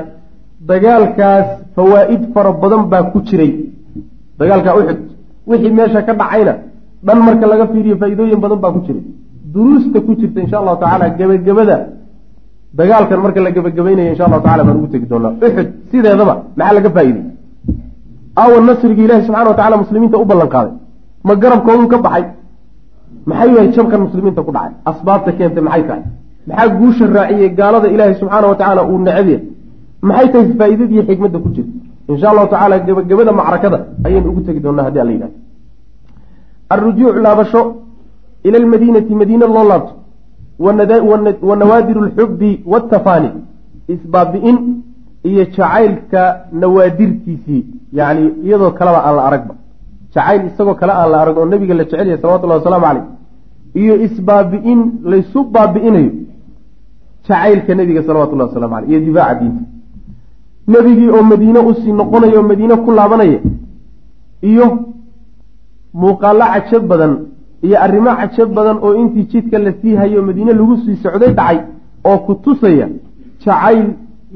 Dagaalkaas 0.70 1.48
fawaa'id 1.76 2.22
fara 2.34 2.52
badan 2.62 2.84
baa 2.92 3.04
ku 3.12 3.20
jiray. 3.28 3.52
Dagaalkaa 4.40 4.74
uxud 4.80 5.00
wixii 5.50 5.74
meesha 5.78 6.02
ka 6.08 6.14
dhacayna 6.22 6.54
dhan 7.08 7.20
marka 7.28 7.46
laga 7.52 7.66
fiiriyo 7.72 7.96
faa-iidooyin 8.02 8.40
badan 8.44 8.60
baa 8.64 8.72
ku 8.76 8.80
jiray 8.88 9.04
duruusta 9.54 10.00
ku 10.06 10.12
jirta 10.20 10.40
insha 10.46 10.58
allahu 10.62 10.78
tacaala 10.84 11.06
gebagabada. 11.20 11.78
Dagaalkan 12.80 13.20
marka 13.24 13.40
la 13.46 13.52
gebagabaynaya 13.58 14.10
insha 14.14 14.24
allahu 14.28 14.44
tacala 14.46 14.64
baan 14.68 14.78
ugu 14.80 14.88
tegi 14.94 15.08
doonaa. 15.12 15.34
Uxud 15.46 15.68
sideedaba 15.92 16.36
maxaa 16.58 16.74
laga 16.78 16.90
faa-iidey 16.96 17.26
nasrigii 18.70 19.06
ilahi 19.08 19.22
subxana 19.28 19.50
wa 19.52 19.58
tacala 19.60 19.76
muslimiinta 19.84 20.18
u 20.24 20.26
ballan 20.32 20.50
qaaday. 20.56 20.74
Ma 21.28 21.34
garabkooduu 21.44 21.88
ka 21.94 21.98
baxay? 22.06 22.26
Maxay 23.30 23.50
yahay 23.56 23.70
jabkan 23.76 24.00
muslimiinta 24.08 24.42
ku 24.48 24.52
dhacay? 24.56 24.74
Asbaabta 24.92 25.32
keentay 25.38 25.64
maxay 25.68 25.84
tahay? 25.90 26.04
Maxaa 26.48 26.70
guusha 26.80 27.06
raaciyey 27.18 27.50
gaalada 27.60 27.88
ilaahi 27.96 28.14
subxaana 28.22 28.48
wa 28.52 28.56
tacaala 28.60 28.82
uu 28.92 28.98
necbiya? 29.08 29.40
Maxay 30.08 30.28
tahay 30.34 30.48
faa-iidadiiyo 30.60 31.04
xikmadda 31.10 31.40
ku 31.44 31.50
jirta? 31.56 31.78
Insha 32.12 32.28
allahu 32.32 32.48
tacaala 32.54 32.76
gebagabada 32.88 33.32
macrakada 33.40 33.80
ayaynu 34.06 34.28
ugu 34.32 34.42
tegi 34.48 34.60
doonaa 34.66 34.86
haddi 34.88 35.00
alla 35.04 35.14
yidhahdo 35.16 35.38
alrujuuc 36.74 37.16
laabasho 37.26 37.62
ila 38.44 38.58
almadiinati 38.58 39.16
madiina 39.16 39.46
loo 39.48 39.64
laabto 39.72 39.94
wa 41.50 41.56
nawaadiru 41.56 42.04
alxubbi 42.06 42.64
waatafaani 42.66 43.30
isbaabi-in 43.88 44.58
iyo 45.24 45.44
jacaylka 45.46 46.22
nawaadirtiisii 46.52 47.66
yacni 47.94 48.32
iyadoo 48.46 48.72
kaleba 48.72 49.00
aan 49.06 49.16
la 49.16 49.24
aragba 49.30 49.56
jacayl 50.14 50.42
isagoo 50.48 50.76
kale 50.82 50.94
aan 50.94 51.12
la 51.12 51.22
arag 51.22 51.38
oo 51.38 51.46
nabiga 51.46 51.74
la 51.74 51.84
jecelyahay 51.84 52.22
salawatullahi 52.22 52.60
wasalaamu 52.60 52.86
caleyh 52.86 53.06
iyo 53.82 53.96
isbaabi-in 54.06 54.80
laysu 55.04 55.44
baabi'inayo 55.44 56.12
jacaylka 57.28 57.76
nebiga 57.76 58.04
salawatullahi 58.04 58.50
waslamu 58.50 58.74
caleyh 58.76 58.90
iyo 58.92 59.00
difaaca 59.06 59.40
diinta 59.40 59.64
nebigii 60.68 61.10
oo 61.10 61.24
madiine 61.32 61.60
u 61.60 61.74
sii 61.74 61.92
noqonaya 61.92 62.40
oo 62.40 62.48
madiine 62.52 62.76
ku 62.76 62.92
laabanaya 62.92 63.40
iyo 64.42 64.68
muuqaallo 65.94 66.46
cajab 66.54 66.84
badan 66.92 67.14
iyo 67.66 67.78
arrimo 67.86 68.12
cajab 68.20 68.50
badan 68.58 68.78
oo 68.86 68.94
intii 69.02 69.26
jidka 69.32 69.58
la 69.60 69.72
sii 69.82 69.96
hayo 69.96 70.24
madiine 70.28 70.54
lagu 70.60 70.78
sii 70.84 70.96
socday 71.04 71.32
dhacay 71.40 71.58
oo 72.10 72.18
ku 72.26 72.34
tusaya 72.44 72.88
jacayl 73.44 73.86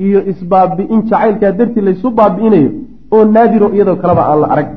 iyo 0.06 0.20
isbaabi-in 0.32 1.02
jacaylkaa 1.10 1.52
dartii 1.52 1.82
laysu 1.88 2.08
baabi'inayo 2.18 2.70
oo 3.14 3.26
naadiro 3.26 3.68
iyadoo 3.76 3.96
kaleba 3.96 4.24
aan 4.32 4.40
la 4.42 4.48
arag. 4.54 4.70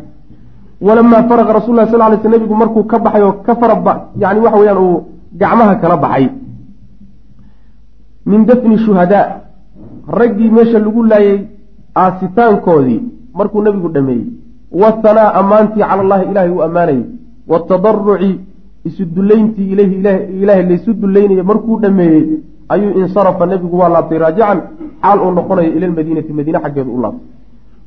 Walamaa 0.87 1.23
faraqa 1.29 1.53
rasul 1.59 1.75
lah 1.77 1.89
sal 1.91 1.99
lay 1.99 2.19
sl 2.23 2.29
nebigu 2.29 2.55
markuu 2.55 2.85
ka 2.85 2.99
baxay 2.99 3.23
oo 3.23 3.33
ka 3.47 3.55
faraba 3.61 3.93
yani 4.23 4.41
waxa 4.45 4.59
weyaan 4.61 4.79
uu 4.79 4.97
gacmaha 5.41 5.75
kala 5.83 5.97
baxay. 5.97 6.29
Min 8.27 8.45
dafni 8.47 8.79
shuhadaa 8.79 9.27
raggii 10.19 10.51
meesha 10.51 10.79
lagu 10.79 11.03
laayay 11.03 11.39
aasitaankoodii 11.97 13.01
markuu 13.35 13.63
nebigu 13.63 13.89
dhameeyey. 13.89 14.27
Wahanaa 14.73 15.33
ammaantii 15.41 15.81
cala 15.81 16.03
allahi 16.03 16.25
ilaahay 16.31 16.51
uu 16.51 16.63
ammaanayay 16.63 17.05
watadaruci 17.53 18.33
isu 18.89 19.05
dullayntii 19.17 19.71
ilayhi 19.73 19.95
ilaahay 20.43 20.67
laysu 20.73 20.95
dullaynaya 21.03 21.45
markuu 21.51 21.81
dhameeyey 21.83 22.27
ayuu 22.69 22.93
insarafa 23.01 23.47
nebigu 23.47 23.79
waa 23.79 23.89
laabtay 23.95 24.19
raajican 24.19 24.61
xaal 25.03 25.19
uu 25.25 25.33
noqonayo 25.39 25.71
ila 25.77 25.87
lmadiinati 25.87 26.33
madiine 26.39 26.59
xaggeedu 26.65 26.91
u 26.97 27.01
laabtay. 27.05 27.27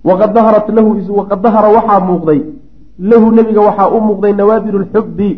Waqad 0.08 0.34
daharat 0.34 0.68
lahu 0.78 0.90
waqad 1.20 1.42
dahara 1.42 1.70
waxaa 1.78 2.00
muuqday 2.10 2.40
lahu 3.00 3.32
nebiga 3.32 3.62
waxaa 3.68 3.90
u 3.98 4.02
muuqday 4.08 4.34
nawaadir 4.34 4.76
lxubbi 4.84 5.30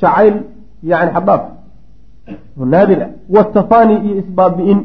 jacayl 0.00 0.34
yani 0.82 1.10
xadaaf 1.16 1.42
naadir 2.72 3.00
watafani 3.34 3.94
iyo 4.06 4.14
isbaabi'in 4.22 4.80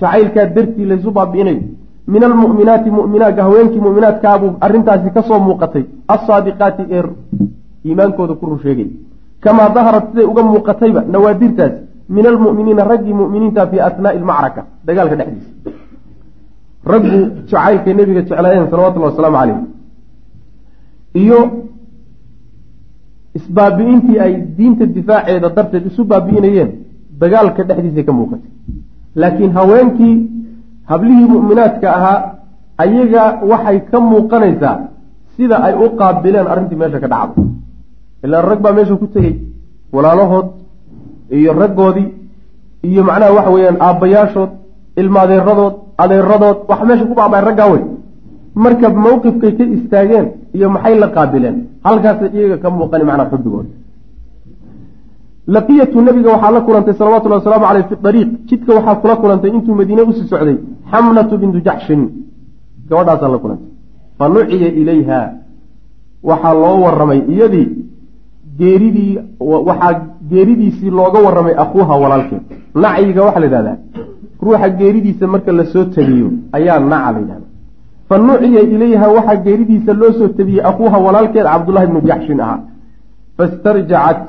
jacaylkaa 0.00 0.46
dartii 0.56 0.86
laysu 0.90 1.10
baabi'inayo 1.10 1.62
min 2.12 2.22
almu'minaati 2.24 2.90
mu'minaatka 2.90 3.42
haweenkii 3.42 3.80
mu'minaadkaabuu 3.86 4.52
arrintaasi 4.60 5.10
ka 5.16 5.22
soo 5.22 5.40
muuqatay 5.48 5.84
alsaadiqaati 6.14 6.82
ee 6.90 7.02
iimaankooda 7.84 8.34
ku 8.34 8.46
run 8.46 8.60
sheegay 8.64 8.88
kamaa 9.40 9.68
daharat 9.76 10.04
siday 10.10 10.26
uga 10.32 10.42
muuqatayba 10.42 11.00
nawaadirtaasi 11.14 11.80
min 12.16 12.26
almu'miniina 12.32 12.82
raggii 12.92 13.14
mu'miniinta 13.20 13.66
fii 13.70 13.80
asnaai 13.88 14.16
almacraka 14.20 14.62
dagaalka 14.86 15.16
dhexdiisa. 15.20 15.50
Raggu 16.92 17.18
jacaylkay 17.50 17.94
nebiga 17.94 18.22
jeclaayeen 18.22 18.70
salawatullahi 18.70 19.10
wasalaamu 19.12 19.38
caleyh 19.40 19.58
iyo 21.22 21.40
isbaabi'intii 23.38 24.18
ay 24.24 24.32
diinta 24.56 24.84
difaaceeda 24.96 25.48
darteed 25.56 25.84
isu 25.90 26.02
baabi'inayeen 26.10 26.70
dagaalka 27.20 27.62
dhexdiisay 27.68 28.04
ka 28.08 28.12
muuqatay. 28.18 28.50
Laakiin 29.20 29.52
haweenkii 29.58 30.14
hablihii 30.90 31.28
mu'minaadka 31.34 31.86
ahaa 31.96 32.18
ayaga 32.84 33.24
waxay 33.50 33.78
ka 33.90 33.98
muuqanaysaa 34.10 34.76
sida 35.36 35.56
ay 35.66 35.74
u 35.84 35.86
qaabileen 36.00 36.46
arrintii 36.52 36.78
meesha 36.80 37.00
ka 37.04 37.08
dhacday 37.14 37.44
ilaan 38.24 38.44
rag 38.50 38.60
baa 38.64 38.72
meesha 38.72 38.96
ku 38.96 39.06
tegey 39.14 39.34
walaalahood 39.94 40.46
iyo 41.30 41.52
raggoodii 41.52 42.08
iyo 42.88 43.02
macnaha 43.08 43.32
waxa 43.36 43.50
weeyaan 43.54 43.78
aabbayaashood 43.86 44.50
ilma 45.00 45.18
adeeradood 45.20 45.74
adeeradood 46.02 46.58
wax 46.68 46.80
meesha 46.88 47.04
ku 47.10 47.14
baabay 47.14 47.42
raggaa 47.48 47.68
wey 47.72 47.82
marka 48.54 48.86
mawqifkay 49.04 49.52
ka 49.58 49.64
istaageen 49.76 50.26
iyo 50.56 50.66
maxay 50.74 50.94
la 50.98 51.08
qaabileen? 51.16 51.56
Halkaasay 51.86 52.30
iyaga 52.34 52.56
ka 52.62 52.68
muuqani 52.70 53.04
macnaa 53.08 53.30
xubigooda 53.30 53.70
laqiyatu 55.54 56.00
nabiga 56.00 56.30
waxaa 56.34 56.52
la 56.56 56.60
kulantay 56.60 56.94
salawatullahi 56.94 57.40
wasalaamu 57.40 57.66
caleyh 57.68 57.86
fi 57.90 57.94
ariiq 58.08 58.30
jidka 58.48 58.70
waxaa 58.76 59.00
kula 59.02 59.16
kulantay 59.16 59.50
intuu 59.56 59.74
madiine 59.74 60.02
u 60.02 60.12
sii 60.12 60.28
socday 60.28 60.58
xamnatu 60.90 61.38
bintu 61.38 61.58
jaxshin. 61.66 62.02
Gabadhaasaa 62.88 63.28
la 63.34 63.38
kulantay. 63.38 63.68
Fa 64.18 64.28
nuciya 64.28 64.68
ilayha. 64.80 65.20
Waxaa 66.28 66.54
loo 66.54 66.76
waramay 66.84 67.20
iyadii 67.32 67.66
geeridii 68.60 69.18
waxaa 69.40 69.92
geeridiisii 70.30 70.90
looga 70.90 71.18
waramay 71.26 71.54
akuuha 71.64 71.94
walaalkeed. 72.02 72.42
Nacyiga 72.74 73.22
waxaa 73.26 73.40
la 73.40 73.46
yidhahdaa 73.46 73.76
ruuxa 74.42 74.68
geeridiisa 74.80 75.26
marka 75.26 75.52
la 75.52 75.64
soo 75.72 75.84
tabiyo 75.84 76.28
ayaa 76.56 76.78
naca 76.80 77.12
la 77.12 77.18
yidhahda 77.22 77.46
fa 78.08 78.18
nuciya 78.18 78.60
ilayha 78.74 79.06
waxaa 79.16 79.36
geeridiisa 79.46 79.92
loo 80.00 80.12
soo 80.18 80.28
tabiyey 80.38 80.62
akuuha 80.70 80.98
walaalkeed 81.06 81.46
cabdullahi 81.52 81.86
bnu 81.90 82.00
jaxshin 82.10 82.40
ahaa. 82.40 82.60
Fastarjacat 83.36 84.20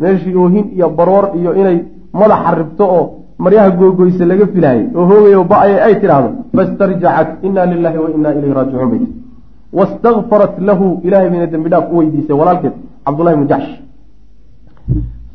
meeshii 0.00 0.34
oohin 0.42 0.66
iyo 0.76 0.88
baroor 0.98 1.24
iyo 1.38 1.50
inay 1.60 1.78
madaxa 2.20 2.54
ribto 2.60 2.84
oo 2.96 3.04
maryaha 3.38 3.70
googoysa 3.78 4.24
laga 4.30 4.46
filaayay 4.54 4.86
oo 4.96 5.04
hoogayo 5.10 5.44
ba'ay 5.52 5.74
ay 5.86 5.94
tidhaahdo 6.00 6.30
fastarjacat 6.56 7.28
inna 7.46 7.66
lilahi 7.72 7.98
wa 8.04 8.08
inna 8.14 8.28
ilayhi 8.38 8.54
raajicuun 8.58 8.90
bay 8.92 9.02
wastakfarat 9.78 10.54
lahu 10.68 10.86
ilahay 11.06 11.28
bayna 11.32 11.46
dembi 11.52 11.68
dhaaf 11.72 11.86
u 11.92 11.96
weydiisay 11.98 12.36
walaalkeed 12.40 12.74
cabdullahi 13.06 13.36
bnu 13.38 13.46
jaxsh 13.52 13.72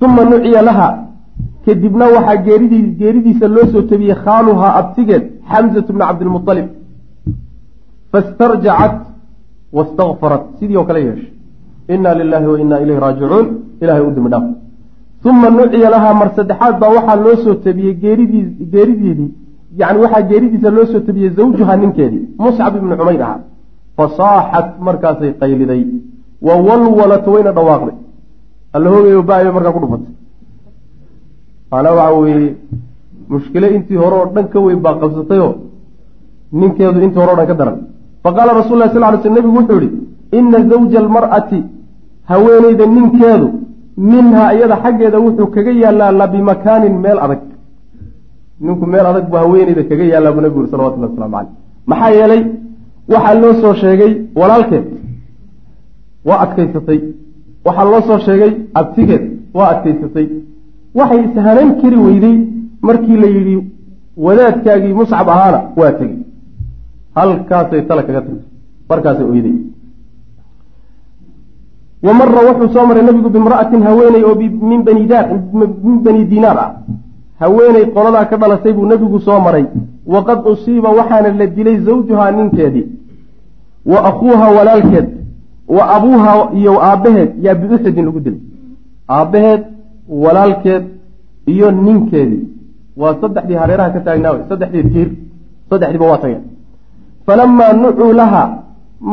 uma 0.05 0.23
nuciya 0.31 0.61
laha. 0.69 0.89
Kadibna 1.65 2.05
waxaa 2.15 2.37
geeridii 2.47 2.83
geeridiisa 2.99 3.47
loo 3.55 3.65
soo 3.71 3.81
tabiyey 3.91 4.15
khaaluhaa 4.25 4.71
abtigeed 4.79 5.23
xamzatu 5.51 5.89
bni 5.93 6.03
cabdilmualib 6.09 6.67
fastarjacat 8.11 8.93
wastakfarat 9.77 10.43
sidii 10.59 10.77
oo 10.79 10.85
kale 10.89 10.99
yeeshay 11.07 11.31
inna 11.93 12.09
lilahi 12.19 12.47
wa 12.53 12.57
inna 12.63 12.75
ilayhi 12.83 13.01
raajicuun 13.05 13.47
ilahay 13.81 14.03
u 14.07 14.11
dembi 14.15 14.29
dhaaf 14.33 14.45
uma 15.29 15.49
nuciya 15.57 15.89
lahaa 15.95 16.13
mar 16.21 16.29
saddexaad 16.37 16.75
baa 16.81 16.91
waxaa 16.97 17.17
loo 17.25 17.35
soo 17.43 17.55
tabiyey 17.65 17.93
geerideedii 18.73 19.29
yani 19.81 19.97
waxaa 20.03 20.23
geeridiisa 20.31 20.69
loo 20.77 20.85
soo 20.91 21.01
tabiyey 21.07 21.29
zawjuha 21.39 21.73
ninkeedii 21.81 22.23
muscab 22.43 22.73
ibni 22.77 22.95
cumayr 22.99 23.21
ahaa. 23.27 23.39
Fasaaxat 23.97 24.67
markaasay 24.87 25.31
qayliday 25.41 25.81
wa 26.47 26.53
walwalat 26.67 27.25
wayna 27.33 27.51
dhawaaqday. 27.57 27.95
Alla 28.73 28.89
hoogayo 28.89 29.23
ba-yo 29.29 29.53
markaa 29.53 29.73
ku 29.75 29.79
dhufatay. 29.83 30.13
Maanaa 31.71 31.95
waxa 31.99 32.17
weeye 32.19 32.55
mushkile 33.29 33.67
intii 33.75 33.99
hore 34.03 34.15
oo 34.19 34.27
dhan 34.35 34.47
ka 34.53 34.59
weyn 34.59 34.79
baa 34.85 34.95
qabsatayoo 35.01 35.53
ninkeedu 36.59 36.99
intii 37.05 37.19
hore 37.21 37.31
o 37.33 37.35
dhan 37.39 37.47
ka 37.47 37.55
daran. 37.59 37.77
Faqaala 38.23 38.53
rasul 38.61 38.77
lah 38.79 38.89
sal 38.93 39.03
ly 39.13 39.21
sl 39.23 39.33
nebigu 39.37 39.57
wuxuu 39.57 39.79
yihi 39.83 39.97
ina 40.37 40.57
zawja 40.69 40.99
almar'ati 40.99 41.63
haweeneyda 42.31 42.85
ninkeedu 42.85 43.47
minhaa 43.97 44.53
iyada 44.53 44.75
xaggeeda 44.83 45.17
wuxuu 45.25 45.47
kaga 45.55 45.71
yaallaa 45.83 46.11
la 46.19 46.27
bimakaanin 46.33 46.95
meel 47.05 47.19
adag 47.25 47.41
ninku 48.65 48.85
meel 48.93 49.05
adag 49.11 49.25
buu 49.31 49.39
haweeneyda 49.43 49.83
kaga 49.89 50.03
yaallaa 50.13 50.31
buu 50.35 50.41
nebigu 50.41 50.59
yuri 50.59 50.71
salawatullah 50.71 51.09
waslamu 51.09 51.35
caleyh 51.35 51.51
maxaa 51.89 52.11
yeelay 52.19 52.41
waxaa 53.13 53.35
loo 53.41 53.53
soo 53.61 53.73
sheegay 53.83 54.11
walaalkeed 54.39 54.85
waa 56.25 56.39
adkaysatay. 56.43 56.99
Waxaa 57.65 57.85
loo 57.91 58.01
soo 58.07 58.19
sheegay 58.25 58.53
abtigeed 58.73 59.23
waa 59.53 59.69
adkaysatay. 59.73 60.27
Waxay 60.95 61.21
ishanan 61.25 61.69
kari 61.81 61.97
weyday 62.05 62.37
markii 62.81 63.17
la 63.23 63.27
yidhi 63.27 63.55
wadaadkaagii 64.17 64.93
muscab 64.93 65.29
ahaana 65.29 65.59
waa 65.79 65.91
tegey 65.91 66.19
halkaasay 67.15 67.81
tala 67.87 68.03
kaga 68.03 68.21
tagtay. 68.21 68.45
Markaasay 68.89 69.27
oyday 69.33 69.57
wa 72.03 72.13
mara 72.13 72.41
wuxuu 72.47 72.73
soo 72.73 72.85
maray 72.87 73.03
nabigu 73.03 73.29
bimra'atin 73.29 73.83
haweeney 73.83 74.23
oo 74.23 74.35
min 74.71 74.83
bani 74.83 75.07
min 75.83 75.97
bani 76.03 76.25
dinaar. 76.25 76.57
Ah 76.57 76.71
haweeney 77.39 77.85
qoladaa 77.95 78.25
ka 78.25 78.37
dhalasay 78.37 78.73
buu 78.73 78.85
nebigu 78.85 79.19
soo 79.19 79.39
maray. 79.39 79.65
Waqad 80.05 80.39
usiiba 80.51 80.89
waxaana 80.89 81.29
la 81.39 81.47
dilay 81.47 81.77
zawjuhaa 81.87 82.31
ninkeedii. 82.31 82.87
Wa 83.85 83.99
akhuuha 84.09 84.47
walaalkeed 84.57 85.07
wa 85.77 85.83
abuuha 85.95 86.33
iyo 86.59 86.73
aabbaheed 86.89 87.29
yaa 87.45 87.55
biuxudin 87.61 88.05
lagu 88.07 88.19
dilay. 88.25 88.41
Aabbaheed 89.17 89.61
walaalkeed 90.23 90.83
iyo 91.53 91.67
ninkeedii 91.71 92.43
waa 93.01 93.13
saddexdii 93.21 93.57
hareeraha 93.61 93.89
ka 93.95 93.99
taagnaawe 94.07 94.39
saddexdii 94.49 94.83
tiir 94.93 95.09
saddexdiiba 95.69 96.05
waa 96.11 96.21
tageen 96.23 96.43
falamaa 97.25 97.73
nucuu 97.83 98.11
laha 98.21 98.43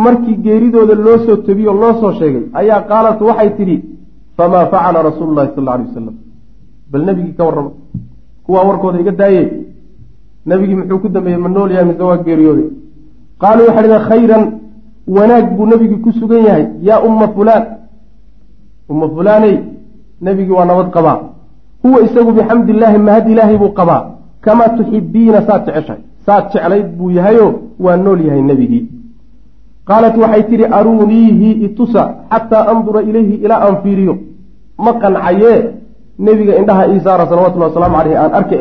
markii 0.04 0.36
geeridooda 0.44 0.94
loo 1.06 1.18
soo 1.26 1.36
tebiyo 1.46 1.72
loo 1.82 1.92
soo 2.00 2.12
sheegay 2.20 2.44
ayaa 2.60 2.80
qaalat 2.90 3.20
waxay 3.28 3.50
tidhi 3.58 3.76
famaa 4.36 4.66
facala 4.72 5.02
rasuulu 5.08 5.32
llahi 5.36 5.50
sal 5.54 5.62
alla 5.62 5.74
alay 5.74 5.86
wasalam 5.88 6.16
bal 6.90 7.02
nebigii 7.08 7.34
ka 7.38 7.44
warrama. 7.48 7.70
Kuwaa 8.44 8.64
warkooda 8.68 9.00
iga 9.00 9.12
daayey 9.20 9.46
nebigii 10.46 10.76
muxuu 10.80 10.98
ku 11.02 11.08
dambeeyey 11.14 11.40
ma 11.44 11.48
nool 11.48 11.70
yahay 11.74 11.86
mise 11.90 12.02
waa 12.10 12.18
geeriyooday. 12.26 12.68
Qaaluu 13.42 13.66
waxay 13.68 13.86
dhaheen 13.88 14.08
khayran 14.10 14.44
wanaag 15.08 15.46
buu 15.56 15.66
nebigii 15.66 16.02
ku 16.04 16.12
sugan 16.12 16.44
yahay 16.44 16.66
yaa 16.82 17.00
umma 17.08 17.28
fulaan. 17.28 17.64
Umma 18.88 19.08
fulaaney 19.08 19.56
nebigii 20.20 20.56
waa 20.58 20.64
nabad 20.64 20.90
qabaa. 20.90 21.20
Huwa 21.82 22.00
isagu 22.06 22.32
bixamdi 22.32 22.72
illaahi 22.72 22.98
mahad 22.98 23.28
ilaahay 23.28 23.56
buu 23.58 23.72
qabaa? 23.78 24.02
Kamaa 24.40 24.68
tuxibiina 24.68 25.42
saad 25.46 25.66
jeceshahay. 25.66 26.02
Saad 26.26 26.44
jeclayd 26.52 26.86
buu 26.98 27.10
yahayo 27.10 27.46
waa 27.80 27.96
nool 27.96 28.20
yahay 28.26 28.42
nebigii 28.42 28.84
qaalat 29.88 30.16
waxay 30.22 30.42
tidhi 30.50 30.66
aruuniihi 30.78 31.50
itusa 31.66 32.02
xataa 32.30 32.66
andura 32.72 33.02
ilayhi 33.02 33.34
ilaa 33.44 33.60
aan 33.66 33.76
fiiriyo. 33.82 34.14
Ma 34.84 34.92
qancayee? 35.02 35.58
Nebiga 36.18 36.56
indhaha 36.60 36.88
ii 36.92 37.00
saara 37.06 37.26
salawatullahi 37.30 37.70
wasalaamu 37.70 37.96
caleyhi 37.96 38.16
aan 38.16 38.32
arke 38.40 38.60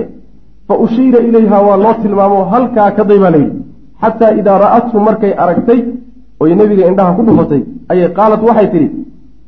fa 0.67 0.75
ushiira 0.85 1.19
ilayha 1.19 1.61
waa 1.61 1.77
loo 1.77 1.93
tilmaamo 2.01 2.43
halkaa 2.53 2.91
ka 2.91 3.03
day 3.03 3.19
baa 3.19 3.29
layidhi 3.35 3.59
xataa 4.01 4.31
idaa 4.39 4.57
ra'athu 4.65 4.99
markay 5.07 5.33
aragtay 5.43 5.79
oy 6.41 6.55
nebiga 6.55 6.87
indhaha 6.89 7.11
ku 7.17 7.21
dhufatay 7.27 7.63
ayay 7.91 8.09
qaalat 8.17 8.41
waxay 8.47 8.67
tidhi 8.73 8.89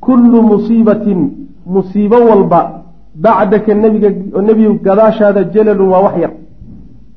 kullu 0.05 0.41
musiibatin 0.51 1.19
musiibo 1.65 2.17
walba 2.29 2.61
bacdaka 3.23 3.73
nebiga 3.73 4.09
nebigu 4.47 4.73
gadaashaada 4.85 5.43
jalalun 5.53 5.87
waa 5.93 6.03
wax 6.05 6.15
yar. 6.23 6.33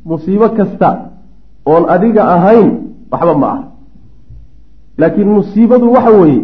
Musiibo 0.05 0.49
kasta 0.57 1.11
oon 1.67 1.85
adiga 1.95 2.23
ahayn 2.35 2.69
waxba 3.13 3.35
ma 3.35 3.49
ah 3.55 3.61
laakiin 4.99 5.29
musiibadu 5.29 5.93
waxa 5.93 6.11
weeye 6.11 6.43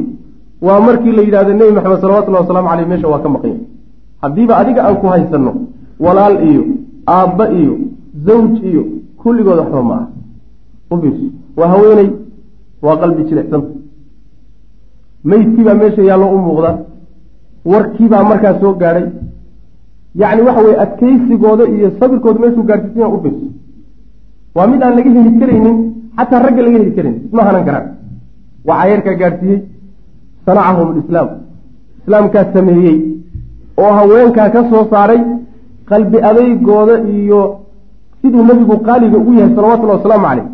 waa 0.66 0.80
markii 0.80 1.12
la 1.12 1.22
yidhahdo 1.22 1.52
nebi 1.52 1.72
maxamed 1.72 2.00
salawatullahi 2.00 2.42
wasalaamu 2.44 2.68
caleyh 2.68 2.88
meesha 2.88 3.08
waa 3.08 3.18
ka 3.24 3.28
maqanya 3.28 3.60
haddiiba 4.22 4.56
adiga 4.56 4.80
aan 4.86 4.96
ku 5.00 5.06
haysanno 5.06 5.52
walaal 6.00 6.36
iyo 6.50 6.64
aabba 7.16 7.50
iyo 7.50 7.74
zawj 8.26 8.54
iyo 8.70 8.82
kulligood 9.22 9.58
waxba 9.58 9.82
ma 9.82 9.96
ah 10.00 10.06
ufiis 10.94 11.18
waa 11.56 11.68
haweeney 11.68 12.10
waa 12.84 12.96
qalbi 13.02 13.22
jilicsanta 13.28 13.70
meydkiibaa 15.30 15.74
meesha 15.82 16.02
yaallo 16.10 16.26
u 16.36 16.38
muuqda. 16.46 16.70
Warkiibaa 17.72 18.24
markaa 18.30 18.54
soo 18.60 18.72
gaadhay 18.82 19.06
yacni 20.20 20.42
waxa 20.48 20.62
weye 20.66 20.76
adkaysigooda 20.84 21.64
iyo 21.74 21.88
sabirkooda 22.00 22.38
meeshuu 22.42 22.64
gaadhsiisanya 22.70 23.08
u 23.14 23.18
fiirso 23.22 23.46
waa 24.56 24.66
mid 24.72 24.80
aan 24.82 24.94
laga 24.98 25.10
heli 25.16 25.32
karaynin 25.40 25.76
xataa 26.18 26.40
ragga 26.44 26.62
laga 26.66 26.78
heli 26.78 26.92
karayn 26.96 27.16
isma 27.26 27.42
hanan 27.48 27.64
karaan 27.68 27.86
waxaa 28.68 28.88
yarkaa 28.92 29.16
gaadhsiiyey 29.22 29.58
sanacahum 30.46 30.88
lislaam 30.98 31.28
islaamkaa 32.00 32.44
sameeyey 32.54 32.96
oo 33.82 33.92
haweenkaa 33.98 34.48
ka 34.54 34.60
soo 34.70 34.84
saaray 34.92 35.20
qalbi 35.90 36.18
adeygooda 36.30 36.94
iyo 37.16 37.40
siduu 38.20 38.42
nebigu 38.50 38.76
qaaliga 38.88 39.16
ugu 39.22 39.32
yahay 39.38 39.52
salawatullahi 39.56 39.98
wasalaamu 39.98 40.26
caleyh 40.28 40.46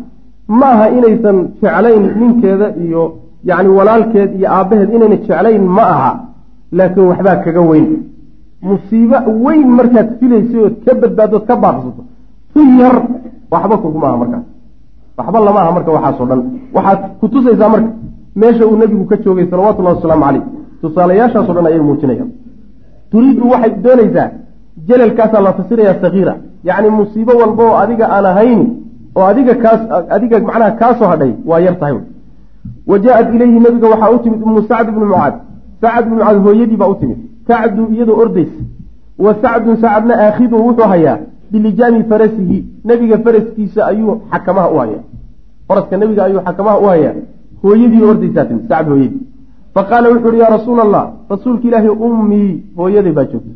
ma 0.47 0.67
aha 0.73 0.85
inaysan 0.97 1.37
jeclayn 1.61 2.03
ninkeeda 2.19 2.67
iyo 2.85 3.01
yacni 3.49 3.69
walaalkeed 3.77 4.29
iyo 4.39 4.47
aabbaheed 4.57 4.89
inayna 4.95 5.15
jeclayn 5.15 5.63
ma 5.77 5.83
aha 5.95 6.11
laakiin 6.77 7.07
waxbaa 7.11 7.35
kaga 7.45 7.61
weyn. 7.71 7.87
Musiibo 8.67 9.17
weyn 9.45 9.67
markaad 9.79 10.07
filaysay 10.19 10.59
ood 10.65 10.75
ka 10.85 10.93
badbaadood 11.01 11.45
ka 11.49 11.55
baaqsato 11.63 12.01
si 12.53 12.61
yar 12.79 12.95
waxba 13.51 13.75
kuguma 13.83 14.07
aha 14.07 14.17
markaas 14.23 14.45
waxba 15.17 15.39
lama 15.47 15.59
aha 15.63 15.71
marka 15.77 15.91
waxaasoo 15.97 16.25
dhan. 16.29 16.41
Waxaad 16.75 16.99
ku 17.19 17.25
tusaysaa 17.33 17.69
marka 17.73 17.89
meesha 18.35 18.65
uu 18.67 18.77
nebigu 18.77 19.05
ka 19.11 19.15
joogay 19.23 19.45
salawatullahi 19.51 19.95
wasalaamu 19.95 20.23
caleyh 20.25 20.43
tusaalayaashaaso 20.81 21.53
dhan 21.55 21.65
ayay 21.69 21.79
muujinayaan. 21.87 22.29
Turiidu 23.11 23.43
waxay 23.53 23.71
doonaysaa 23.85 24.27
jalalkaasaa 24.87 25.41
la 25.41 25.53
fasirayaa 25.57 26.01
sakiira 26.01 26.33
yacni 26.63 26.89
musiibo 26.89 27.31
walba 27.41 27.63
oo 27.69 27.75
adiga 27.83 28.05
aan 28.15 28.25
ahayn 28.31 28.61
oo 29.15 29.25
adiga 29.31 29.55
kaas 29.63 29.81
adiga 30.15 30.39
macnaha 30.39 30.71
kaasoo 30.81 31.07
hadhay 31.13 31.31
waa 31.49 31.59
yar 31.65 31.75
tahay. 31.79 31.97
Wa 32.87 32.99
jaa-at 33.03 33.33
ilayhi 33.35 33.59
nebiga 33.65 33.87
waxaa 33.93 34.11
u 34.15 34.19
timid 34.23 34.41
umu 34.47 34.61
sacd 34.69 34.87
ibnu 34.89 35.05
mucaad 35.05 35.33
sacd 35.81 36.05
ibnu 36.05 36.15
mucaad 36.15 36.37
hooyadii 36.45 36.77
baa 36.81 36.87
u 36.93 36.95
timid. 37.01 37.17
Sacdu 37.47 37.87
iyadoo 37.93 38.17
ordaysa 38.23 38.61
wa 39.25 39.35
sacdun 39.41 39.75
sacadna 39.83 40.13
aakhidu 40.25 40.55
wuxuu 40.65 40.87
hayaa 40.93 41.17
bilijaami 41.51 42.03
farasihi. 42.03 42.57
Nebiga 42.85 43.17
faraskiisa 43.25 43.85
ayuu 43.91 44.21
xakamaha 44.31 44.69
u 44.75 44.77
hayaa. 44.83 45.03
Faraska 45.67 45.97
nebiga 45.97 46.23
ayuu 46.25 46.41
xakamaha 46.47 46.77
u 46.79 46.85
hayaa. 46.93 47.13
Hooyadii 47.63 48.03
ordaysaa 48.11 48.45
timid 48.45 48.65
sacd 48.69 48.87
hooyadii. 48.93 49.21
Faqaala 49.75 50.09
wuxu 50.13 50.27
uhi 50.27 50.39
yaa 50.39 50.49
rasuula 50.57 50.81
allah 50.87 51.03
rasuulka 51.29 51.67
ilaahi 51.67 51.89
ummii 51.89 52.49
hooyaday 52.77 53.13
baa 53.17 53.25
joogta 53.31 53.53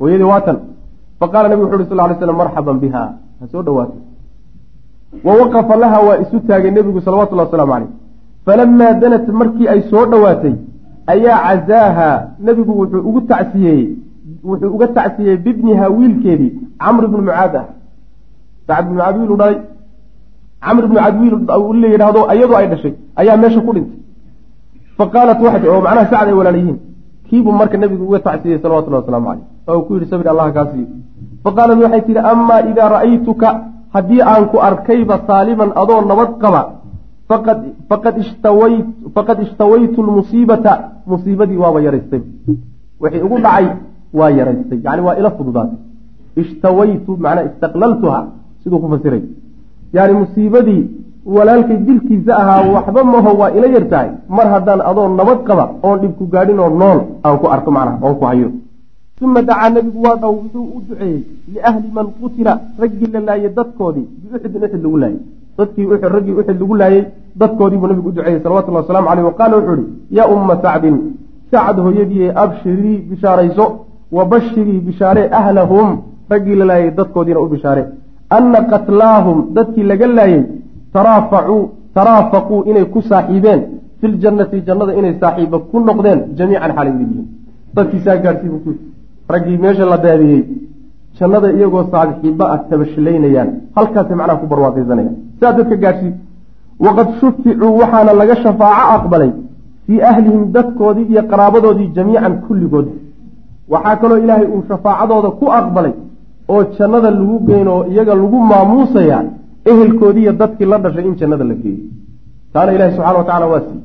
hooyadii 0.00 0.28
waatan 0.32 0.56
faqala 1.20 1.48
nebigu 1.48 1.66
wuxu 1.66 1.82
uhi 1.82 1.88
sal 1.90 2.08
ly 2.10 2.14
slam 2.18 2.36
marxaban 2.42 2.78
biha 2.82 3.02
ha 3.40 3.44
soo 3.52 3.62
dhawaato 3.66 3.96
wa 5.24 5.34
waqafa 5.40 5.76
laha 5.76 5.98
waa 6.08 6.18
isu 6.24 6.40
taagay 6.48 6.70
nebigu 6.70 7.00
salawatullahi 7.00 7.48
wasalaamu 7.48 7.72
caleyh 7.72 7.90
falamaa 8.46 8.92
danat 9.02 9.28
markii 9.40 9.68
ay 9.68 9.80
soo 9.90 10.04
dhowaatay 10.12 10.54
ayaa 11.14 11.38
cazaaha 11.46 12.10
nebigu 12.46 12.72
wuxuu 12.80 13.02
ugu 13.08 13.20
tacsiyeeyey 13.20 13.88
wuxuu 14.44 14.74
uga 14.76 14.88
tacsiyey 14.98 15.36
bibniha 15.36 15.88
wiilkeedii 15.88 16.52
camr 16.78 17.04
ibnu 17.04 17.22
mucaad 17.28 17.56
ah. 17.56 17.66
Sacd 18.66 18.84
ibnu 18.86 18.94
mucaad 18.94 19.16
u 19.16 19.36
dhalay 19.36 19.58
camr 20.66 20.84
ibnu 20.84 20.94
mucaad 20.94 21.14
wiil 21.20 21.80
la 21.82 21.88
yidhaahdo 21.94 22.20
iyadoo 22.34 22.56
ay 22.60 22.68
dhashay 22.72 22.94
ayaa 23.20 23.36
meesha 23.36 23.60
ku 23.60 23.72
dhintay. 23.74 23.98
Faqaalat 24.98 25.38
waxay 25.44 25.68
oo 25.68 25.80
macnaha 25.86 26.10
sacd 26.12 26.28
ay 26.28 26.36
walaal 26.40 26.56
yihiin 26.60 26.78
kiibuu 27.30 27.52
marka 27.52 27.78
nebigu 27.78 28.04
uga 28.10 28.18
tacsiyey 28.26 28.58
salawatullahi 28.58 29.02
wasalaamu 29.02 29.28
caleyh 29.30 29.46
oo 29.70 29.80
ku 29.86 29.94
yidhi 29.94 30.10
sabir 30.10 30.28
allah 30.28 30.52
kaa 30.52 30.66
siiyo 30.72 30.88
faqaalat 31.44 31.78
waxay 31.82 32.02
tihi 32.06 32.20
amaa 32.32 32.60
idaa 32.70 32.88
ra'aytuka 32.94 33.48
haddii 33.94 34.22
aan 34.32 34.44
ku 34.52 34.58
arkayba 34.68 35.16
saaliman 35.28 35.70
adoo 35.82 36.00
nabad 36.10 36.30
qaba 36.42 36.62
faqad 37.88 39.38
ishtawaytu 39.44 40.02
lmusiibata 40.02 40.72
musiibadii 41.06 41.56
waaba 41.56 41.80
yaraystay. 41.86 42.22
Wixii 43.00 43.22
ugu 43.26 43.38
dhacay 43.44 43.66
waa 44.18 44.30
yaraystay. 44.30 44.78
Yani 44.84 45.02
waa 45.06 45.16
ila 45.20 45.30
fududaatay. 45.30 45.78
Ishtawaytu 46.42 47.16
macnaa 47.24 47.48
istaqlaltuha 47.50 48.18
siduu 48.62 48.78
ku 48.82 48.88
fasiray. 48.92 49.22
Yani 49.92 50.12
musiibadii 50.22 50.82
walaalkay 51.26 51.76
dilkiisa 51.86 52.32
ahaa 52.40 52.62
waxba 52.74 53.04
maho 53.04 53.30
waa 53.40 53.50
ila 53.56 53.66
yar 53.66 53.86
tahay 53.92 54.10
mar 54.28 54.46
haddaan 54.54 54.80
adoo 54.90 55.08
nabad 55.08 55.38
qaba 55.48 55.64
oon 55.82 55.98
dhibku 56.02 56.24
gaadhin 56.32 56.60
oo 56.60 56.70
nool 56.82 57.00
aan 57.24 57.38
ku 57.38 57.46
arko 57.54 57.70
macnaha 57.70 57.98
oon 58.06 58.14
ku 58.18 58.24
hayo 58.24 58.48
uma 59.22 59.42
dacaa 59.42 59.70
nebigu 59.70 60.02
waa 60.02 60.16
dhow 60.16 60.34
wuxuu 60.34 60.66
u 60.76 60.80
duceeyey 60.88 61.22
liahli 61.52 61.88
man 61.96 62.06
qutila 62.20 62.52
raggii 62.82 63.10
la 63.14 63.20
laayay 63.28 63.50
dadkoodii 63.58 64.06
biuxudin 64.22 64.62
uxud 64.64 64.82
lagu 64.84 64.98
laayay. 65.02 65.18
Dadkii 65.58 65.86
raggii 66.16 66.32
uxud 66.40 66.60
lagu 66.60 66.74
laayay 66.82 67.04
dadkoodii 67.40 67.78
buu 67.80 67.88
nebigu 67.90 68.08
u 68.08 68.12
duceeyey 68.12 68.40
salawatullahi 68.42 68.82
wasalamu 68.84 69.08
caleyh 69.08 69.24
wa 69.30 69.34
qaala 69.40 69.56
wuxuu 69.58 69.76
ihi 69.82 70.16
yaa 70.18 70.28
umma 70.34 70.54
sacdin 70.62 70.96
sacad 71.50 71.76
hooyadiiye 71.84 72.32
abshirii 72.44 72.98
bishaarayso 73.10 73.66
wa 74.16 74.24
bashirii 74.32 74.80
bishaare 74.86 75.22
ahlahum 75.40 75.88
raggii 76.30 76.56
la 76.60 76.64
laayay 76.70 76.90
dadkoodiina 76.98 77.40
u 77.40 77.48
bishaare. 77.54 77.82
Anna 78.30 78.60
qatlaahum 78.72 79.38
dadkii 79.56 79.82
laga 79.90 80.06
laayay 80.06 80.42
taraafacuu 80.94 81.62
taraafaquu 81.94 82.62
inay 82.70 82.84
ku 82.94 83.02
saaxiibeen 83.10 83.60
fi 84.00 84.06
ljannati 84.08 84.62
jannada 84.66 84.92
inay 85.00 85.14
saaxiiba 85.20 85.58
ku 85.70 85.76
noqdeen 85.88 86.20
jamiican 86.38 86.72
xaalay 86.76 86.92
mid 86.98 87.08
yihiin 87.10 87.28
dadkiisaa 87.74 88.16
gaadhsii 88.24 88.50
buu 88.52 88.62
ku 88.64 88.72
raggii 89.34 89.58
meesha 89.64 89.84
la 89.92 89.98
daadiyey 90.06 90.42
jannada 91.18 91.48
iyagoo 91.56 91.84
saaxiiba 91.92 92.44
ah 92.54 92.58
tabashilaynayaan 92.70 93.48
halkaasay 93.76 94.16
macnaha 94.20 94.40
ku 94.42 94.46
barwaaqaysanayaan. 94.52 95.16
Sidaa 95.36 95.52
dadka 95.58 95.76
gaadhsii 95.84 96.12
waqad 96.84 97.08
shuficuu 97.20 97.72
waxaana 97.80 98.12
laga 98.20 98.34
shafaaco 98.44 98.92
aqbalay 98.96 99.30
fii 99.86 100.00
ahlihim 100.10 100.42
dadkoodii 100.56 101.06
iyo 101.12 101.22
qaraabadoodii 101.30 101.88
jamiican 101.96 102.34
kulligood. 102.46 102.86
Waxaa 103.72 103.96
kaloo 104.00 104.18
ilaahay 104.24 104.46
uu 104.54 104.62
shafaacadooda 104.70 105.30
ku 105.40 105.46
aqbalay 105.60 105.94
oo 106.52 106.62
jannada 106.78 107.10
lagu 107.18 107.36
geynoo 107.48 107.80
iyaga 107.92 108.14
lagu 108.22 108.38
maamuusayaa 108.50 109.22
ehelkoodiiyo 109.70 110.32
dadkii 110.40 110.68
la 110.72 110.78
dhashay 110.84 111.04
in 111.08 111.14
jannada 111.20 111.44
la 111.50 111.54
geeyo. 111.62 111.82
Taana 112.52 112.70
ilahi 112.76 112.90
subxana 112.96 113.18
wa 113.18 113.24
tacala 113.28 113.46
waa 113.52 113.62
siiyey. 113.66 113.84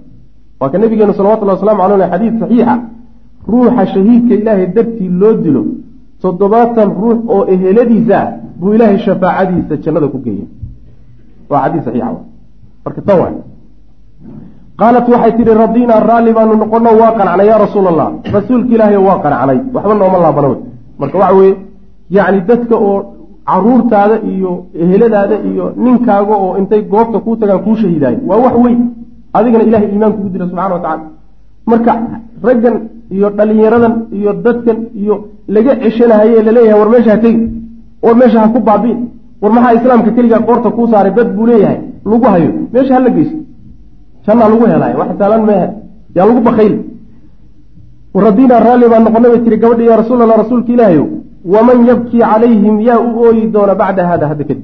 Waa 0.59 0.69
ka 0.71 0.77
nabigeenu 0.77 1.13
salawatullahi 1.17 1.57
waslamu 1.57 1.81
caleyh 1.83 2.07
xadiid 2.13 2.35
saxiixa 2.41 2.75
ruuxa 3.51 3.83
shahiidka 3.93 4.33
ilaahay 4.41 4.67
dartii 4.75 5.09
loo 5.21 5.33
dilo 5.45 5.63
toddobaatan 6.21 6.89
ruux 7.01 7.19
oo 7.35 7.41
eheladiisa 7.53 8.17
ah 8.23 8.27
buu 8.59 8.73
ilaahay 8.75 8.97
shafaacadiisa 9.07 9.73
jannada 9.83 10.07
ku 10.13 10.17
geeya 10.25 10.45
waa 11.51 11.61
xadiid 11.63 11.83
saxiixa 11.87 12.11
marka 12.85 13.01
tan 13.07 13.17
waay 13.21 13.35
qaalat 14.79 15.05
waxay 15.13 15.31
tidhi 15.37 15.53
radinaa 15.63 15.99
raalli 16.09 16.31
baanu 16.37 16.53
noqono 16.61 16.89
waa 17.01 17.11
qanacnay 17.19 17.47
yaa 17.51 17.59
rasuula 17.65 17.89
allah 17.93 18.07
rasuulka 18.37 18.71
ilaahay 18.75 18.99
waa 19.07 19.19
qanacnay. 19.25 19.59
Waxba 19.75 19.93
nooma 20.01 20.17
laabana 20.25 20.47
wey 20.51 20.59
marka 21.01 21.17
waxa 21.21 21.35
weeye 21.39 21.55
yacni 22.17 22.39
dadka 22.49 22.75
oo 22.87 22.97
caruurtaada 23.49 24.15
iyo 24.31 24.51
eheladaada 24.83 25.35
iyo 25.49 25.65
ninkaaga 25.83 26.35
oo 26.45 26.51
intay 26.59 26.81
goobta 26.93 27.17
kuu 27.25 27.35
tagaan 27.41 27.61
kuu 27.65 27.75
shahiidaayo 27.81 28.19
waa 28.29 28.39
wax 28.45 28.55
weyn. 28.65 28.79
Adigana 29.37 29.63
ilahay 29.69 29.87
iimaan 29.93 30.13
kugu 30.17 30.29
dira 30.33 30.45
subxana 30.49 30.73
wa 30.75 30.81
tacala 30.85 31.03
marka 31.71 31.91
raggan 32.47 32.75
iyo 33.15 33.27
dhalinyaradan 33.37 33.93
iyo 34.17 34.31
dadkan 34.45 34.77
iyo 35.01 35.15
laga 35.55 35.71
ceshanahaye 35.83 36.39
la 36.47 36.51
leeyahay 36.57 36.79
war 36.81 36.89
meesha 36.93 37.11
ha 37.15 37.17
tegi 37.25 37.43
war 38.05 38.15
meesha 38.21 38.39
ha 38.43 38.47
ku 38.53 38.59
baabiin 38.69 38.99
war 39.41 39.51
maxaa 39.55 39.73
islaamka 39.79 40.09
keligaa 40.17 40.41
qoorta 40.47 40.69
kuu 40.77 40.87
saaray 40.91 41.13
dad 41.17 41.29
buu 41.37 41.45
leeyahay? 41.51 41.79
Lagu 42.11 42.25
hayo. 42.33 42.49
Meesha 42.73 42.93
hala 42.97 43.09
geysto. 43.15 43.37
Jannaa 44.25 44.49
lagu 44.51 44.65
helaayo 44.71 44.97
wax 45.01 45.09
saalan 45.19 45.41
mehe 45.49 45.65
yaa 46.15 46.25
lagu 46.29 46.41
bakayl 46.47 46.73
radinaa 48.25 48.59
raalli 48.67 48.87
baa 48.91 48.99
noqonay 49.05 49.29
bay 49.33 49.41
tiri 49.45 49.57
gabadhi 49.63 49.83
yaa 49.89 49.97
rasuul 50.01 50.21
allah 50.23 50.37
rasuulka 50.43 50.71
ilaahayo 50.75 51.05
waman 51.53 51.77
yabkii 51.89 52.21
calayhim 52.31 52.75
yaa 52.87 52.99
u 53.07 53.09
ooyi 53.25 53.43
doona 53.55 53.73
bacda 53.81 54.01
hada 54.11 54.25
hadda 54.31 54.43
kadib. 54.49 54.63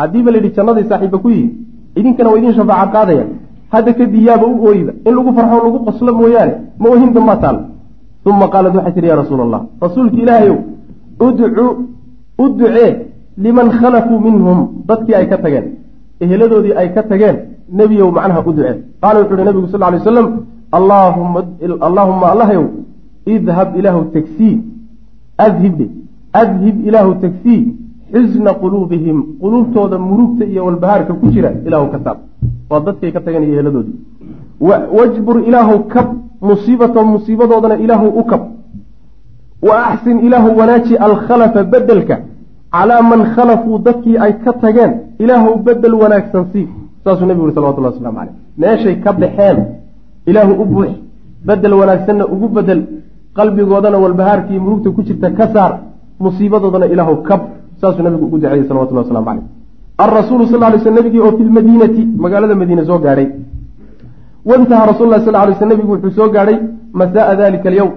Haddiiba 0.00 0.30
la 0.32 0.36
yidhi 0.38 0.50
jannaday 0.56 0.84
saaxiiba 0.90 1.18
ku 1.24 1.28
yihi 1.34 1.46
idinkana 1.98 2.28
waa 2.32 2.38
idin 2.40 2.52
shafaaca 2.58 2.90
qaadaya 2.94 3.24
hadda 3.72 3.92
kadib 3.98 4.22
yaaba 4.28 4.46
u 4.46 4.54
ooyiba 4.68 4.92
in 5.06 5.12
lagu 5.16 5.30
farxo 5.36 5.56
lagu 5.66 5.78
qoslo 5.86 6.10
mooyaane 6.20 6.54
ma 6.78 6.88
ohin 6.94 7.12
dambaa 7.16 7.36
taal. 7.36 7.58
Uma 8.26 8.46
qaalat 8.52 8.74
waxay 8.76 8.92
tihi 8.94 9.06
ya 9.12 9.16
rasuula 9.22 9.42
allah 9.46 9.62
rasuulki 9.84 10.20
ilaahayow 10.24 10.58
udcu 11.26 11.66
u 12.42 12.48
ducee 12.58 12.90
liman 13.44 13.68
khalafuu 13.78 14.18
minhum. 14.26 14.58
Dadkii 14.88 15.14
ay 15.14 15.26
ka 15.28 15.38
tageen 15.44 15.66
eheladoodii 16.20 16.74
ay 16.80 16.88
ka 16.94 17.02
tageen 17.10 17.36
nebiyow 17.78 18.10
macnaha 18.16 18.40
u 18.48 18.52
ducee 18.52 18.76
qaala 19.02 19.20
wuxu 19.20 19.34
uhi 19.34 19.44
nabigu 19.44 19.68
sal 19.72 19.80
ly 19.92 19.96
waslam 19.98 20.28
allaahuma 20.78 22.26
allahyow 22.34 22.64
idhab 23.34 23.68
ilaahu 23.78 24.00
tagsii 24.16 24.56
adhibdhe 25.46 25.86
adhib 26.42 26.76
ilaahu 26.88 27.14
tagsii 27.24 27.62
xusna 28.14 28.52
quluubihim 28.62 29.18
quluubtooda 29.42 29.96
murugta 30.08 30.44
iyo 30.52 30.64
walbahaarka 30.66 31.12
ku 31.20 31.26
jira 31.34 31.50
ilaahu 31.66 31.86
ka 31.92 31.98
saab 32.04 32.18
waa 32.70 32.80
dadkay 32.86 33.10
ka 33.12 33.20
tageen 33.20 33.44
iyo 33.44 33.54
eheladoodii 33.54 33.98
wajbur 34.98 35.36
ilaahu 35.48 35.78
kab 35.94 36.06
musiibatahum 36.40 37.10
musiibadoodana 37.16 37.76
ilaahu 37.84 38.06
u 38.20 38.24
kab. 38.24 38.42
Wa 39.62 39.86
axsin 39.86 40.18
ilaahu 40.26 40.58
wanaaji 40.58 40.96
alkhalafa 40.96 41.64
bedelka 41.64 42.16
calaa 42.72 43.02
man 43.02 43.20
khalafuu 43.34 43.78
dadkii 43.78 44.16
ay 44.18 44.32
ka 44.44 44.52
tageen 44.52 44.92
ilaahu 45.18 45.58
bedel 45.66 45.94
wanaagsan 45.94 46.44
sii. 46.52 46.68
Saasuu 47.04 47.26
nebigu 47.26 47.44
uri 47.46 47.54
salawatullah 47.54 47.92
waslamu 47.92 48.18
caleyh 48.18 48.34
meeshay 48.58 48.94
ka 49.04 49.12
baxeen 49.12 49.58
ilaahu 50.26 50.52
u 50.62 50.64
buux 50.64 50.90
bedel 51.48 51.74
wanaagsanna 51.80 52.24
ugu 52.34 52.48
bedel 52.48 52.80
qalbigoodana 53.36 53.98
walbahaarkii 53.98 54.58
murugta 54.64 54.90
ku 54.90 55.02
jirta 55.02 55.30
ka 55.30 55.46
saar 55.54 55.72
musiibadoodana 56.20 56.86
ilaahu 56.86 57.16
kab. 57.28 57.40
Saasuu 57.80 58.02
nabigu 58.02 58.24
ugu 58.26 58.38
duceeyey 58.38 58.68
salawatullah 58.68 59.04
waslamu 59.04 59.26
caleyh 59.26 59.44
alrasuulu 60.04 60.46
sal 60.50 60.62
ly 60.72 60.78
sl 60.84 60.94
nabigii 60.98 61.22
oo 61.26 61.32
fi 61.36 61.42
lmadiinati 61.48 62.02
magaalada 62.24 62.54
madiine 62.60 62.84
soo 62.90 62.98
gaadhay 63.04 63.28
waintaha 64.48 64.86
rasul 64.90 65.08
sal 65.26 65.36
lay 65.48 65.54
sl 65.60 65.68
nebigu 65.72 65.92
wuxuu 65.94 66.12
soo 66.18 66.28
gaadhay 66.34 66.58
masaaa 67.00 67.34
dalika 67.40 67.68
alyowm 67.72 67.92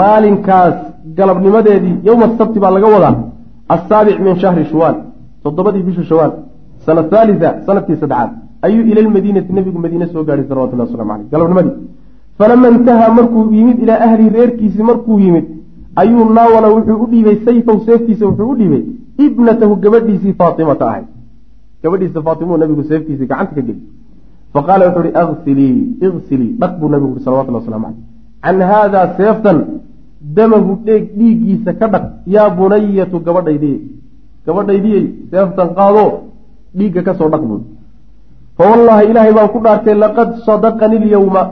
maalinkaas 0.00 0.76
galabnimadeedii 1.18 1.96
yowma 2.08 2.26
sabti 2.38 2.58
baa 2.64 2.72
laga 2.76 2.88
wadaa 2.94 3.14
asaabic 3.74 4.18
min 4.26 4.34
shahri 4.42 4.64
shawaal 4.72 4.96
toddobadii 5.44 5.84
bisha 5.88 6.04
shawaal 6.10 6.32
sana 6.86 7.02
haalisa 7.12 7.48
sannadkii 7.66 7.98
saddexaad 8.02 8.30
ayuu 8.66 8.84
ila 8.90 9.00
lmadiinati 9.08 9.52
nebigu 9.58 9.78
madiine 9.84 10.06
soo 10.12 10.24
gaadhay 10.28 10.46
salawatullah 10.50 10.86
waslamu 10.86 11.10
caleyh 11.12 11.30
galabnimadii 11.32 11.76
falama 12.38 12.68
intahaa 12.76 13.10
markuu 13.18 13.44
yimid 13.58 13.82
ilaa 13.84 14.00
ahlihi 14.06 14.30
reerkiisii 14.38 14.88
markuu 14.90 15.18
yimid 15.24 15.46
ayuu 16.02 16.24
naawala 16.38 16.68
wuxuu 16.76 17.02
u 17.04 17.06
dhiibay 17.12 17.36
sayfaw 17.48 17.76
seeftiisa 17.88 18.24
wuxuu 18.30 18.48
u 18.52 18.56
dhiibay 18.60 18.82
ibnatahu 19.26 19.76
gabadhiisii 19.84 20.34
faatimata 20.40 20.88
ahayd 20.90 21.06
gabadhiisa 21.82 22.22
faatimuu 22.26 22.56
nabigu 22.62 22.82
seeftiisii 22.90 23.26
gacanta 23.26 23.54
ka 23.54 23.62
geli. 23.62 23.82
Faqaala 24.54 24.88
wuxuu 24.88 25.02
uhi 25.04 25.12
agsilii 25.22 25.76
igsilii 26.06 26.52
dhaq 26.60 26.72
buu 26.80 26.88
nabigu 26.88 27.12
uri 27.14 27.24
salawatullah 27.24 27.62
waslamu 27.62 27.86
caleyh 27.86 28.04
can 28.42 28.60
haadaa 28.70 29.06
seeftan 29.18 29.58
damahu 30.36 30.78
dheeg 30.86 31.02
dhiiggiisa 31.18 31.72
ka 31.80 31.88
dhaq 31.94 32.04
yaa 32.34 32.48
bunayatu 32.58 33.20
gabadhaydiyey 33.26 33.80
gabadhaydiyey 34.46 35.04
seeftan 35.30 35.68
qaado 35.78 36.04
dhiigga 36.78 37.02
ka 37.08 37.14
soo 37.18 37.28
dhaq 37.34 37.42
buu 37.50 37.60
fa 38.58 38.70
wallaahi 38.70 39.10
ilaahay 39.10 39.34
baan 39.38 39.52
ku 39.54 39.62
dhaartay 39.66 39.96
laqad 40.04 40.28
sadaqani 40.48 41.02
lyowma 41.04 41.42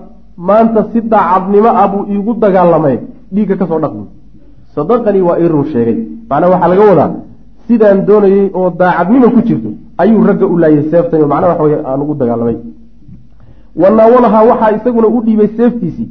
maanta 0.48 0.86
si 0.92 1.04
daacadnimo 1.12 1.70
ah 1.82 1.86
buu 1.92 2.04
iigu 2.14 2.32
dagaalamay 2.44 2.96
dhiigga 3.34 3.60
ka 3.60 3.66
soo 3.70 3.80
dhaq 3.84 3.92
buu 3.98 4.08
sadaqanii 4.76 5.26
waa 5.28 5.38
ii 5.44 5.64
sheegay. 5.72 5.98
Macnaa 6.28 6.50
waxaa 6.54 6.72
laga 6.72 6.84
wadaa 6.90 7.10
sidaan 7.66 8.06
doonayey 8.08 8.46
oo 8.58 8.70
daacadnimo 8.80 9.28
ku 9.34 9.40
jirto 9.48 9.70
ayuu 9.98 10.24
ragga 10.30 10.46
u 10.46 10.58
laayay 10.58 10.90
seeftan 10.90 11.20
macnaa 11.32 11.48
waxa 11.52 11.64
wey 11.64 11.78
aan 11.84 12.00
ugu 12.02 12.14
dagaalamay. 12.14 12.56
Wanaawalahaa 13.82 14.44
waxaa 14.50 14.76
isaguna 14.76 15.08
u 15.16 15.22
dhiibay 15.26 15.48
seeftiisii. 15.56 16.08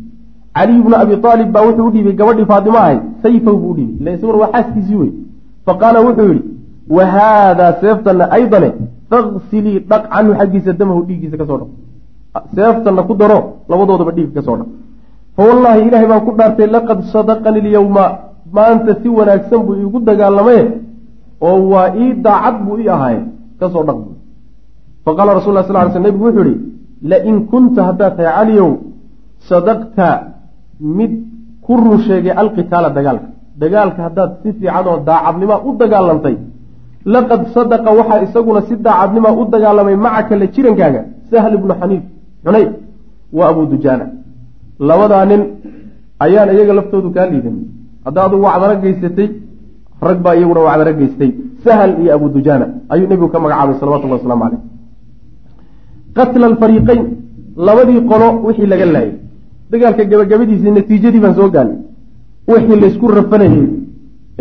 Caliy 0.56 0.82
bnu 0.86 0.96
abi 0.96 1.14
aalib 1.28 1.52
baa 1.52 1.66
wuxuu 1.68 1.88
u 1.88 1.92
dhiibay 1.92 2.14
gabadhii 2.14 2.46
faatimo 2.46 2.78
ahayd 2.78 3.00
sayfaw 3.24 3.56
buu 3.62 3.72
u 3.72 3.76
dhiibay 3.78 4.02
ila 4.02 4.12
isaguna 4.18 4.38
waa 4.44 4.52
xaaskiisii 4.56 4.96
wey 5.02 5.12
faqaala 5.66 6.02
wuxuu 6.08 6.28
yihi 6.34 6.44
wa 6.90 7.06
haadaa 7.16 7.72
seeftanna 7.82 8.26
aydane 8.38 8.70
faqsilii 9.10 9.80
dhaq 9.90 10.04
canhu 10.14 10.34
xaggiisa 10.40 10.74
damahu 10.80 11.02
dhiiggiisa 11.08 11.38
ka 11.42 11.46
soo 11.50 11.58
dhaq 11.62 11.72
seeftanna 12.56 13.04
ku 13.10 13.14
daro 13.22 13.40
labadoodaba 13.70 14.12
dhiigga 14.18 14.34
ka 14.40 14.46
soo 14.48 14.58
dhaq 14.60 14.70
fa 15.38 15.42
wallaahi 15.50 15.88
ilaahay 15.88 16.08
baan 16.12 16.24
ku 16.28 16.36
dhaartay 16.40 16.68
laqad 16.76 17.00
sadaqani 17.14 17.62
lyowma 17.68 18.06
maanta 18.58 18.98
si 19.02 19.10
wanaagsan 19.18 19.60
buu 19.66 19.76
iigu 19.82 20.00
dagaalamaye 20.10 20.64
oo 21.48 21.60
waa 21.72 21.88
ii 22.04 22.14
daacad 22.26 22.56
buu 22.66 22.78
ii 22.84 22.90
ahaaye 22.96 23.22
ka 23.64 23.70
soo 23.74 23.84
dhaq 23.88 23.98
buu 24.04 24.16
faqaala 25.06 25.32
rasul 25.40 25.54
la 25.58 25.64
sal 25.68 25.78
ly 25.86 25.92
sl 25.96 26.04
nebigu 26.08 26.26
wuxuu 26.28 26.46
yihi 26.50 26.58
lain 27.12 27.36
kunta 27.52 27.82
haddaad 27.90 28.14
tahay 28.18 28.34
caliyow 28.38 28.72
sadaqta 29.50 30.08
mid 30.98 31.12
ku 31.66 31.74
run 31.84 32.00
sheegay 32.08 32.34
alqitaala 32.42 32.90
dagaalka. 32.98 33.28
Dagaalka 33.62 34.02
haddaad 34.08 34.32
si 34.42 34.50
fiican 34.58 34.86
oo 34.92 34.98
daacadnimaa 35.10 35.60
u 35.68 35.70
dagaalantay 35.82 36.36
laqad 37.14 37.42
sadaqa 37.56 37.90
waxaa 38.00 38.24
isaguna 38.26 38.62
si 38.68 38.74
daacadnimaa 38.88 39.34
u 39.42 39.44
dagaalamay 39.54 39.96
macaka 40.06 40.34
la 40.42 40.46
jirankaaga 40.56 41.02
sahl 41.30 41.54
ibnu 41.60 41.74
xaniif 41.80 42.04
xunayf 42.46 42.72
wa 43.38 43.44
abu 43.52 43.62
dujaana. 43.72 44.06
Labadaa 44.90 45.26
nin 45.32 45.42
ayaan 46.26 46.50
iyaga 46.56 46.74
laftoodu 46.80 47.10
kaa 47.16 47.28
liidan 47.32 47.56
hadda 48.06 48.20
adugu 48.28 48.44
wacdaro 48.48 48.76
geysatay 48.84 49.28
rag 50.10 50.20
baa 50.26 50.36
iyaguna 50.40 50.62
wacdaro 50.68 50.94
geystay 51.00 51.32
sahal 51.66 51.92
iyo 52.02 52.10
abu 52.18 52.26
dujaana 52.36 52.66
ayuu 52.94 53.08
nebigu 53.12 53.30
ka 53.34 53.40
magacaabay 53.44 53.76
salawatullahi 53.82 54.20
waslamu 54.22 54.44
caleyh 54.44 54.62
qatla 56.18 56.46
alfariiqeyn 56.52 57.02
labadii 57.68 58.02
qolo 58.12 58.28
wixii 58.46 58.68
laga 58.72 58.86
laayay. 58.96 59.14
Dagaalka 59.72 60.04
gabagabadiisii 60.12 60.72
natiijadii 60.78 61.22
baan 61.24 61.36
soo 61.40 61.50
gaanay 61.56 61.78
wixii 62.52 62.80
laysku 62.84 63.06
rafanayey 63.18 63.64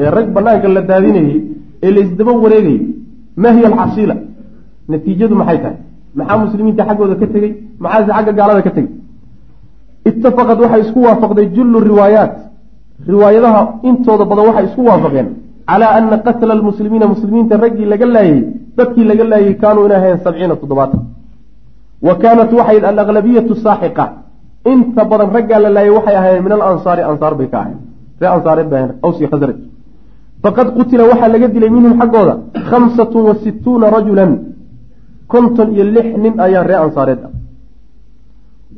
ee 0.01 0.11
rag 0.17 0.27
banaanka 0.37 0.69
la 0.77 0.83
daadinayey 0.91 1.37
ee 1.85 1.91
laysdaba 1.97 2.33
wareegayey 2.45 2.81
maa 3.43 3.53
hiya 3.57 3.67
alxasiila? 3.71 4.17
Natiijadu 4.93 5.35
maxay 5.41 5.59
tahay? 5.63 5.77
Maxaa 6.19 6.39
muslimiinta 6.45 6.83
xaggooda 6.89 7.15
ka 7.21 7.27
tegey 7.35 7.53
maxaase 7.83 8.11
xagga 8.17 8.33
gaalada 8.39 8.63
ka 8.67 8.71
tegey 8.77 8.91
itafaqad 10.11 10.59
waxay 10.65 10.81
isku 10.85 10.99
waafaqday 11.07 11.47
jullu 11.57 11.79
riwaayaat. 11.91 12.35
Riwaayadaha 13.13 13.61
intooda 13.89 14.25
badan 14.31 14.45
waxay 14.49 14.65
isku 14.69 14.83
waafaqeen 14.91 15.29
calaa 15.69 15.93
ana 15.99 16.19
qatla 16.27 16.53
almuslimiina 16.59 17.07
muslimiinta 17.15 17.57
raggii 17.65 17.87
laga 17.93 18.07
laayey 18.07 18.41
dadkii 18.77 19.05
laga 19.11 19.25
laayey 19.33 19.55
kaanuu 19.63 19.85
inay 19.87 19.99
ahayn 20.01 20.19
sabciina 20.25 20.57
toddobaatan 20.63 21.01
wa 22.07 22.15
kaanat 22.23 22.51
waxay 22.59 22.79
alaqlabiyatu 22.91 23.55
saaxiqa 23.65 24.05
inta 24.73 25.05
badan 25.11 25.31
raggaa 25.37 25.61
la 25.65 25.71
laayay 25.77 25.93
waxay 25.99 26.17
ahaayeen 26.21 26.45
min 26.47 26.53
alansaari 26.53 27.03
ansaar 27.11 27.35
bay 27.39 27.49
ka 27.53 27.59
ahayn 27.63 27.79
ree 28.21 28.31
ansaareed 28.37 28.69
bay 28.71 28.79
ahayn 28.81 28.95
awsi 29.07 29.27
khasraj 29.33 29.59
faqad 30.43 30.69
qutila 30.79 31.03
waxaa 31.11 31.29
laga 31.35 31.49
dilay 31.55 31.71
minhum 31.77 31.93
xaggooda 32.01 32.35
khamsatun 32.71 33.23
wa 33.29 33.35
situuna 33.45 33.87
rajulan 33.97 34.33
konton 35.33 35.69
iyo 35.75 35.85
lix 35.97 36.09
nin 36.25 36.35
ayaa 36.47 36.65
ree 36.71 36.81
ansaareed 36.87 37.21
ah 37.27 37.33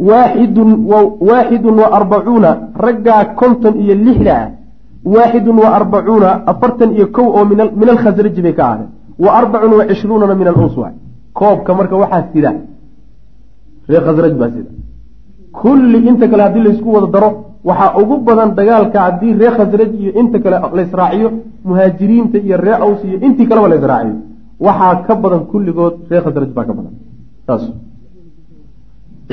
waaxidun 0.08 0.70
waaxidun 1.28 1.74
wa 1.82 1.88
arbacuuna 1.98 2.50
raggaa 2.86 3.22
konton 3.40 3.74
iyo 3.82 3.94
lixda 4.06 4.34
ah 4.42 4.48
waaxidun 5.04 5.56
wa 5.64 5.68
arbacuuna 5.78 6.30
afartan 6.52 6.90
iyo 6.96 7.06
kow 7.16 7.26
oo 7.36 7.44
min 7.80 7.88
alkhasraji 7.94 8.42
bay 8.42 8.54
ka 8.58 8.62
ahaadeen 8.66 8.90
wa 9.24 9.30
arbacun 9.38 9.72
wa 9.78 9.84
cishruunana 9.88 10.34
min 10.34 10.48
aluswa 10.52 10.88
koobka 11.38 11.74
marka 11.74 11.96
waxaa 12.02 12.22
sida 12.32 12.50
ree 13.88 14.00
khasraj 14.06 14.34
baa 14.40 14.50
sida 14.54 14.70
kulli 15.60 15.98
inta 16.08 16.26
kale 16.30 16.42
haddii 16.46 16.64
laysku 16.66 16.88
wada 16.96 17.08
daro 17.14 17.28
waxaa 17.68 17.96
ugu 18.00 18.16
badan 18.26 18.50
dagaalka 18.58 18.98
haddii 19.06 19.32
ree 19.40 19.52
khasraj 19.56 19.90
iyo 20.02 20.12
inta 20.20 20.38
kale 20.44 20.56
laysraaciyo 20.78 21.28
muhaajiriinta 21.68 22.38
iyo 22.46 22.56
ree 22.66 22.76
aws 22.84 23.00
iyo 23.08 23.18
intii 23.26 23.46
kaleba 23.50 23.68
laysraaciyo 23.72 24.16
waxaa 24.66 24.94
ka 25.06 25.14
badan 25.22 25.42
kulligood 25.50 25.94
ree 26.10 26.20
khasraj 26.24 26.50
baa 26.56 26.64
ka 26.68 26.72
badan 26.78 26.94
saas 27.46 27.64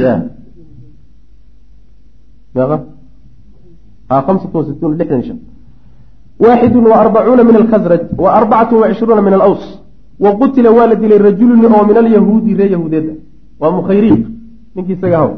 ya 0.04 0.14
meeqa 2.56 2.78
ha 4.10 4.16
hamsatu 4.28 4.58
wa 4.58 4.66
situuna 4.70 4.96
lixdan 5.02 5.24
shan 5.28 5.40
waaxidun 6.44 6.86
wa 6.92 6.98
arbacuuna 7.04 7.44
min 7.44 7.56
alkhasraj 7.62 8.02
wa 8.18 8.30
arbacatu 8.40 8.82
wa 8.82 8.90
cishruuna 8.90 9.22
min 9.22 9.34
alaws 9.34 9.64
wa 10.24 10.36
qutila 10.42 10.70
waa 10.78 10.88
la 10.92 10.96
dilay 10.96 11.20
rajulun 11.30 11.66
oo 11.66 11.84
min 11.90 11.98
alyahuudi 12.04 12.54
ree 12.60 12.72
yahuudeeda 12.76 13.14
waa 13.62 13.72
mukhayriin 13.78 14.22
ninkii 14.76 14.98
isaga 14.98 15.18
haw 15.18 15.32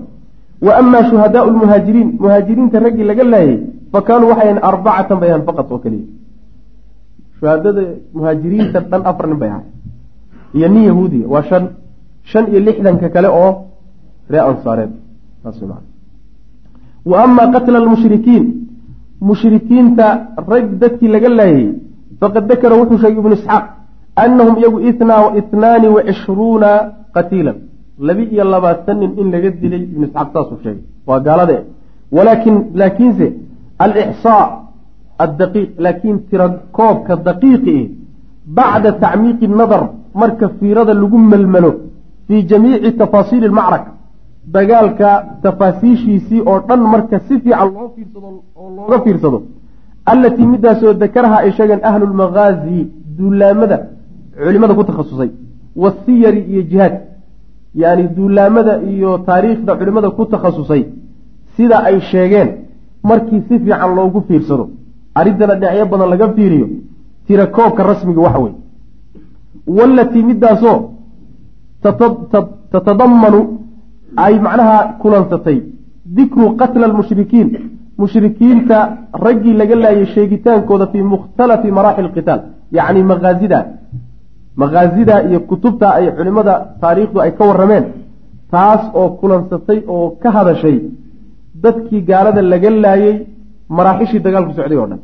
wa 0.65 0.71
amaa 0.81 1.03
shuhadaau 1.09 1.51
lmuhaajiriin 1.51 2.09
muhaajiriinta 2.23 2.79
raggii 2.85 3.03
laga 3.11 3.23
laayay 3.23 3.59
fa 3.91 4.01
kaanuu 4.07 4.29
waxay 4.31 4.55
arbacatan 4.71 5.19
bay 5.19 5.29
ahayn 5.31 5.45
faqad 5.49 5.65
oo 5.71 5.79
keliya 5.83 6.07
shuhadada 7.39 7.83
muhaajiriinta 8.13 8.79
dhan 8.91 9.01
afar 9.11 9.27
nin 9.27 9.37
bay 9.43 9.49
ahay 9.55 9.67
iyo 10.57 10.67
nin 10.75 10.83
yahuudiya 10.89 11.27
waa 11.33 11.43
shan 11.49 11.63
shan 12.31 12.45
iyo 12.51 12.59
lixdanka 12.67 13.09
kale 13.15 13.27
oo 13.27 13.51
ree 14.31 14.43
ansaareed 14.49 14.91
wa 17.05 17.23
amaa 17.23 17.51
qatla 17.55 17.77
almushrikiin 17.83 18.45
mushrikiinta 19.29 20.05
rag 20.51 20.65
dadkii 20.81 21.13
laga 21.15 21.29
laayay. 21.39 21.67
Faqad 22.19 22.43
dakara 22.51 22.75
wuxuu 22.81 22.99
sheegay 23.03 23.19
ibnu 23.23 23.35
isxaaq 23.39 23.65
anahum 24.23 24.55
iyagu 24.61 24.79
itnaani 25.39 25.87
wa 25.95 26.01
cishruuna 26.07 26.69
qatiilan. 27.15 27.57
Labi 28.07 28.23
iyo 28.33 28.43
labaatan 28.53 28.97
nin 29.01 29.11
in 29.21 29.27
laga 29.35 29.49
dilay 29.61 29.83
ibnu 29.93 30.05
isxaaq 30.07 30.27
saasuu 30.33 30.59
sheegay. 30.63 30.83
Waa 31.07 31.19
gaalade. 31.27 31.57
Walaakin 32.15 32.55
laakiinse 32.79 33.27
alixsaa 33.85 34.45
addaqiiq 35.25 35.69
laakiin 35.85 36.17
tira 36.29 36.47
daqiiqi 37.27 37.71
eh 37.81 37.89
bacda 38.57 38.91
tacmiiqi 39.03 39.47
nadar 39.47 39.83
marka 40.21 40.45
fiirada 40.59 40.93
lagu 41.01 41.17
melmelo 41.17 41.71
fii 42.27 42.43
jamiici 42.51 42.91
tafaasiili 43.01 43.47
lmacraka 43.47 43.91
dagaalka 44.51 45.25
tafaasiishiisii 45.41 46.41
oo 46.45 46.59
dhan 46.67 46.81
marka 46.81 47.19
si 47.27 47.39
fiican 47.39 47.69
loo 47.73 47.89
fiirsado 47.95 48.27
oo 48.55 48.69
looga 48.75 48.99
fiirsado 49.03 49.41
allatii 50.05 50.45
midaasoo 50.53 50.93
dakaraha 50.93 51.37
ay 51.37 51.51
sheegeen 51.51 51.79
ahlu 51.89 52.05
lmagaazi 52.13 52.87
duulaamada 53.17 53.77
culimada 54.45 54.73
ku 54.73 54.83
takhasusay 54.83 55.29
wasiyari 55.75 56.41
iyo 56.51 56.61
jihaad 56.61 56.95
yacni 57.75 58.03
duulaamada 58.17 58.73
iyo 58.81 59.17
taariikhda 59.17 59.75
culimada 59.75 60.09
ku 60.09 60.25
takhasusay 60.25 60.83
sida 61.55 61.77
ay 61.83 61.99
sheegeen 62.11 62.49
markii 63.03 63.41
si 63.47 63.59
fiican 63.59 63.95
loogu 63.95 64.21
fiirsado 64.27 64.69
arrintana 65.15 65.55
dhinacyo 65.55 65.85
badan 65.91 66.09
laga 66.09 66.27
fiiriyo 66.35 66.67
tira 67.27 67.45
koobka 67.55 67.83
rasmiga 67.83 68.21
waxa 68.21 68.39
weye 68.39 68.55
wallatii 69.77 70.23
midaasoo 70.23 70.77
tatadamanu 72.71 73.39
ay 74.25 74.33
macnaha 74.45 74.77
kulansatay. 75.01 75.57
Dikru 76.17 76.45
qatla 76.59 76.85
almushrikiin. 76.89 77.47
Mushrikiinta 78.01 78.77
raggii 79.25 79.53
laga 79.59 79.75
laayay 79.83 80.05
sheegitaankooda 80.13 80.87
fii 80.91 81.03
mukhtalafi 81.13 81.69
maraaxil 81.77 82.09
qitaal. 82.15 82.39
Yacni 82.77 83.03
makaazida 83.11 83.59
makaazida 84.61 85.15
iyo 85.29 85.39
kutubta 85.49 85.87
ay 85.97 86.05
culimada 86.17 86.53
taariikhdu 86.81 87.19
ay 87.25 87.31
ka 87.37 87.43
warrameen. 87.49 87.85
Taas 88.51 88.83
oo 88.99 89.09
kulansatay 89.19 89.79
oo 89.87 90.05
ka 90.21 90.29
hadashay 90.35 90.77
dadkii 91.63 92.01
gaalada 92.09 92.41
laga 92.51 92.69
laayay 92.85 93.15
maraaxishii 93.77 94.19
dagaalku 94.25 94.51
socday 94.57 94.77
oo 94.81 94.87
dhan. 94.91 94.99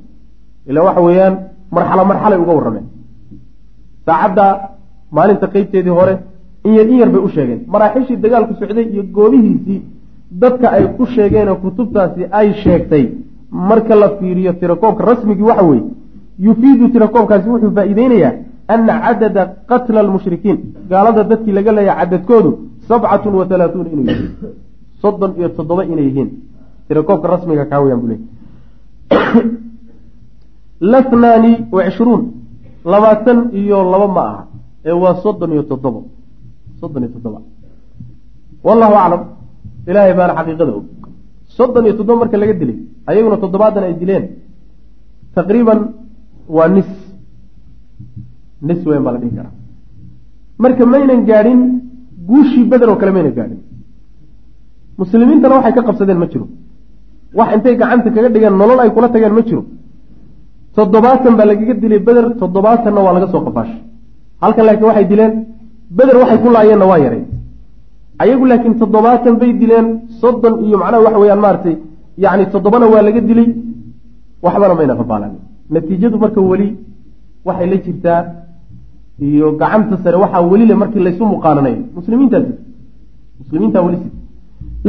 Ilaa 0.70 0.84
waxa 0.88 1.02
weeyaan 1.08 1.36
marxalo 1.76 2.04
marxalay 2.12 2.40
uga 2.44 2.54
warrameen. 2.58 2.86
Saacadda 4.06 4.46
maalinta 5.16 5.48
qeybteedii 5.54 5.96
hore 6.00 6.14
yar 6.78 6.88
in 6.90 6.98
yar 7.02 7.10
bay 7.10 7.22
u 7.22 7.30
sheegeen. 7.30 7.60
Maraaxishii 7.74 8.18
dagaalku 8.24 8.54
socday 8.60 8.86
iyo 8.94 9.04
goobihiisii 9.16 9.82
dadka 10.42 10.68
ay 10.72 10.86
ku 10.98 11.06
sheegeenoo 11.06 11.56
kutubtaasi 11.56 12.22
ay 12.32 12.54
sheegtay. 12.64 13.06
Marka 13.52 13.96
la 13.96 14.10
fiiriyo 14.18 14.54
tirakoobka 14.54 15.04
rasmigii 15.06 15.44
waxa 15.52 15.64
weeye 15.70 15.84
yufiidu 16.46 16.88
tirakoobkaasi 16.94 17.50
wuxuu 17.50 17.72
faa-iideynayaa 17.76 18.34
ana 18.68 18.94
cadada 19.06 19.44
qatla 19.70 20.00
almushrikiin. 20.00 20.58
Gaalada 20.90 21.24
dadkii 21.24 21.52
laga 21.58 21.72
leeya 21.72 21.96
cadadkoodu 22.00 22.52
sabcatun 22.88 23.34
wa 23.36 23.46
halaatuuna 23.50 23.90
inuu 23.94 24.06
yihiin 24.10 24.30
soddon 25.02 25.32
iyo 25.40 25.50
toddoba 25.50 25.84
inay 25.86 26.06
yihiin. 26.10 26.30
Tirakoobka 26.88 27.28
rasmiga 27.28 27.66
kaa 27.66 27.80
weyaan 27.84 28.02
buu 28.02 28.08
leey 28.12 28.22
lathnaani 30.82 31.52
wa 31.72 31.84
cishruun. 31.84 32.22
Labaatan 32.86 33.50
iyo 33.54 33.84
laba 33.92 34.08
ma 34.08 34.22
aha. 34.22 34.46
Ee 34.86 34.92
waa 34.92 35.16
soddon 35.24 35.52
iyo 35.52 35.64
toddobo 35.64 36.04
soddon 36.82 37.02
iyo 37.04 37.12
toddoba. 37.16 37.40
Wallahu 38.68 38.96
aclam 39.04 39.22
ilaahay 39.90 40.14
baana 40.20 40.34
xaqiiqada 40.40 40.72
og. 40.80 40.86
Soddon 41.58 41.84
iyo 41.88 41.94
toddoba 42.00 42.20
marka 42.22 42.38
laga 42.42 42.54
dilay 42.62 42.78
ayaguna 43.10 43.38
toddobaatan 43.44 43.84
ay 43.88 43.94
dileen 44.02 44.24
taqriiban 45.36 45.80
waa 46.56 46.68
nis. 46.76 46.90
Nis 48.68 48.80
weyn 48.90 49.04
baa 49.06 49.14
la 49.16 49.20
dhihi 49.24 49.34
karaa. 49.38 49.54
Marka 50.64 50.84
maynan 50.94 51.22
gaadhin 51.30 51.60
guushii 52.30 52.66
beder 52.72 52.90
oo 52.92 52.98
kale 53.02 53.12
maynan 53.18 53.34
gaadhin. 53.40 53.60
Muslimiintana 55.02 55.56
waxay 55.58 55.74
ka 55.78 55.82
qabsadeen 55.88 56.20
ma 56.24 56.28
jiro. 56.32 56.46
Wax 57.38 57.50
intay 57.56 57.76
gacanta 57.82 58.10
kaga 58.16 58.30
dhigeen 58.34 58.56
nolol 58.62 58.80
ay 58.84 58.90
kula 58.96 59.08
tageen 59.14 59.34
ma 59.38 59.42
jiro. 59.48 59.64
Toddobaatan 60.76 61.34
baa 61.40 61.48
lagaga 61.52 61.74
dilay 61.84 62.00
beder 62.08 62.26
toddobaatanna 62.42 63.00
waa 63.06 63.14
laga 63.18 63.28
soo 63.34 63.42
qafaashay 63.48 63.80
halkan 64.44 64.64
laakiin 64.68 64.88
waxay 64.90 65.06
dileen 65.12 65.34
beder 65.98 66.16
waxay 66.22 66.40
ku 66.44 66.50
laayeenna 66.56 66.86
waa 66.92 67.00
yaray. 67.06 67.24
Ayagu 68.22 68.46
laakiin 68.52 68.74
toddobaatan 68.82 69.36
bay 69.42 69.52
dileen 69.62 69.88
soddon 70.22 70.54
iyo 70.66 70.78
macnaha 70.82 71.04
waxa 71.06 71.20
weyaan 71.24 71.42
maaragtay 71.46 71.76
yacni 72.24 72.46
toddobana 72.54 72.86
waa 72.94 73.02
laga 73.08 73.22
dilay 73.30 73.48
waxbana 74.46 74.74
mayna 74.80 74.94
qafaalan 75.00 75.32
natiijadu 75.74 76.18
marka 76.24 76.42
weli 76.52 76.68
waxay 77.48 77.68
la 77.72 77.78
jirtaa 77.86 78.20
iyo 79.28 79.48
gacanta 79.62 79.96
sare 80.04 80.18
waxaa 80.24 80.42
weli 80.52 80.66
le 80.70 80.76
markii 80.82 81.02
laysu 81.06 81.24
muqaananayo 81.34 81.80
muslimiintaa 81.98 82.42
sita 82.48 82.58
muslimiintaa 83.42 83.82
weli 83.86 83.98
sita 84.04 84.18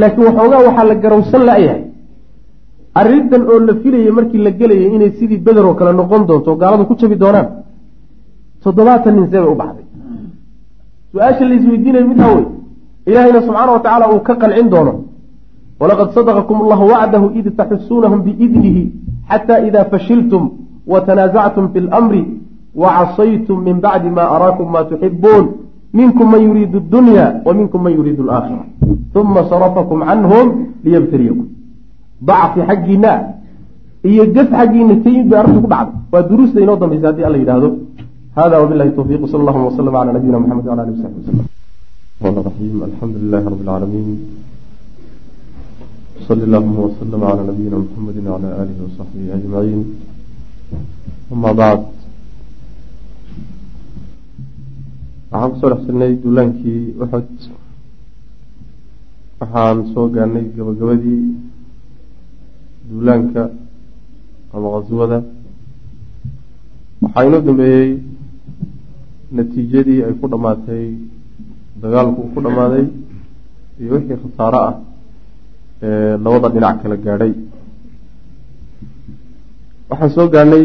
laakiin 0.01 0.25
waxoogaa 0.27 0.61
waxaa 0.67 0.85
la 0.91 0.95
garowsan 1.03 1.43
la-yahay 1.49 1.81
arrintan 2.99 3.41
oo 3.51 3.59
la 3.67 3.73
filayay 3.81 4.11
markii 4.17 4.41
la 4.45 4.51
gelayay 4.59 4.89
inay 4.95 5.11
sidii 5.19 5.39
beder 5.45 5.65
oo 5.69 5.73
kale 5.79 5.91
noqon 5.99 6.21
doonto 6.29 6.49
oo 6.51 6.57
gaaladu 6.61 6.83
ku 6.89 6.93
jabi 7.01 7.15
doonaan. 7.23 7.47
Toddobaatan 8.63 9.13
nin 9.15 9.25
see 9.31 9.39
bay 9.43 9.51
u 9.53 9.55
baxday 9.61 9.80
su'aasha 11.11 11.45
la 11.45 11.55
isweydiinaya 11.55 12.05
mid 12.05 12.19
hawey 12.19 12.45
ilaahayna 13.05 13.41
subxaana 13.41 13.71
wa 13.71 13.79
tacaala 13.79 14.05
uu 14.13 14.19
ka 14.19 14.35
qancin 14.35 14.69
doono. 14.69 14.93
Walaqad 15.79 16.13
sadaqakum 16.13 16.57
allahu 16.63 16.83
wacdahu 16.93 17.31
id 17.39 17.55
taxusuunahum 17.57 18.21
biidnihi 18.21 18.83
xata 19.29 19.65
ida 19.67 19.85
fashiltum 19.85 20.43
watanaasactum 20.87 21.69
fi 21.73 21.79
lmri 21.79 22.23
wacasaytum 22.75 23.63
min 23.63 23.81
bacdi 23.81 24.09
ma 24.09 24.23
araakum 24.35 24.71
ma 24.71 24.83
tuxibuun 24.85 25.45
minkum 25.93 26.29
man 26.31 26.41
yuriidu 26.41 26.79
dunya 26.79 27.41
wa 27.45 27.53
minkum 27.53 27.81
man 27.83 27.93
yuriidu 27.93 28.21
alaakhira 28.23 28.63
uma 29.15 29.43
sarafakum 29.49 30.05
canhum 30.05 30.47
liyabtaliyakum. 30.85 31.47
Dacfi 32.21 32.59
xaggiina 32.69 33.11
iyo 34.03 34.23
gaf 34.35 34.49
xaggiina 34.51 34.95
tayin 35.03 35.27
bay 35.29 35.39
arrintu 35.39 35.61
ku 35.61 35.67
dhacday. 35.67 35.97
Waa 36.11 36.23
duruusta 36.29 36.59
inoo 36.61 36.77
dambaysa 36.77 37.07
haddii 37.07 37.25
alla 37.25 37.37
yidhaahdo 37.37 37.69
hada 38.35 38.63
wbilahi 38.63 38.91
towfiq 38.95 39.21
sal 39.31 39.41
allahuma 39.43 39.67
wslm 39.71 39.91
cala 39.95 40.11
nabiyina 40.15 40.39
mxamed 40.43 40.65
wala 40.71 40.81
alih 40.83 40.95
wsaxbi 40.97 41.19
waslm 42.21 42.37
raxiim 42.47 42.77
alxamdu 42.87 43.17
lilahi 43.23 43.45
rab 43.51 43.59
lcaalamiin 43.61 44.09
sali 46.27 46.43
allahuma 46.47 46.81
wslm 46.89 47.21
cala 47.27 47.43
nabiyina 47.49 47.77
mxamedi 47.83 48.19
wala 48.35 48.49
alihi 48.61 48.81
wasaxbihi 48.85 49.29
ajmaciin 49.37 49.81
ama 51.33 51.51
bacd 51.59 51.83
waxaan 55.31 55.51
ku 55.51 55.57
soo 55.61 55.69
dhex 55.71 55.81
jirnay 55.87 56.11
duulaankii 56.23 56.81
uxod 57.03 57.27
waxaan 59.39 59.77
soo 59.93 60.07
gaarnay 60.15 60.45
gabagabadii 60.57 61.23
duulaanka 62.89 63.43
ama 64.55 64.67
qaswada 64.75 65.19
waxaa 67.01 67.25
inoo 67.27 67.41
dambeeyey 67.47 67.89
natiijadii 69.37 70.03
ay 70.07 70.13
ku 70.19 70.25
dhammaatay 70.31 70.85
dagaalku 71.81 72.21
ku 72.33 72.39
dhammaaday 72.45 72.85
iyo 73.81 73.91
wixii 73.95 74.17
khasaaro 74.23 74.59
ah 74.69 74.75
ee 75.87 76.13
labada 76.23 76.47
dhinac 76.53 76.75
kala 76.81 76.95
gaadhay. 77.05 77.33
Waxaan 79.89 80.11
soo 80.15 80.27
gaarnay 80.33 80.63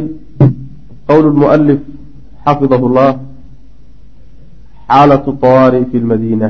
qowl 1.09 1.25
lmualif 1.33 1.81
xafidahu 2.45 2.87
llah 2.97 3.13
xaalatu 4.89 5.31
tawaari 5.45 5.81
fi 5.91 5.97
lmadiina. 6.05 6.49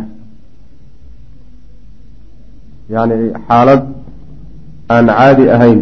Yani 2.95 3.19
xaalad 3.49 3.83
aan 4.95 5.07
caadi 5.19 5.45
ahayn 5.55 5.81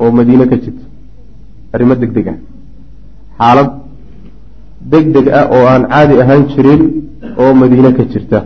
oo 0.00 0.10
madiine 0.18 0.44
ka 0.50 0.56
jirto 0.62 0.84
arrimo 1.74 1.94
deg 2.02 2.10
deg 2.16 2.26
ah. 2.32 2.38
Xaalad 3.38 3.70
deg 4.80 5.12
deg 5.14 5.26
ah 5.28 5.46
oo 5.54 5.64
aan 5.72 5.84
caadi 5.92 6.14
ahaan 6.22 6.42
jirin 6.52 6.82
oo 7.36 7.54
madiine 7.54 7.92
ka 7.96 8.04
jirta. 8.12 8.40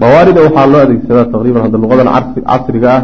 Dawaarida 0.00 0.40
waxaa 0.46 0.66
loo 0.72 0.80
adeegsadaa 0.84 1.30
taqriiban 1.32 1.62
hadda 1.62 1.78
luqadan 1.78 2.08
casriga 2.46 2.90
ah. 2.96 3.02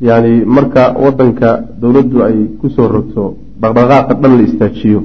Yani 0.00 0.44
marka 0.46 0.96
wadanka 0.96 1.48
dowladdu 1.80 2.22
ay 2.24 2.36
ku 2.60 2.68
soo 2.70 2.88
rogto 2.88 3.36
dhaqdhaqaaqa 3.60 4.14
dhan 4.22 4.32
la 4.38 4.42
istaajiyo 4.48 5.00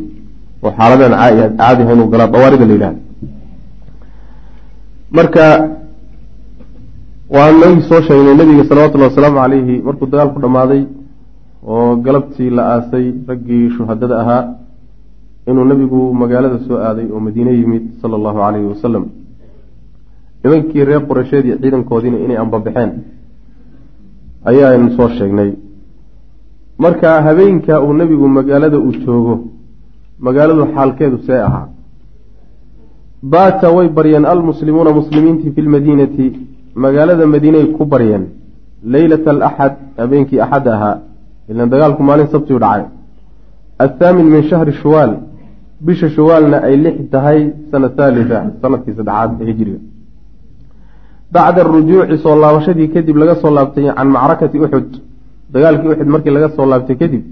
oo 0.63 0.71
xaaladaan 0.77 1.13
caadi 1.59 1.81
ahayn 1.83 1.99
u 1.99 2.07
galaa 2.13 2.31
dawaarida 2.35 2.65
la 2.65 2.73
yidhahda 2.73 2.99
marka 5.17 5.45
waan 7.35 7.55
nagii 7.61 7.87
soo 7.89 8.01
sheegnay 8.07 8.35
nabiga 8.39 8.63
salawatullahi 8.69 9.11
wasalaamu 9.11 9.37
calayhi 9.43 9.75
markuu 9.87 10.07
dagaalku 10.13 10.39
dhammaaday 10.43 10.81
oo 11.67 11.95
galabtii 12.05 12.49
la 12.57 12.63
aasay 12.75 13.05
raggii 13.29 13.69
shuhadada 13.77 14.15
ahaa 14.21 14.43
inuu 15.49 15.65
nabigu 15.71 16.13
magaalada 16.21 16.59
soo 16.67 16.77
aaday 16.87 17.07
oo 17.13 17.19
madiine 17.27 17.51
yimid 17.59 17.83
sala 18.01 18.15
allahu 18.19 18.37
calayhi 18.45 18.67
wasalam 18.73 19.05
nimankii 20.43 20.85
reer 20.89 21.03
qureysheed 21.09 21.45
iyo 21.45 21.57
ciidankoodiina 21.61 22.17
inay 22.25 22.37
ambabaxeen 22.43 22.91
ayaanu 24.49 24.89
soo 24.97 25.09
sheegnay. 25.17 25.51
Marka 26.77 27.21
habeenka 27.21 27.81
uu 27.81 27.93
nebigu 27.93 28.27
magaalada 28.37 28.77
uu 28.79 28.91
joogo 29.05 29.35
magaaladu 30.19 30.63
xaalkeedu 30.75 31.17
see 31.27 31.39
ahaa. 31.47 31.67
Baata 33.33 33.71
way 33.75 33.87
baryeen 33.97 34.25
almuslimuuna 34.33 34.91
muslimiintii 34.99 35.51
fi 35.55 35.61
lmadiinati 35.61 36.27
magaalada 36.75 37.25
madiinay 37.33 37.65
ku 37.77 37.85
baryeen. 37.85 38.25
Leylata 38.93 39.29
alaxad 39.35 39.73
habeenkii 39.97 40.39
axad 40.45 40.67
ahaa 40.67 40.97
ilan 41.49 41.69
dagaalku 41.73 42.03
maalin 42.03 42.27
sabtiu 42.33 42.59
dhacay. 42.59 42.83
Athaamin 43.85 44.27
min 44.33 44.43
shahri 44.49 44.73
shuwaal 44.81 45.11
bisha 45.82 46.09
shuwaalna 46.09 46.57
ay 46.63 46.78
lix 46.78 47.09
tahay 47.11 47.53
sana 47.71 47.89
thaalita 47.89 48.38
sannadkii 48.61 48.95
saddexaad 48.97 49.32
ee 49.41 49.45
hijriga. 49.45 49.80
Bacda 51.32 51.61
arujuuci 51.61 52.17
soo 52.23 52.36
laabashadii 52.43 52.88
kadib 52.95 53.17
laga 53.17 53.36
soo 53.41 53.51
laabtay 53.57 53.86
can 53.97 54.07
macrakati 54.15 54.59
uxud 54.59 54.91
dagaalkii 55.53 55.89
uxud 55.93 56.07
markii 56.07 56.34
laga 56.38 56.49
soo 56.55 56.65
laabtay 56.65 56.95
kadib 56.95 57.23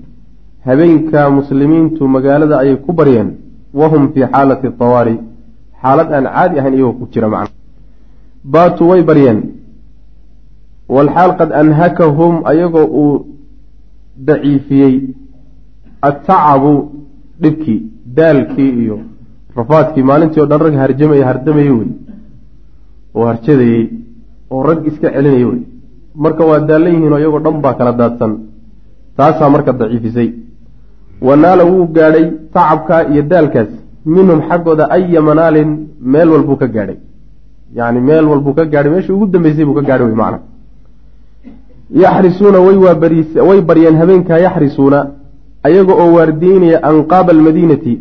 habeenka 0.66 1.30
muslimiintu 1.30 2.08
magaalada 2.16 2.60
ayay 2.60 2.76
ku 2.86 2.92
baryeen 2.94 3.30
wahum 3.74 4.12
fii 4.14 4.28
xaalati 4.34 4.70
tawaari. 4.82 5.16
Xaalad 5.82 6.08
aan 6.14 6.26
caadi 6.36 6.60
ahayn 6.60 6.74
iyagoo 6.74 6.94
ku 7.00 7.08
jira 7.14 7.28
macna. 7.30 7.56
Baatuu 8.54 8.90
way 8.92 9.02
baryeen. 9.10 9.40
Walxaal 10.96 11.32
qad 11.40 11.50
anhakahum 11.62 12.34
ayagoo 12.52 12.88
uu 13.04 13.26
daciifiyey. 14.28 14.96
Attacabu 16.02 16.74
dhibkii 17.42 17.93
daalkii 18.18 18.72
iyo 18.84 18.98
rafaadkii 19.58 20.04
maalintii 20.10 20.42
o 20.44 20.48
dhan 20.52 20.62
rag 20.66 20.76
harjamaya 20.84 21.26
hardamayey 21.30 21.74
wey 21.80 21.90
oo 23.16 23.26
harjadayey 23.32 23.84
oo 24.54 24.64
rag 24.70 24.80
iska 24.90 25.08
celinaya 25.16 25.48
wey 25.52 25.62
marka 26.24 26.44
waa 26.50 26.60
daallan 26.70 26.94
yihiin 26.96 27.14
oo 27.14 27.20
iyagoo 27.24 27.44
dhan 27.46 27.62
baa 27.66 27.74
kala 27.80 27.92
daadsan. 28.02 28.32
Taasaa 29.18 29.50
marka 29.50 29.74
daciifisay. 29.80 30.30
Wanaala 31.28 31.64
wuu 31.72 31.88
gaadhay 31.96 32.26
tacabkaa 32.54 33.02
iyo 33.12 33.24
daalkaas. 33.32 33.72
Minhum 34.06 34.40
xaggooda 34.50 34.86
aya 34.96 35.22
manaalin 35.22 35.70
meel 36.14 36.30
walbuu 36.34 36.58
ka 36.62 36.68
gaadhay. 36.76 36.98
Yani 37.78 38.00
meel 38.10 38.26
walbuu 38.32 38.54
ka 38.58 38.66
gaadhay 38.66 38.92
meeshii 38.94 39.14
ugu 39.16 39.28
dambeysay 39.34 39.66
buu 39.66 39.76
ka 39.80 39.82
gaadhay 39.90 40.08
wey 40.08 40.16
macna. 40.22 40.40
Yaxrisuuna 42.04 42.60
way 43.50 43.62
baryeen 43.70 43.96
habeenkaa 44.02 44.40
yaxrisuuna 44.46 45.00
ayaga 45.68 45.94
oo 46.04 46.10
waardiyeynaya 46.18 46.78
anqaaba 46.90 47.32
almadiinati 47.36 47.94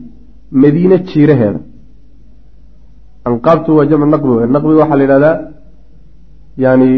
madiine 0.63 0.97
jiiraheeda. 1.11 1.61
Anqaabtu 3.31 3.71
waa 3.77 3.87
jamcu 3.91 4.07
naqbi 4.15 4.31
naqbiga 4.55 4.79
waxaa 4.83 4.97
la 5.01 5.05
yidhahdaa 5.07 5.37
yani 6.65 6.89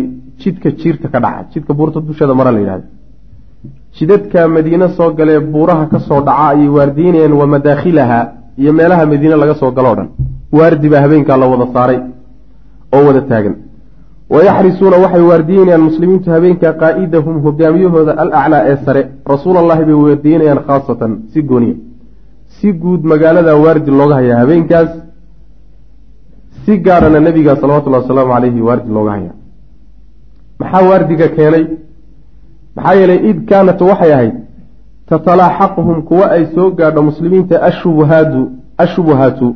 jidka 0.40 0.68
jiirta 0.80 1.06
ka 1.12 1.18
dhaca 1.24 1.42
jidka 1.52 1.72
buurta 1.78 1.98
dusheeda 2.08 2.34
mara 2.40 2.50
la 2.56 2.60
yidhahda 2.62 2.86
jidadka 3.96 4.40
madiine 4.56 4.86
soo 4.96 5.10
galee 5.18 5.38
buuraha 5.52 5.84
ka 5.92 5.98
soo 6.08 6.20
dhaca 6.28 6.44
ayay 6.52 6.68
waardiinayeen 6.76 7.32
wa 7.40 7.46
madaakhilaha 7.54 8.18
iyo 8.60 8.72
meelaha 8.78 9.04
madiine 9.12 9.36
laga 9.42 9.54
soo 9.60 9.70
galo 9.76 9.88
o 9.92 9.96
dhan. 9.98 10.08
Waardi 10.58 10.88
baa 10.92 11.00
habeenkaa 11.04 11.36
la 11.42 11.46
wada 11.52 11.66
saaray 11.74 11.98
oo 12.96 13.02
wada 13.06 13.20
taagan 13.30 13.54
wayaxrisuuna 14.30 14.96
waxay 15.04 15.22
waardiyeynayaan 15.30 15.84
muslimiintu 15.88 16.30
habeenkaa 16.30 16.72
qaa'idahum 16.82 17.36
hogaamiyahooda 17.46 18.12
alaclaa 18.22 18.62
ee 18.70 18.76
sare 18.86 19.02
rasuul 19.32 19.56
allahi 19.62 19.84
bay 19.84 19.94
waardiyeynayaan 19.94 20.60
khaasatan 20.68 21.12
si 21.32 21.42
gooniya 21.42 21.74
si 22.56 22.72
guud 22.72 23.02
magaalada 23.12 23.56
waardi 23.64 23.90
looga 24.00 24.14
hayaa 24.20 24.38
habeenkaas 24.42 24.90
si 26.64 26.78
gaarana 26.86 27.20
nebiga 27.20 27.56
salawatullahi 27.56 28.02
wasalaamu 28.02 28.32
calayhi 28.34 28.60
waardi 28.68 28.88
looga 28.96 29.10
hayaa 29.16 29.34
maxaa 30.60 30.82
waardiga 30.90 31.28
keenay 31.36 31.64
maxaa 32.76 32.94
yeelay 33.00 33.20
id 33.30 33.38
kaanat 33.50 33.80
waxay 33.90 34.12
ahayd 34.16 34.34
tatalaaxaquhum 35.10 36.02
kuwa 36.02 36.30
ay 36.36 36.44
soo 36.54 36.70
gaadho 36.70 37.02
muslimiinta 37.10 37.62
ashubuhaadu 37.68 38.40
ashubuhaatu 38.84 39.46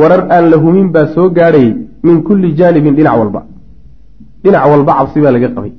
warar 0.00 0.22
aan 0.36 0.50
la 0.52 0.56
humin 0.64 0.88
baa 0.94 1.06
soo 1.14 1.28
gaadhayay 1.38 1.74
min 2.02 2.22
kulli 2.22 2.52
jaanibin 2.60 2.94
dhinac 2.98 3.16
walba 3.20 3.42
dhinac 4.42 4.64
walba 4.72 4.92
cabsi 4.98 5.18
baa 5.24 5.32
laga 5.36 5.48
qabay. 5.56 5.72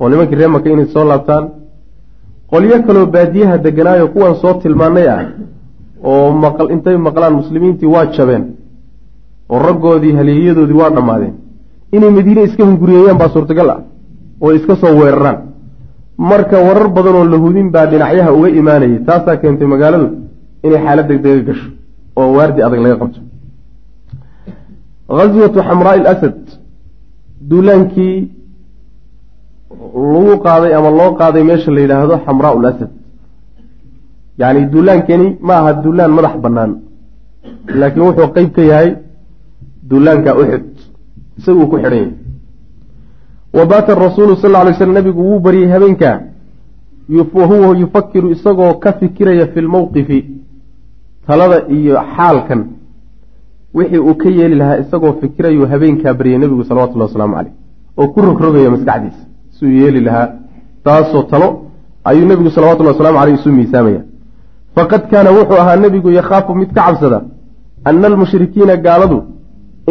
Oo 0.00 0.08
nimankii 0.10 0.38
ree 0.40 0.46
maka 0.54 0.68
inay 0.74 0.86
soo 0.94 1.04
laabtaan. 1.10 1.44
Qolyo 2.50 2.76
kaloo 2.86 3.06
baadiyaha 3.14 3.56
deganaayo 3.64 4.06
kuwan 4.14 4.34
soo 4.42 4.54
tilmaanay 4.62 5.06
ah 5.14 5.20
oo 6.10 6.32
maqal 6.44 6.68
intay 6.74 6.96
maqlaan 7.06 7.34
muslimiintii 7.40 7.88
waa 7.94 8.06
jabeen 8.16 8.44
oo 9.52 9.58
raggoodii 9.66 10.12
haliyayadoodii 10.18 10.78
waa 10.82 10.90
dhammaadeen 10.96 11.34
inay 11.96 12.10
madiine 12.16 12.42
iska 12.48 12.62
hunguriyeeyaan 12.68 13.18
baa 13.20 13.28
suurtagal 13.34 13.68
ah 13.74 13.80
oo 14.42 14.50
iska 14.58 14.74
soo 14.82 14.92
weeraraan. 15.00 15.38
Marka 16.30 16.56
warar 16.66 16.88
badan 16.96 17.14
oo 17.20 17.24
la 17.32 17.38
hudin 17.44 17.68
baa 17.74 17.86
dhinacyaha 17.90 18.30
uga 18.36 18.48
imaanayay 18.60 18.98
taasaa 19.08 19.36
keentay 19.42 19.66
magaaladu 19.72 20.06
inay 20.66 20.80
xaalad 20.84 21.06
degdega 21.10 21.42
gasho 21.48 21.68
oo 22.20 22.28
waardi 22.36 22.60
adag 22.66 22.80
laga 22.84 22.96
qabto. 23.02 23.20
Ghaswatu 25.16 25.58
xamraai 25.68 26.00
lasad 26.06 26.36
duulaankii 27.50 28.16
lagu 30.12 30.34
qaaday 30.46 30.72
ama 30.78 30.90
loo 30.98 31.10
qaaday 31.20 31.42
meesha 31.50 31.70
la 31.74 31.80
yidhaahdo 31.84 32.14
xamraa 32.26 32.54
lasad 32.64 32.90
yacni 34.40 34.66
duulaankani 34.72 35.26
ma 35.46 35.54
aha 35.60 35.72
duulaan 35.84 36.12
madax 36.16 36.34
bannaan. 36.44 36.72
Laakiin 37.80 38.02
wuxuu 38.06 38.28
qeyb 38.34 38.50
ka 38.56 38.62
yahay 38.70 38.90
duulaanka 39.90 40.30
uxud 40.40 40.64
isaguu 41.38 41.66
ku 41.70 41.76
xidhan 41.76 41.94
yahay. 41.98 42.10
Wa 43.56 43.64
baata 43.70 43.94
rasuulu 43.94 44.36
sal 44.36 44.50
lla 44.52 44.64
lay 44.64 44.74
slam 44.74 44.92
nabigu 44.92 45.22
wuu 45.28 45.40
baryey 45.40 45.68
habeenkaa 45.74 46.18
wahuwa 47.34 47.76
yufakiru 47.82 48.30
isagoo 48.30 48.74
ka 48.82 48.92
fikiraya 48.92 49.46
fi 49.52 49.60
lmowqifi 49.60 50.18
talada 51.26 51.58
iyo 51.76 51.94
xaalkan 52.16 52.60
wixii 53.74 53.98
uu 53.98 54.14
ka 54.22 54.28
yeeli 54.38 54.54
lahaa 54.62 54.78
isagoo 54.82 55.12
fikirayuu 55.20 55.66
habeenkaa 55.72 56.14
baryay 56.14 56.38
nebigu 56.38 56.64
salawatullahi 56.64 57.08
wasalaamu 57.10 57.34
caleyh 57.36 57.52
oo 58.00 58.08
ku 58.14 58.20
rogrogaya 58.28 58.70
maskaxdiisa 58.70 59.22
isuu 59.52 59.70
yeeli 59.80 60.00
lahaa 60.06 60.28
taasoo 60.84 61.22
talo 61.32 61.48
ayuu 62.04 62.26
nebigu 62.30 62.50
salawatullahi 62.50 62.94
waslamu 62.96 63.18
caleyh 63.18 63.38
isu 63.40 63.52
miisaamaya. 63.58 64.02
Faqad 64.74 65.02
kaana 65.10 65.30
wuxuu 65.38 65.60
ahaa 65.62 65.76
nebigu 65.76 66.10
yakhaafu 66.10 66.54
mid 66.54 66.72
ka 66.74 66.82
cabsada 66.86 67.18
ana 67.84 68.06
almushrikiina 68.06 68.76
gaaladu 68.76 69.18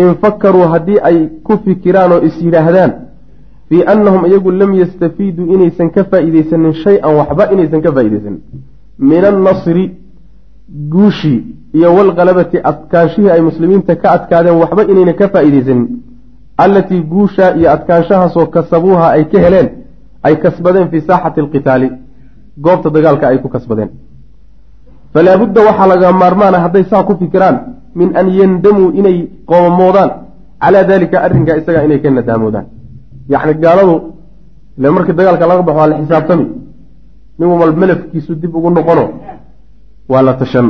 in 0.02 0.16
fakaruu 0.22 0.68
haddii 0.74 1.00
ay 1.10 1.18
ku 1.44 1.58
fikiraan 1.66 2.12
oo 2.12 2.22
is 2.28 2.36
yidhaahdaan 2.42 2.92
fii 3.70 3.84
annahum 3.94 4.26
iyagu 4.26 4.52
lam 4.52 4.74
yastafiiduu 4.82 5.54
inaysan 5.54 5.90
ka 5.96 6.04
faa'iideysanin 6.12 6.74
shay-an 6.84 7.16
waxba 7.20 7.52
inaysan 7.54 7.82
ka 7.82 7.92
faa'iideysanin 7.96 8.42
min 9.10 9.26
annasri 9.32 9.86
guushii 10.94 11.40
iyo 11.78 11.90
walkalabati 11.98 12.58
adkaanshihii 12.72 13.30
ay 13.36 13.42
muslimiinta 13.50 13.94
ka 14.02 14.08
adkaadeen 14.18 14.58
waxba 14.62 14.82
inayna 14.92 15.14
ka 15.20 15.26
faa'iideysanin 15.34 15.88
allatii 16.64 17.02
guushaa 17.12 17.52
iyo 17.60 17.68
adkaanshahaasoo 17.76 18.46
kasabuuha 18.56 19.08
ay 19.16 19.24
ka 19.32 19.38
heleen 19.46 19.68
ay 20.28 20.36
kasbadeen 20.44 20.88
fii 20.92 21.02
saaxati 21.10 21.40
alqitaali 21.44 21.88
goobta 22.64 22.90
dagaalka 22.96 23.26
ay 23.28 23.38
ku 23.44 23.50
kasbadeen. 23.56 23.90
Falaa 25.14 25.38
budda 25.42 25.62
waxaa 25.68 25.88
laga 25.92 26.08
maarmaana 26.22 26.58
hadday 26.66 26.84
saa 26.92 27.04
ku 27.08 27.14
fikiraan 27.22 27.56
min 28.00 28.10
an 28.20 28.28
yandamuu 28.40 28.90
inay 29.00 29.18
qoomamoodaan 29.50 30.10
calaa 30.64 30.84
daalika 30.90 31.18
arrinkaa 31.26 31.56
isagaa 31.62 31.84
inay 31.88 32.00
ka 32.04 32.10
nadaamoodaan. 32.18 32.66
Yacni 33.34 33.54
gaaladu 33.64 33.96
ile 34.78 34.90
markii 34.96 35.16
dagaalka 35.20 35.46
laga 35.52 35.62
baxo 35.68 35.80
waa 35.80 35.88
la 35.92 35.96
xisaabtami. 36.02 36.46
Nin 37.40 37.48
walba 37.62 37.80
melafkiisu 37.82 38.32
dib 38.42 38.56
ugu 38.58 38.70
noqono 38.78 39.04
waa 40.12 40.22
la 40.28 40.34
tashan 40.42 40.68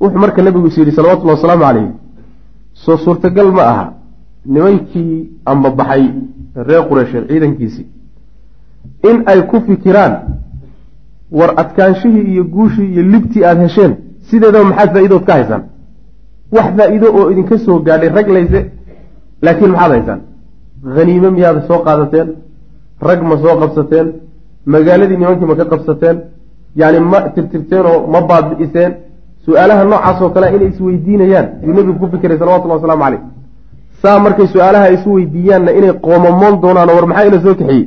wuxuu 0.00 0.18
marka 0.18 0.42
nebigu 0.42 0.66
is 0.66 0.76
yidhi 0.78 0.92
salawatullahi 0.92 1.36
wasalaamu 1.38 1.64
calayh 1.64 1.88
soo 2.72 2.96
suurtagal 3.04 3.52
ma 3.52 3.62
aha 3.72 3.92
nimankii 4.46 5.28
amba 5.46 5.70
baxay 5.70 6.04
reer 6.68 6.88
qureysheed 6.88 7.24
ciidankiisii 7.28 7.86
in 9.10 9.16
ay 9.26 9.40
ku 9.50 9.60
fikiraan 9.66 10.14
war 11.38 11.50
adkaanshihii 11.62 12.24
iyo 12.32 12.44
guushii 12.44 12.88
iyo 12.92 13.02
libtii 13.02 13.44
aada 13.44 13.60
hesheen 13.66 13.92
sideedaba 14.30 14.64
maxaad 14.64 14.90
faa-iidood 14.94 15.24
ka 15.28 15.32
haysaan? 15.32 15.62
Wax 16.52 16.66
faa-iido 16.76 17.08
oo 17.18 17.30
idinka 17.32 17.58
soo 17.58 17.78
gaadhay 17.86 18.08
rag 18.08 18.28
layse 18.36 18.60
laakiin 19.42 19.70
maxaad 19.70 19.92
haysaan? 19.92 20.20
Haniime 20.96 21.30
miyaad 21.30 21.58
soo 21.68 21.78
qaadateen? 21.86 22.28
Rag 23.08 23.20
ma 23.22 23.36
soo 23.42 23.54
qabsateen? 23.60 24.06
Magaaladii 24.66 25.16
nimankii 25.16 25.46
ma 25.50 25.54
ka 25.56 25.64
qabsateen? 25.72 26.16
Yacni 26.76 27.00
ma 27.12 27.20
tirtirteen 27.34 27.84
oo 27.86 28.06
ma 28.12 28.20
baabi'iseen 28.28 28.92
su'aalaha 29.46 29.84
noocaasoo 29.92 30.30
kale 30.34 30.46
inay 30.56 30.68
isweydiinayaan 30.72 31.46
yuu 31.66 31.74
nebigu 31.76 31.98
ku 32.02 32.08
fikiray 32.12 32.38
salawatullahi 32.38 32.78
wasalaamu 32.80 33.04
caleyh 33.04 33.20
saa 34.02 34.18
markay 34.24 34.46
su'aalaha 34.54 34.86
isu 34.96 35.08
weydiiyaanna 35.16 35.70
inay 35.78 35.92
qoomamoon 36.06 36.54
doonaan 36.62 36.88
oo 36.90 36.96
war 36.98 37.06
maxaa 37.10 37.26
ina 37.30 37.40
soo 37.44 37.54
kaxiyey? 37.60 37.84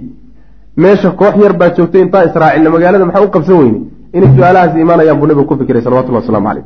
Meesha 0.84 1.10
koox 1.20 1.36
yar 1.44 1.54
baa 1.60 1.70
joogtay 1.78 2.02
intaa 2.06 2.24
israacilna 2.30 2.70
magaalada 2.76 3.06
maxaa 3.06 3.26
u 3.28 3.30
qabsan 3.36 3.58
weyne? 3.62 3.80
Inay 4.18 4.30
su'aalahaasi 4.38 4.78
imaanayaan 4.86 5.20
buu 5.20 5.28
nebigu 5.30 5.48
ku 5.52 5.56
fikiray 5.62 5.82
salawatullahi 5.86 6.24
waslamu 6.26 6.48
caleyh 6.50 6.66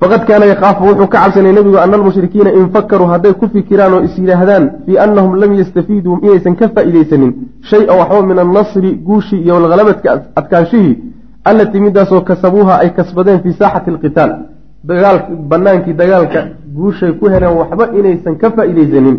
faqad 0.00 0.22
kaana 0.28 0.46
yakaafu 0.52 0.84
wuxuu 0.88 1.06
ka 1.12 1.18
cabsanay 1.24 1.52
nebigu 1.52 1.78
ana 1.78 1.94
almushrikiina 1.98 2.50
in 2.58 2.66
fakaruu 2.74 3.06
hadday 3.12 3.32
ku 3.40 3.46
fikiraan 3.54 3.92
oo 3.94 4.02
is 4.06 4.14
yidhaahdaan 4.18 4.64
fii 4.86 4.98
annahum 5.04 5.34
lam 5.42 5.52
yastafiiduu 5.60 6.18
inaysan 6.22 6.56
ka 6.60 6.68
faa'iideysanin 6.74 7.32
shay-an 7.70 7.96
waxba 8.00 8.22
min 8.30 8.38
annasri 8.44 8.90
guushii 9.08 9.40
iyo 9.44 9.54
walhalabadka 9.54 10.08
adkaanshihii 10.40 10.94
allatii 11.50 11.80
midaasoo 11.86 12.20
kasabuuha 12.28 12.74
ay 12.82 12.90
kasbadeen 12.98 13.40
fii 13.42 13.54
saaxati 13.60 13.90
alqitaal. 13.90 14.30
Dagaal 14.88 15.18
banaankii 15.50 15.94
dagaalka 16.00 16.40
guushay 16.76 17.12
ku 17.18 17.24
heleen 17.32 17.54
waxba 17.60 17.84
inaysan 17.98 18.34
ka 18.42 18.50
faa'iideysanin 18.56 19.16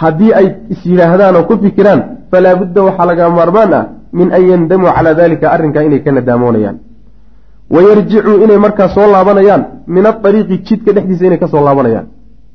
haddii 0.00 0.32
ay 0.38 0.46
is 0.72 0.80
yidhaahdaan 0.90 1.36
oo 1.36 1.44
ku 1.48 1.54
fikiraan 1.64 2.00
falaa 2.30 2.54
budda 2.60 2.80
waxaa 2.88 3.06
laga 3.10 3.30
maarmaan 3.38 3.72
ah 3.78 3.84
min 4.18 4.28
an 4.36 4.42
yandamuu 4.50 4.90
calaa 4.96 5.14
dalika 5.20 5.46
arrinkaa 5.54 5.82
inay 5.88 6.00
ka 6.04 6.10
nadaamoonayaan 6.12 6.76
wayarjicuu 7.74 8.36
inay 8.44 8.58
markaa 8.66 8.88
soo 8.96 9.06
laabanayaan 9.14 9.62
min 9.94 10.04
aariiqi 10.10 10.56
jidka 10.66 10.90
dhexdiisa 10.96 11.24
inay 11.28 11.38
ka 11.38 11.48
soo 11.48 11.62
laabanayaan. 11.64 12.06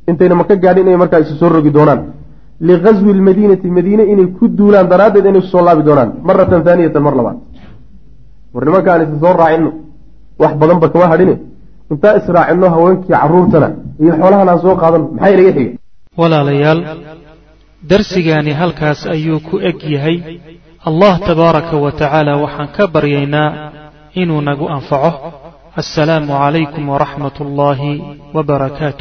Intayna 0.09 0.35
maka 0.35 0.55
gaadhin 0.63 0.87
inay 0.87 0.97
markaa 1.03 1.19
isu 1.23 1.35
soo 1.41 1.49
rogi 1.49 1.71
doonaan. 1.77 2.01
Liqaswi 2.67 3.13
lmadiinati 3.19 3.67
madiine 3.77 4.03
inay 4.13 4.27
ku 4.37 4.47
duulaan 4.57 4.87
daraaddeed 4.91 5.25
inay 5.25 5.41
isu 5.41 5.49
soo 5.53 5.63
laabi 5.67 5.83
doonaan 5.87 6.09
maratan 6.27 6.61
haaniyatan 6.67 7.03
mar 7.07 7.15
labaad 7.19 7.37
war 8.53 8.63
nimankaan 8.67 9.01
isa 9.05 9.15
soo 9.23 9.33
raacino. 9.41 9.69
wax 10.41 10.53
badanba 10.61 10.87
kama 10.93 11.07
hadhine 11.11 11.35
intaa 11.91 12.13
israacino 12.19 12.67
haweenkii 12.75 13.13
caruurtana 13.13 13.67
iyo 14.01 14.13
xoolahan 14.19 14.49
aan 14.51 14.59
soo 14.65 14.75
qaadan 14.81 15.01
maxaa 15.15 15.33
inaga 15.35 15.51
xiga 15.57 15.77
walaalayaal 16.21 16.79
darsigaani 17.91 18.51
halkaas 18.61 18.99
ayuu 19.15 19.39
ku 19.47 19.55
eg 19.69 19.77
yahay. 19.95 20.17
Allah 20.89 21.13
tabaaraka 21.27 21.75
wa 21.83 21.91
tacaala 21.99 22.33
waxaan 22.43 22.69
ka 22.75 22.83
baryaynaa 22.93 23.49
inuu 24.21 24.41
nagu 24.49 24.65
anfaco. 24.75 25.11
Assalaamu 25.81 26.33
calaykum 26.41 26.83
waraxmat 26.93 27.35
ullaahi 27.45 27.91
wbarakaatu 28.35 28.99